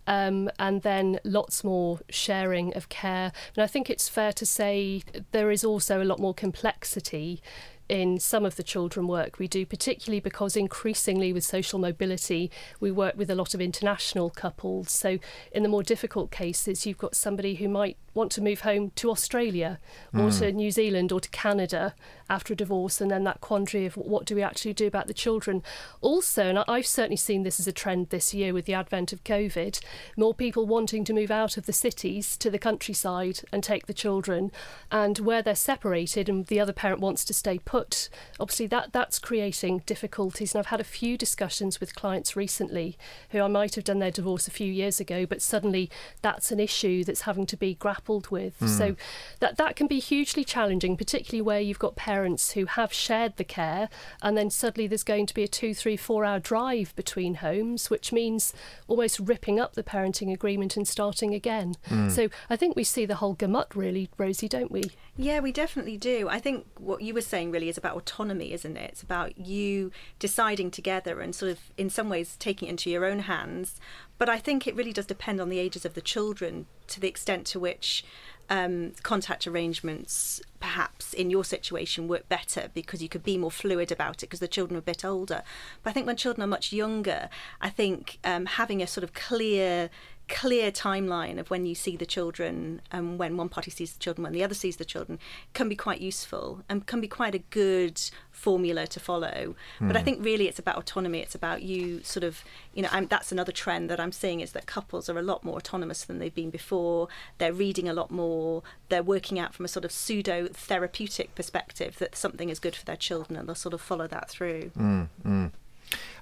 Um, 0.05 0.49
and 0.59 0.81
then 0.81 1.19
lots 1.23 1.63
more 1.63 1.99
sharing 2.09 2.73
of 2.75 2.89
care. 2.89 3.31
And 3.55 3.63
I 3.63 3.67
think 3.67 3.89
it's 3.89 4.09
fair 4.09 4.33
to 4.33 4.45
say 4.45 5.01
there 5.31 5.51
is 5.51 5.63
also 5.63 6.01
a 6.01 6.05
lot 6.05 6.19
more 6.19 6.33
complexity 6.33 7.41
in 7.89 8.17
some 8.17 8.45
of 8.45 8.55
the 8.55 8.63
children 8.63 9.07
work 9.07 9.39
we 9.39 9.47
do, 9.47 9.65
particularly 9.65 10.19
because 10.19 10.55
increasingly 10.55 11.33
with 11.33 11.43
social 11.43 11.79
mobility, 11.79 12.49
we 12.79 12.91
work 12.91 13.15
with 13.17 13.29
a 13.29 13.35
lot 13.35 13.53
of 13.53 13.61
international 13.61 14.29
couples. 14.29 14.91
So, 14.91 15.19
in 15.51 15.63
the 15.63 15.69
more 15.69 15.83
difficult 15.83 16.31
cases, 16.31 16.85
you've 16.85 16.97
got 16.97 17.15
somebody 17.15 17.55
who 17.55 17.67
might 17.67 17.97
want 18.13 18.31
to 18.33 18.41
move 18.41 18.61
home 18.61 18.91
to 18.95 19.11
Australia 19.11 19.79
or 20.13 20.29
hmm. 20.29 20.39
to 20.39 20.51
New 20.51 20.71
Zealand 20.71 21.11
or 21.11 21.19
to 21.19 21.29
Canada 21.29 21.93
after 22.33 22.53
a 22.53 22.57
divorce, 22.57 22.99
and 22.99 23.11
then 23.11 23.23
that 23.23 23.41
quandary 23.41 23.85
of 23.85 23.95
what 23.95 24.25
do 24.25 24.35
we 24.35 24.41
actually 24.41 24.73
do 24.73 24.87
about 24.87 25.05
the 25.05 25.13
children. 25.13 25.61
Also, 26.01 26.43
and 26.49 26.59
I've 26.67 26.87
certainly 26.87 27.15
seen 27.15 27.43
this 27.43 27.59
as 27.59 27.67
a 27.67 27.71
trend 27.71 28.09
this 28.09 28.33
year 28.33 28.53
with 28.53 28.65
the 28.65 28.73
advent 28.73 29.13
of 29.13 29.23
COVID, 29.23 29.79
more 30.17 30.33
people 30.33 30.65
wanting 30.65 31.05
to 31.05 31.13
move 31.13 31.29
out 31.29 31.57
of 31.57 31.67
the 31.67 31.73
cities 31.73 32.35
to 32.37 32.49
the 32.49 32.57
countryside 32.57 33.41
and 33.51 33.63
take 33.63 33.85
the 33.85 33.93
children, 33.93 34.51
and 34.91 35.19
where 35.19 35.43
they're 35.43 35.55
separated 35.55 36.27
and 36.27 36.47
the 36.47 36.59
other 36.59 36.73
parent 36.73 36.99
wants 36.99 37.23
to 37.25 37.33
stay 37.33 37.59
put. 37.59 38.09
Obviously, 38.39 38.65
that 38.67 38.91
that's 38.93 39.19
creating 39.19 39.83
difficulties, 39.85 40.53
and 40.53 40.59
I've 40.59 40.73
had 40.73 40.81
a 40.81 40.83
few 40.83 41.17
discussions 41.17 41.79
with 41.79 41.95
clients 41.95 42.35
recently 42.35 42.97
who 43.29 43.41
I 43.41 43.47
might 43.47 43.75
have 43.75 43.83
done 43.83 43.99
their 43.99 44.11
divorce 44.11 44.47
a 44.47 44.51
few 44.51 44.71
years 44.71 44.99
ago, 44.99 45.27
but 45.27 45.41
suddenly 45.41 45.91
that's 46.23 46.51
an 46.51 46.59
issue 46.59 47.03
that's 47.03 47.21
having 47.21 47.45
to 47.45 47.57
be 47.57 47.75
grappled 47.75 48.29
with. 48.29 48.55
Hmm. 48.57 48.67
So 48.67 48.95
that 49.39 49.57
that 49.57 49.75
can 49.75 49.85
be 49.85 49.99
hugely 49.99 50.43
challenging, 50.43 50.97
particularly 50.97 51.41
where 51.41 51.59
you've 51.59 51.77
got 51.77 51.95
parents 51.95 52.22
who 52.23 52.65
have 52.65 52.93
shared 52.93 53.37
the 53.37 53.43
care, 53.43 53.89
and 54.21 54.37
then 54.37 54.49
suddenly 54.49 54.87
there's 54.87 55.03
going 55.03 55.25
to 55.25 55.33
be 55.33 55.43
a 55.43 55.47
two, 55.47 55.73
three, 55.73 55.97
four 55.97 56.25
hour 56.25 56.39
drive 56.39 56.95
between 56.95 57.35
homes, 57.35 57.89
which 57.89 58.11
means 58.11 58.53
almost 58.87 59.19
ripping 59.19 59.59
up 59.59 59.73
the 59.73 59.83
parenting 59.83 60.33
agreement 60.33 60.77
and 60.77 60.87
starting 60.87 61.33
again. 61.33 61.75
Hmm. 61.87 62.09
So 62.09 62.29
I 62.49 62.55
think 62.55 62.75
we 62.75 62.83
see 62.83 63.05
the 63.05 63.15
whole 63.15 63.33
gamut, 63.33 63.75
really, 63.75 64.09
Rosie, 64.17 64.47
don't 64.47 64.71
we? 64.71 64.83
Yeah, 65.15 65.41
we 65.41 65.51
definitely 65.51 65.97
do. 65.97 66.27
I 66.29 66.39
think 66.39 66.65
what 66.79 67.01
you 67.01 67.13
were 67.13 67.21
saying 67.21 67.51
really 67.51 67.69
is 67.69 67.77
about 67.77 67.95
autonomy, 67.95 68.51
isn't 68.53 68.77
it? 68.77 68.91
It's 68.91 69.03
about 69.03 69.37
you 69.37 69.91
deciding 70.17 70.71
together 70.71 71.21
and 71.21 71.35
sort 71.35 71.51
of, 71.51 71.59
in 71.77 71.89
some 71.89 72.09
ways, 72.09 72.35
taking 72.37 72.67
it 72.67 72.71
into 72.71 72.89
your 72.89 73.05
own 73.05 73.19
hands. 73.19 73.79
But 74.23 74.29
I 74.29 74.37
think 74.37 74.67
it 74.67 74.75
really 74.77 74.93
does 74.93 75.05
depend 75.05 75.41
on 75.41 75.49
the 75.49 75.59
ages 75.59 75.83
of 75.83 75.95
the 75.95 76.01
children 76.01 76.65
to 76.87 77.01
the 77.01 77.09
extent 77.09 77.45
to 77.47 77.59
which 77.59 78.05
um, 78.49 78.93
contact 79.03 79.45
arrangements, 79.45 80.41
perhaps 80.61 81.13
in 81.13 81.29
your 81.29 81.43
situation, 81.43 82.07
work 82.07 82.29
better 82.29 82.69
because 82.73 83.03
you 83.03 83.09
could 83.09 83.25
be 83.25 83.37
more 83.37 83.51
fluid 83.51 83.91
about 83.91 84.23
it 84.23 84.27
because 84.27 84.39
the 84.39 84.47
children 84.47 84.77
are 84.77 84.79
a 84.79 84.81
bit 84.81 85.03
older. 85.03 85.43
But 85.83 85.89
I 85.89 85.93
think 85.93 86.07
when 86.07 86.15
children 86.15 86.41
are 86.41 86.47
much 86.47 86.71
younger, 86.71 87.27
I 87.59 87.69
think 87.69 88.17
um, 88.23 88.45
having 88.45 88.81
a 88.81 88.87
sort 88.87 89.03
of 89.03 89.13
clear 89.13 89.89
clear 90.33 90.71
timeline 90.71 91.37
of 91.37 91.51
when 91.51 91.63
you 91.63 91.75
see 91.75 91.95
the 91.95 92.07
children 92.07 92.81
and 92.91 93.19
when 93.19 93.37
one 93.37 93.47
party 93.47 93.69
sees 93.69 93.93
the 93.93 93.99
children 93.99 94.23
when 94.23 94.33
the 94.33 94.43
other 94.43 94.55
sees 94.55 94.77
the 94.77 94.83
children 94.83 95.19
can 95.53 95.69
be 95.69 95.75
quite 95.75 96.01
useful 96.01 96.63
and 96.67 96.87
can 96.87 96.99
be 96.99 97.07
quite 97.07 97.35
a 97.35 97.43
good 97.51 98.01
formula 98.31 98.87
to 98.87 98.99
follow. 98.99 99.55
But 99.79 99.95
i 99.95 99.99
hmm. 99.99 100.05
think 100.05 100.25
really 100.25 100.47
it's 100.47 100.57
about 100.57 100.77
autonomy. 100.77 101.19
It's 101.19 101.35
about 101.35 101.61
you 101.61 102.01
sort 102.03 102.23
of 102.23 102.43
you 102.73 102.81
know 102.81 102.89
I'm, 102.91 103.05
that's 103.05 103.31
another 103.31 103.51
trend 103.51 103.91
that 103.91 103.99
i'm 103.99 104.11
seeing 104.11 104.39
is 104.39 104.53
that 104.53 104.65
couples 104.65 105.07
are 105.07 105.19
a 105.19 105.21
lot 105.21 105.43
more 105.43 105.57
autonomous 105.57 106.03
than 106.03 106.17
they've 106.17 106.33
been 106.33 106.49
before. 106.49 107.09
They're 107.37 107.53
reading 107.53 107.87
a 107.87 107.93
lot 107.93 108.09
more. 108.09 108.63
They're 108.89 109.03
working 109.03 109.37
out 109.37 109.53
from 109.53 109.65
a 109.65 109.67
sort 109.67 109.85
of 109.85 109.91
pseudo 109.91 110.47
therapeutic 110.51 111.35
perspective 111.35 111.99
that 111.99 112.15
something 112.15 112.49
is 112.49 112.57
good 112.57 112.75
for 112.75 112.85
their 112.85 112.95
children 112.95 113.37
and 113.37 113.47
they'll 113.47 113.55
sort 113.67 113.75
of 113.75 113.81
follow 113.81 114.07
that 114.07 114.31
through 114.31 114.71
hmm, 114.75 115.03
hmm. 115.21 115.47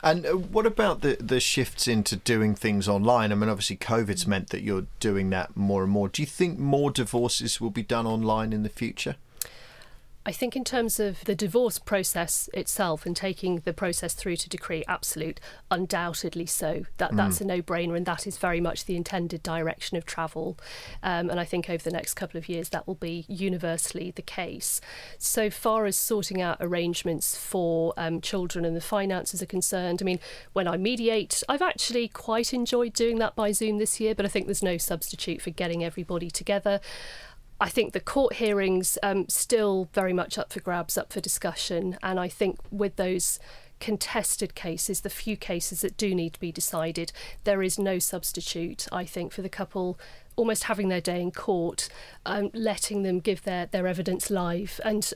And 0.03 0.25
uh, 0.25 0.31
what 0.31 0.65
about 0.65 1.01
the 1.01 1.17
the 1.19 1.39
shifts 1.39 1.87
into 1.87 2.15
doing 2.15 2.55
things 2.55 2.87
online? 2.87 3.31
I 3.31 3.35
mean, 3.35 3.49
obviously, 3.49 3.77
COVID's 3.77 4.27
meant 4.27 4.49
that 4.49 4.63
you're 4.63 4.87
doing 4.99 5.29
that 5.29 5.55
more 5.55 5.83
and 5.83 5.91
more. 5.91 6.09
Do 6.09 6.21
you 6.21 6.25
think 6.25 6.57
more 6.57 6.91
divorces 6.91 7.61
will 7.61 7.69
be 7.69 7.83
done 7.83 8.07
online 8.07 8.53
in 8.53 8.63
the 8.63 8.69
future? 8.69 9.15
I 10.23 10.31
think 10.31 10.55
in 10.55 10.63
terms 10.63 10.99
of 10.99 11.23
the 11.25 11.33
divorce 11.33 11.79
process 11.79 12.47
itself 12.53 13.07
and 13.07 13.15
taking 13.15 13.61
the 13.65 13.73
process 13.73 14.13
through 14.13 14.35
to 14.37 14.49
decree, 14.49 14.83
absolute, 14.87 15.39
undoubtedly 15.71 16.45
so. 16.45 16.85
That 16.97 17.15
that's 17.15 17.41
a 17.41 17.45
no-brainer, 17.45 17.97
and 17.97 18.05
that 18.05 18.27
is 18.27 18.37
very 18.37 18.61
much 18.61 18.85
the 18.85 18.95
intended 18.95 19.41
direction 19.41 19.97
of 19.97 20.05
travel. 20.05 20.59
Um, 21.01 21.31
and 21.31 21.39
I 21.39 21.45
think 21.45 21.69
over 21.69 21.83
the 21.83 21.91
next 21.91 22.13
couple 22.13 22.37
of 22.37 22.47
years 22.47 22.69
that 22.69 22.87
will 22.87 22.95
be 22.95 23.25
universally 23.27 24.11
the 24.11 24.21
case. 24.21 24.79
So 25.17 25.49
far 25.49 25.85
as 25.85 25.95
sorting 25.95 26.39
out 26.39 26.57
arrangements 26.59 27.35
for 27.35 27.93
um, 27.97 28.21
children 28.21 28.63
and 28.63 28.75
the 28.75 28.81
finances 28.81 29.41
are 29.41 29.47
concerned, 29.47 29.99
I 30.01 30.05
mean, 30.05 30.19
when 30.53 30.67
I 30.67 30.77
mediate, 30.77 31.41
I've 31.49 31.63
actually 31.63 32.07
quite 32.07 32.53
enjoyed 32.53 32.93
doing 32.93 33.17
that 33.19 33.35
by 33.35 33.51
Zoom 33.53 33.79
this 33.79 33.99
year, 33.99 34.13
but 34.13 34.25
I 34.25 34.29
think 34.29 34.45
there's 34.45 34.61
no 34.61 34.77
substitute 34.77 35.41
for 35.41 35.49
getting 35.49 35.83
everybody 35.83 36.29
together. 36.29 36.79
I 37.61 37.69
think 37.69 37.93
the 37.93 37.99
court 37.99 38.33
hearings 38.33 38.97
um, 39.03 39.29
still 39.29 39.87
very 39.93 40.13
much 40.13 40.39
up 40.39 40.51
for 40.51 40.59
grabs, 40.59 40.97
up 40.97 41.13
for 41.13 41.21
discussion, 41.21 41.95
and 42.01 42.19
I 42.19 42.27
think 42.27 42.57
with 42.71 42.95
those 42.95 43.39
contested 43.79 44.55
cases, 44.55 45.01
the 45.01 45.11
few 45.11 45.37
cases 45.37 45.81
that 45.81 45.95
do 45.95 46.15
need 46.15 46.33
to 46.33 46.39
be 46.39 46.51
decided, 46.51 47.11
there 47.43 47.61
is 47.61 47.77
no 47.77 47.99
substitute. 47.99 48.87
I 48.91 49.05
think 49.05 49.31
for 49.31 49.43
the 49.43 49.49
couple 49.49 49.99
almost 50.35 50.63
having 50.63 50.89
their 50.89 51.01
day 51.01 51.21
in 51.21 51.29
court, 51.31 51.87
um, 52.25 52.49
letting 52.53 53.03
them 53.03 53.19
give 53.19 53.43
their 53.43 53.67
their 53.67 53.85
evidence 53.85 54.29
live 54.31 54.81
and. 54.83 55.13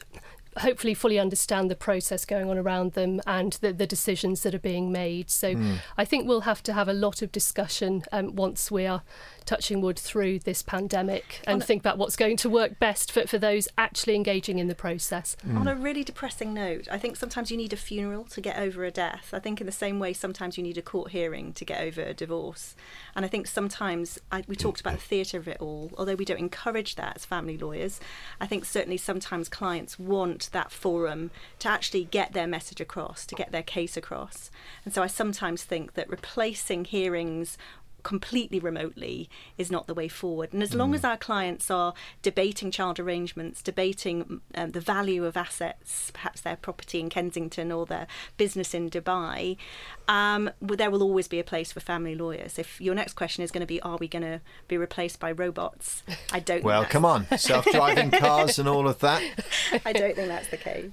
Hopefully, 0.59 0.93
fully 0.93 1.19
understand 1.19 1.69
the 1.69 1.75
process 1.75 2.23
going 2.23 2.49
on 2.49 2.57
around 2.57 2.93
them 2.93 3.19
and 3.27 3.51
the, 3.59 3.73
the 3.73 3.85
decisions 3.85 4.41
that 4.43 4.55
are 4.55 4.59
being 4.59 4.89
made. 4.89 5.29
So, 5.29 5.49
I 5.97 6.05
think 6.05 6.25
we'll 6.25 6.47
have 6.51 6.63
to 6.63 6.71
have 6.71 6.87
a 6.87 6.93
lot 6.93 7.21
of 7.21 7.29
discussion 7.29 8.05
um, 8.13 8.37
once 8.37 8.71
we 8.71 8.85
are 8.85 9.03
touching 9.45 9.81
wood 9.81 9.97
through 9.97 10.39
this 10.39 10.61
pandemic 10.61 11.41
and 11.45 11.63
think 11.63 11.81
about 11.81 11.97
what's 11.97 12.15
going 12.15 12.37
to 12.37 12.49
work 12.49 12.79
best 12.79 13.11
for, 13.11 13.27
for 13.27 13.37
those 13.37 13.67
actually 13.77 14.15
engaging 14.15 14.59
in 14.59 14.67
the 14.67 14.75
process. 14.75 15.37
Mm. 15.47 15.59
On 15.59 15.67
a 15.67 15.75
really 15.75 16.03
depressing 16.03 16.53
note, 16.53 16.87
I 16.91 16.97
think 16.97 17.15
sometimes 17.15 17.51
you 17.51 17.57
need 17.57 17.73
a 17.73 17.77
funeral 17.77 18.25
to 18.25 18.41
get 18.41 18.57
over 18.57 18.83
a 18.85 18.91
death. 18.91 19.29
I 19.33 19.39
think 19.39 19.59
in 19.61 19.65
the 19.65 19.71
same 19.71 19.99
way, 19.99 20.13
sometimes 20.13 20.57
you 20.57 20.63
need 20.63 20.77
a 20.77 20.81
court 20.81 21.11
hearing 21.11 21.53
to 21.53 21.65
get 21.65 21.81
over 21.81 22.01
a 22.01 22.13
divorce. 22.13 22.75
And 23.15 23.23
I 23.25 23.27
think 23.27 23.47
sometimes 23.47 24.19
I, 24.31 24.43
we 24.47 24.55
talked 24.55 24.81
about 24.81 24.93
the 24.93 24.99
theatre 24.99 25.37
of 25.37 25.47
it 25.47 25.57
all. 25.59 25.91
Although 25.97 26.15
we 26.15 26.25
don't 26.25 26.39
encourage 26.39 26.95
that 26.95 27.17
as 27.17 27.25
family 27.25 27.57
lawyers, 27.57 27.99
I 28.41 28.47
think 28.47 28.65
certainly 28.65 28.97
sometimes 28.97 29.49
clients 29.49 29.99
want 29.99 30.49
that 30.51 30.71
forum 30.71 31.31
to 31.59 31.69
actually 31.69 32.05
get 32.05 32.33
their 32.33 32.47
message 32.47 32.81
across, 32.81 33.25
to 33.27 33.35
get 33.35 33.51
their 33.51 33.63
case 33.63 33.95
across. 33.95 34.51
And 34.83 34.93
so 34.93 35.03
I 35.03 35.07
sometimes 35.07 35.63
think 35.63 35.93
that 35.93 36.09
replacing 36.09 36.85
hearings 36.85 37.57
completely 38.05 38.59
remotely 38.59 39.27
is 39.57 39.71
not 39.71 39.87
the 39.87 39.93
way 39.93 40.07
forward. 40.07 40.53
And 40.53 40.61
as 40.61 40.75
long 40.75 40.93
as 40.93 41.03
our 41.03 41.17
clients 41.17 41.71
are 41.71 41.93
debating 42.21 42.69
child 42.69 42.99
arrangements, 42.99 43.63
debating 43.63 44.41
um, 44.53 44.71
the 44.71 44.79
value 44.79 45.25
of 45.25 45.35
assets, 45.35 46.11
perhaps 46.13 46.39
their 46.39 46.55
property 46.55 46.99
in 46.99 47.09
Kensington 47.09 47.71
or 47.71 47.87
their 47.87 48.05
business 48.37 48.75
in 48.75 48.91
Dubai, 48.91 49.57
um, 50.07 50.51
there 50.61 50.91
will 50.91 51.01
always 51.01 51.27
be 51.27 51.39
a 51.39 51.43
place 51.43 51.71
for 51.71 51.79
family 51.79 52.13
lawyers. 52.13 52.59
If 52.59 52.79
your 52.79 52.93
next 52.93 53.13
question 53.13 53.43
is 53.43 53.51
going 53.51 53.61
to 53.61 53.67
be, 53.67 53.81
are 53.81 53.97
we 53.97 54.07
going 54.07 54.23
to 54.23 54.39
be 54.67 54.77
replaced 54.77 55.19
by 55.19 55.31
robots? 55.31 56.03
I 56.31 56.39
don't. 56.39 56.63
Well, 56.63 56.85
come 56.85 57.05
on, 57.05 57.25
self-driving 57.37 58.11
cars 58.11 58.59
and 58.59 58.69
all 58.69 58.87
of 58.87 58.99
that. 58.99 59.23
I 59.83 59.93
don't 59.93 60.15
think 60.15 60.27
that's 60.27 60.49
the 60.49 60.57
case. 60.57 60.91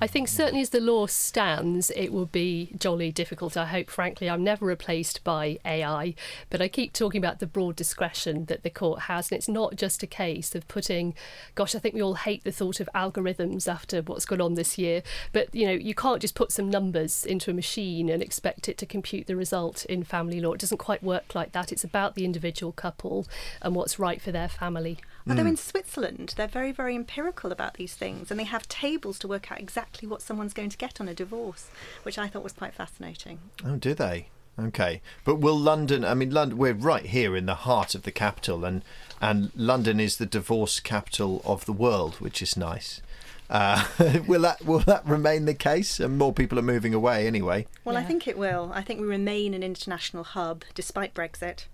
I 0.00 0.06
think 0.06 0.28
certainly 0.28 0.60
as 0.60 0.70
the 0.70 0.80
law 0.80 1.06
stands, 1.06 1.90
it 1.90 2.12
will 2.12 2.26
be 2.26 2.70
jolly 2.78 3.12
difficult. 3.12 3.56
I 3.56 3.66
hope, 3.66 3.90
frankly, 3.90 4.28
I'm 4.28 4.44
never 4.44 4.66
replaced 4.66 5.24
by 5.24 5.58
AI, 5.64 6.14
but 6.50 6.60
I 6.60 6.68
keep 6.68 6.92
talking 6.92 7.18
about 7.18 7.38
the 7.38 7.46
broad 7.46 7.76
discretion 7.76 8.46
that 8.46 8.62
the 8.62 8.70
court 8.70 9.02
has, 9.02 9.30
and 9.30 9.38
it's 9.38 9.48
not 9.48 9.76
just 9.76 10.02
a 10.02 10.06
case 10.06 10.54
of 10.54 10.68
putting, 10.68 11.14
gosh, 11.54 11.74
I 11.74 11.78
think 11.78 11.94
we 11.94 12.02
all 12.02 12.14
hate 12.14 12.44
the 12.44 12.52
thought 12.52 12.80
of 12.80 12.88
algorithms 12.94 13.68
after 13.68 14.02
what's 14.02 14.26
gone 14.26 14.40
on 14.40 14.54
this 14.54 14.78
year, 14.78 15.02
but 15.32 15.54
you 15.54 15.66
know, 15.66 15.72
you 15.72 15.94
can't 15.94 16.20
just 16.20 16.34
put 16.34 16.52
some 16.52 16.70
numbers 16.70 17.24
into 17.24 17.50
a 17.50 17.54
machine 17.54 18.08
and 18.08 18.22
expect 18.22 18.68
it 18.68 18.78
to 18.78 18.86
compute 18.86 19.26
the 19.26 19.36
result 19.36 19.84
in 19.86 20.04
family 20.04 20.40
law. 20.40 20.52
It 20.52 20.60
doesn't 20.60 20.78
quite 20.78 21.02
work 21.02 21.34
like 21.34 21.52
that. 21.52 21.72
It's 21.72 21.84
about 21.84 22.14
the 22.14 22.24
individual 22.24 22.72
couple 22.72 23.26
and 23.62 23.74
what's 23.74 23.98
right 23.98 24.20
for 24.20 24.32
their 24.32 24.48
family. 24.48 24.98
Although 25.28 25.46
in 25.46 25.56
Switzerland, 25.56 26.34
they're 26.36 26.46
very, 26.46 26.70
very 26.70 26.94
empirical 26.94 27.50
about 27.50 27.74
these 27.74 27.94
things, 27.94 28.30
and 28.30 28.38
they 28.38 28.44
have 28.44 28.68
tables 28.68 29.18
to 29.20 29.28
work 29.28 29.50
out 29.50 29.60
exactly 29.60 30.06
what 30.06 30.22
someone's 30.22 30.54
going 30.54 30.70
to 30.70 30.76
get 30.76 31.00
on 31.00 31.08
a 31.08 31.14
divorce, 31.14 31.68
which 32.04 32.18
I 32.18 32.28
thought 32.28 32.44
was 32.44 32.52
quite 32.52 32.74
fascinating. 32.74 33.40
Oh, 33.64 33.76
do 33.76 33.92
they? 33.92 34.28
Okay, 34.58 35.02
but 35.24 35.36
will 35.36 35.58
London? 35.58 36.04
I 36.04 36.14
mean, 36.14 36.30
London. 36.30 36.56
We're 36.56 36.72
right 36.72 37.04
here 37.04 37.36
in 37.36 37.44
the 37.44 37.54
heart 37.54 37.94
of 37.94 38.04
the 38.04 38.12
capital, 38.12 38.64
and 38.64 38.82
and 39.20 39.50
London 39.54 40.00
is 40.00 40.16
the 40.16 40.24
divorce 40.24 40.80
capital 40.80 41.42
of 41.44 41.66
the 41.66 41.74
world, 41.74 42.14
which 42.16 42.40
is 42.40 42.56
nice. 42.56 43.02
Uh, 43.50 43.84
will 44.26 44.40
that 44.42 44.64
will 44.64 44.78
that 44.80 45.04
remain 45.06 45.44
the 45.44 45.54
case? 45.54 46.00
And 46.00 46.16
more 46.16 46.32
people 46.32 46.58
are 46.58 46.62
moving 46.62 46.94
away 46.94 47.26
anyway. 47.26 47.66
Well, 47.84 47.98
I 47.98 48.04
think 48.04 48.26
it 48.26 48.38
will. 48.38 48.70
I 48.74 48.82
think 48.82 49.00
we 49.00 49.06
remain 49.06 49.52
an 49.52 49.62
international 49.62 50.24
hub 50.24 50.64
despite 50.74 51.12
Brexit. 51.12 51.66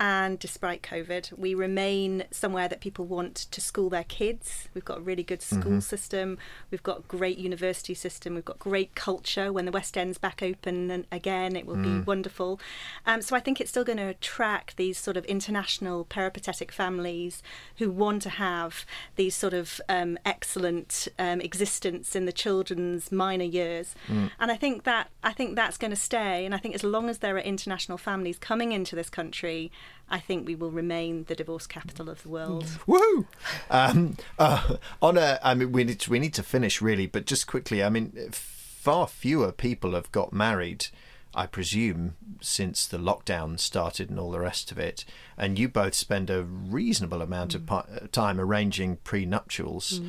And 0.00 0.38
despite 0.38 0.82
COVID, 0.82 1.36
we 1.38 1.54
remain 1.54 2.24
somewhere 2.30 2.68
that 2.68 2.80
people 2.80 3.04
want 3.04 3.34
to 3.50 3.60
school 3.60 3.88
their 3.90 4.04
kids. 4.04 4.68
We've 4.74 4.84
got 4.84 4.98
a 4.98 5.00
really 5.00 5.22
good 5.24 5.42
school 5.42 5.58
Mm-hmm. 5.58 5.78
system. 5.80 6.38
We've 6.70 6.82
got 6.82 7.08
great 7.08 7.38
university 7.38 7.94
system. 7.94 8.34
We've 8.34 8.44
got 8.44 8.58
great 8.60 8.94
culture. 8.94 9.52
When 9.52 9.64
the 9.64 9.72
West 9.72 9.98
End's 9.98 10.18
back 10.18 10.42
open 10.42 10.90
and 10.90 11.04
again, 11.10 11.56
it 11.56 11.66
will 11.66 11.76
Mm. 11.76 11.82
be 12.00 12.04
wonderful. 12.04 12.60
Um, 13.06 13.22
so 13.22 13.34
I 13.34 13.40
think 13.40 13.60
it's 13.60 13.70
still 13.70 13.84
going 13.84 13.98
to 13.98 14.04
attract 14.08 14.76
these 14.76 14.98
sort 14.98 15.16
of 15.16 15.24
international 15.24 16.04
peripatetic 16.04 16.70
families 16.70 17.42
who 17.78 17.90
want 17.90 18.22
to 18.22 18.30
have 18.30 18.84
these 19.16 19.34
sort 19.34 19.54
of 19.54 19.80
um, 19.88 20.16
excellent 20.24 21.08
um, 21.18 21.40
existence 21.40 22.14
in 22.14 22.24
the 22.24 22.32
children's 22.32 23.10
minor 23.10 23.44
years. 23.44 23.94
Mm. 24.08 24.30
And 24.38 24.50
I 24.52 24.56
think 24.56 24.84
that 24.84 25.10
I 25.22 25.32
think 25.32 25.56
that's 25.56 25.76
going 25.76 25.90
to 25.90 25.96
stay. 25.96 26.44
And 26.46 26.54
I 26.54 26.58
think 26.58 26.74
as 26.74 26.84
long 26.84 27.08
as 27.08 27.18
there 27.18 27.34
are 27.36 27.40
international 27.40 27.98
families 27.98 28.38
coming 28.38 28.72
into 28.72 28.94
this 28.94 29.10
country, 29.10 29.70
I 30.10 30.18
think 30.18 30.46
we 30.46 30.54
will 30.54 30.70
remain 30.70 31.24
the 31.24 31.34
divorce 31.34 31.66
capital 31.66 32.08
of 32.08 32.22
the 32.22 32.28
world. 32.30 32.64
Woohoo! 32.86 33.26
Um, 33.70 34.16
uh, 34.38 34.76
on 35.02 35.18
a, 35.18 35.38
I 35.42 35.54
mean, 35.54 35.72
we 35.72 35.84
need 35.84 36.00
to, 36.00 36.10
we 36.10 36.18
need 36.18 36.34
to 36.34 36.42
finish 36.42 36.80
really, 36.80 37.06
but 37.06 37.26
just 37.26 37.46
quickly, 37.46 37.82
I 37.82 37.90
mean, 37.90 38.12
far 38.32 39.06
fewer 39.06 39.52
people 39.52 39.92
have 39.92 40.10
got 40.12 40.32
married. 40.32 40.86
I 41.34 41.46
presume 41.46 42.16
since 42.40 42.86
the 42.86 42.96
lockdown 42.96 43.60
started 43.60 44.08
and 44.08 44.18
all 44.18 44.30
the 44.30 44.40
rest 44.40 44.72
of 44.72 44.78
it, 44.78 45.04
and 45.36 45.58
you 45.58 45.68
both 45.68 45.94
spend 45.94 46.30
a 46.30 46.42
reasonable 46.42 47.20
amount 47.20 47.54
of 47.54 47.66
pi- 47.66 48.08
time 48.10 48.40
arranging 48.40 48.96
prenuptials. 49.04 50.00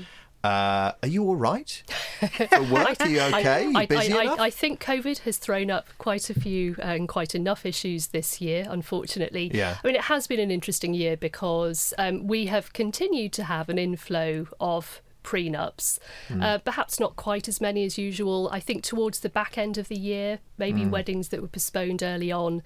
Uh, 0.44 0.94
are 1.04 1.08
you 1.08 1.24
all 1.24 1.36
right 1.36 1.84
for 2.50 2.64
work? 2.64 2.96
Are 3.02 3.08
you 3.08 3.20
okay? 3.20 3.66
Are 3.66 3.70
you 3.70 3.78
I, 3.78 3.86
busy 3.86 4.14
I, 4.14 4.22
enough? 4.24 4.40
I, 4.40 4.46
I 4.46 4.50
think 4.50 4.82
COVID 4.82 5.20
has 5.20 5.38
thrown 5.38 5.70
up 5.70 5.88
quite 5.98 6.30
a 6.30 6.34
few 6.34 6.76
and 6.82 7.10
quite 7.10 7.36
enough 7.36 7.66
issues 7.66 8.08
this 8.08 8.40
year, 8.40 8.66
unfortunately. 8.70 9.52
Yeah. 9.54 9.78
I 9.84 9.88
mean, 9.88 9.96
it 9.96 10.04
has 10.04 10.28
been 10.28 10.40
an 10.40 10.50
interesting 10.52 10.94
year 10.94 11.18
because 11.18 11.94
um, 11.98 12.26
we 12.28 12.46
have 12.46 12.72
continued 12.72 13.34
to 13.34 13.44
have 13.44 13.68
an 13.68 13.78
inflow 13.78 14.48
of 14.62 15.02
prenups, 15.22 16.00
Hmm. 16.30 16.42
uh, 16.42 16.58
perhaps 16.60 17.00
not 17.00 17.18
quite 17.18 17.50
as 17.50 17.60
many 17.60 17.84
as 17.84 17.98
usual. 17.98 18.50
I 18.54 18.62
think 18.62 18.84
towards 18.84 19.20
the 19.20 19.30
back 19.30 19.58
end 19.58 19.78
of 19.78 19.90
the 19.90 19.98
year, 20.00 20.40
maybe 20.58 20.84
Hmm. 20.84 20.92
weddings 20.92 21.28
that 21.30 21.42
were 21.42 21.50
postponed 21.50 22.02
early 22.02 22.32
on. 22.32 22.64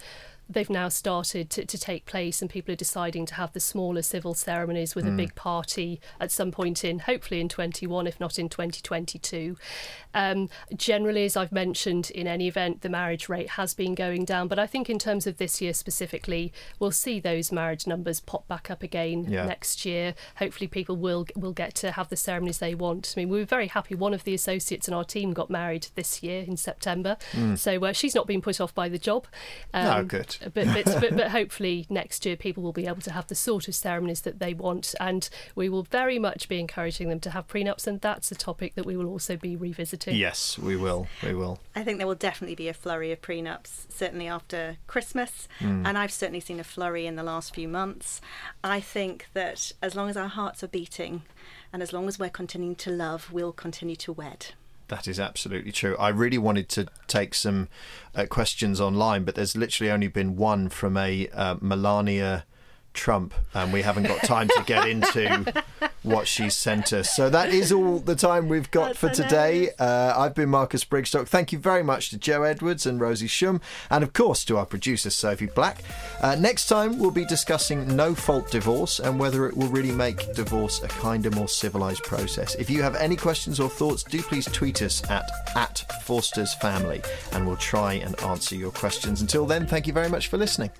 They've 0.50 0.70
now 0.70 0.90
started 0.90 1.50
to, 1.52 1.66
to 1.66 1.78
take 1.78 2.06
place, 2.06 2.42
and 2.42 2.50
people 2.50 2.74
are 2.74 2.78
deciding 2.78 3.26
to 3.28 3.36
have 3.36 3.54
the 3.54 3.60
smaller 3.60 4.02
civil 4.02 4.34
ceremonies 4.34 4.94
with 4.94 5.08
a 5.08 5.12
big 5.12 5.36
party 5.36 6.00
at 6.20 6.32
some 6.32 6.52
point 6.52 6.84
in, 6.84 7.00
hopefully 7.00 7.40
in 7.40 7.50
21, 7.50 8.08
if 8.08 8.20
not 8.20 8.38
in 8.38 8.50
2022. 8.50 9.56
Um, 10.14 10.50
generally, 10.76 11.26
as 11.26 11.36
I've 11.38 11.52
mentioned, 11.52 12.12
in 12.12 12.28
any 12.28 12.48
event, 12.48 12.82
the 12.82 12.90
marriage 12.90 13.30
rate 13.30 13.52
has 13.52 13.74
been 13.74 13.96
going 13.96 14.26
down, 14.26 14.48
but 14.48 14.60
I 14.60 14.68
think 14.68 14.90
in 14.90 15.00
terms 15.00 15.26
of 15.26 15.38
this 15.38 15.62
year 15.62 15.74
specifically, 15.74 16.52
we'll 16.78 16.92
see 16.92 17.20
those 17.20 17.52
marriage 17.52 17.88
numbers 17.88 18.20
pop 18.20 18.48
back 18.48 18.70
up 18.70 18.84
again 18.84 19.26
Yeah. 19.30 19.46
next 19.46 19.86
year. 19.86 20.14
Hopefully, 20.38 20.68
people 20.68 20.96
will 20.98 21.26
will 21.36 21.54
get 21.54 21.74
to 21.76 21.92
have 21.92 22.10
the 22.10 22.16
ceremonies 22.16 22.60
they 22.60 22.76
want. 22.76 23.14
I 23.16 23.22
mean, 23.22 23.30
we 23.30 23.40
were 23.40 23.46
very 23.46 23.68
happy. 23.68 23.96
One 23.96 24.14
of 24.14 24.24
the 24.24 24.34
associates 24.34 24.88
in 24.88 24.94
our 24.94 25.04
team 25.06 25.34
got 25.34 25.50
married 25.50 25.88
this 25.96 26.22
year 26.22 26.44
in 26.44 26.58
September, 26.58 27.18
so 27.56 27.84
uh, 27.86 27.94
she's 27.94 28.14
not 28.14 28.28
been 28.28 28.42
put 28.42 28.60
off 28.62 28.76
by 28.76 28.90
the 28.90 29.00
job. 29.00 29.26
Um, 29.74 29.88
Oh, 29.94 30.04
good. 30.04 30.33
But 30.42 30.68
but, 30.74 30.86
but 30.86 31.16
but 31.16 31.32
hopefully 31.32 31.86
next 31.90 32.26
year 32.26 32.36
people 32.36 32.64
will 32.64 32.74
be 32.74 32.88
able 32.88 33.02
to 33.02 33.12
have 33.12 33.28
the 33.28 33.36
sort 33.36 33.68
of 33.68 33.76
ceremonies 33.76 34.22
that 34.22 34.40
they 34.40 34.54
want, 34.54 34.96
and 35.00 35.30
we 35.56 35.70
will 35.70 35.84
very 35.84 36.20
much 36.20 36.48
be 36.48 36.60
encouraging 36.60 37.10
them 37.10 37.20
to 37.22 37.32
have 37.32 37.48
prenups, 37.48 37.88
and 37.88 38.02
that's 38.02 38.32
a 38.32 38.36
topic 38.36 38.76
that 38.76 38.86
we 38.86 38.98
will 38.98 39.08
also 39.08 39.36
be 39.38 39.56
revisiting. 39.56 40.16
yes, 40.16 40.58
we 40.58 40.76
will. 40.76 41.08
We 41.22 41.34
will. 41.34 41.60
I 41.76 41.84
think 41.84 41.98
there 41.98 42.08
will 42.08 42.16
definitely 42.16 42.56
be 42.56 42.68
a 42.68 42.74
flurry 42.74 43.12
of 43.12 43.22
prenups, 43.22 43.92
certainly 43.92 44.28
after 44.28 44.78
Christmas, 44.88 45.48
hmm. 45.60 45.86
and 45.86 45.98
I've 45.98 46.12
certainly 46.12 46.40
seen 46.40 46.60
a 46.60 46.64
flurry 46.64 47.06
in 47.06 47.16
the 47.16 47.24
last 47.24 47.54
few 47.54 47.68
months. 47.68 48.22
I 48.64 48.80
think 48.80 49.28
that 49.34 49.72
as 49.82 49.96
long 49.96 50.10
as 50.10 50.18
our 50.18 50.28
hearts 50.28 50.64
are 50.64 50.68
beating 50.68 51.24
and 51.72 51.82
as 51.82 51.92
long 51.92 52.08
as 52.08 52.20
we're 52.20 52.30
continuing 52.30 52.76
to 52.76 52.92
love, 52.92 53.32
we'll 53.32 53.52
continue 53.52 53.96
to 53.98 54.14
wed. 54.14 54.54
That 54.90 55.08
is 55.08 55.20
absolutely 55.20 55.72
true. 55.72 55.96
I 55.98 56.10
really 56.10 56.38
wanted 56.38 56.70
to 56.70 56.88
take 57.08 57.34
some 57.34 57.70
uh, 58.14 58.26
questions 58.26 58.82
online, 58.82 59.24
but 59.24 59.36
there's 59.36 59.56
literally 59.56 59.92
only 59.92 60.08
been 60.08 60.36
one 60.36 60.70
from 60.70 60.98
a 60.98 61.28
uh, 61.30 61.56
Melania 61.62 62.46
Trump, 62.94 63.34
and 63.54 63.74
we 63.74 63.82
haven't 63.82 64.04
got 64.04 64.24
time 64.24 64.48
to 64.48 64.64
get 64.66 64.88
into 64.88 65.64
what 66.04 66.28
she 66.28 66.50
sent 66.50 66.94
us. 66.94 67.16
So 67.16 67.30
that 67.30 67.50
is 67.50 67.72
all 67.72 68.00
the 68.00 68.16
time 68.16 68.50
we've 68.50 68.70
got 68.72 68.96
That's 68.96 69.00
for 69.00 69.10
today. 69.10 69.70
Uh, 69.80 70.14
I've 70.16 70.36
been 70.36 70.50
Marcus 70.50 70.84
Brigstocke. 70.84 71.28
Thank 71.28 71.52
you 71.52 71.60
very 71.60 71.84
much 71.84 72.10
to 72.10 72.18
Joe 72.18 72.44
Edwards 72.44 72.86
and 72.86 73.00
Rosie 73.00 73.28
Schumm, 73.28 73.62
and 73.90 74.04
of 74.04 74.14
course 74.14 74.46
to 74.46 74.58
our 74.58 74.66
producer 74.66 75.10
Sophie 75.10 75.48
Black. 75.48 75.84
Uh, 76.22 76.36
next 76.36 76.68
time 76.68 77.00
we'll 77.00 77.12
be 77.12 77.26
discussing 77.26 77.96
no 77.96 78.14
fault 78.14 78.52
divorce 78.52 79.00
and 79.00 79.20
whether 79.20 79.48
it 79.48 79.56
will 79.56 79.68
really 79.68 79.92
make 79.92 80.34
divorce 80.34 80.82
a 80.84 80.88
kinder, 80.88 81.32
more 81.32 81.48
civilised 81.48 82.04
process. 82.04 82.56
If 82.56 82.70
you 82.70 82.82
have 82.82 82.96
any 82.96 83.16
questions 83.16 83.60
or 83.60 83.70
thoughts, 83.70 84.04
do 84.04 84.22
please 84.22 84.46
tweet 84.46 84.82
us 84.82 85.08
at 85.10 85.30
at 85.56 85.86
Forster's 86.04 86.54
Family, 86.56 87.02
and 87.32 87.46
we'll 87.48 87.56
try 87.58 87.94
and 87.94 88.20
answer 88.24 88.56
your 88.56 88.72
questions. 88.72 89.22
Until 89.22 89.46
then, 89.46 89.68
thank 89.68 89.88
you 89.88 89.94
very 89.94 90.10
much 90.10 90.28
for 90.28 90.38
listening. 90.38 90.72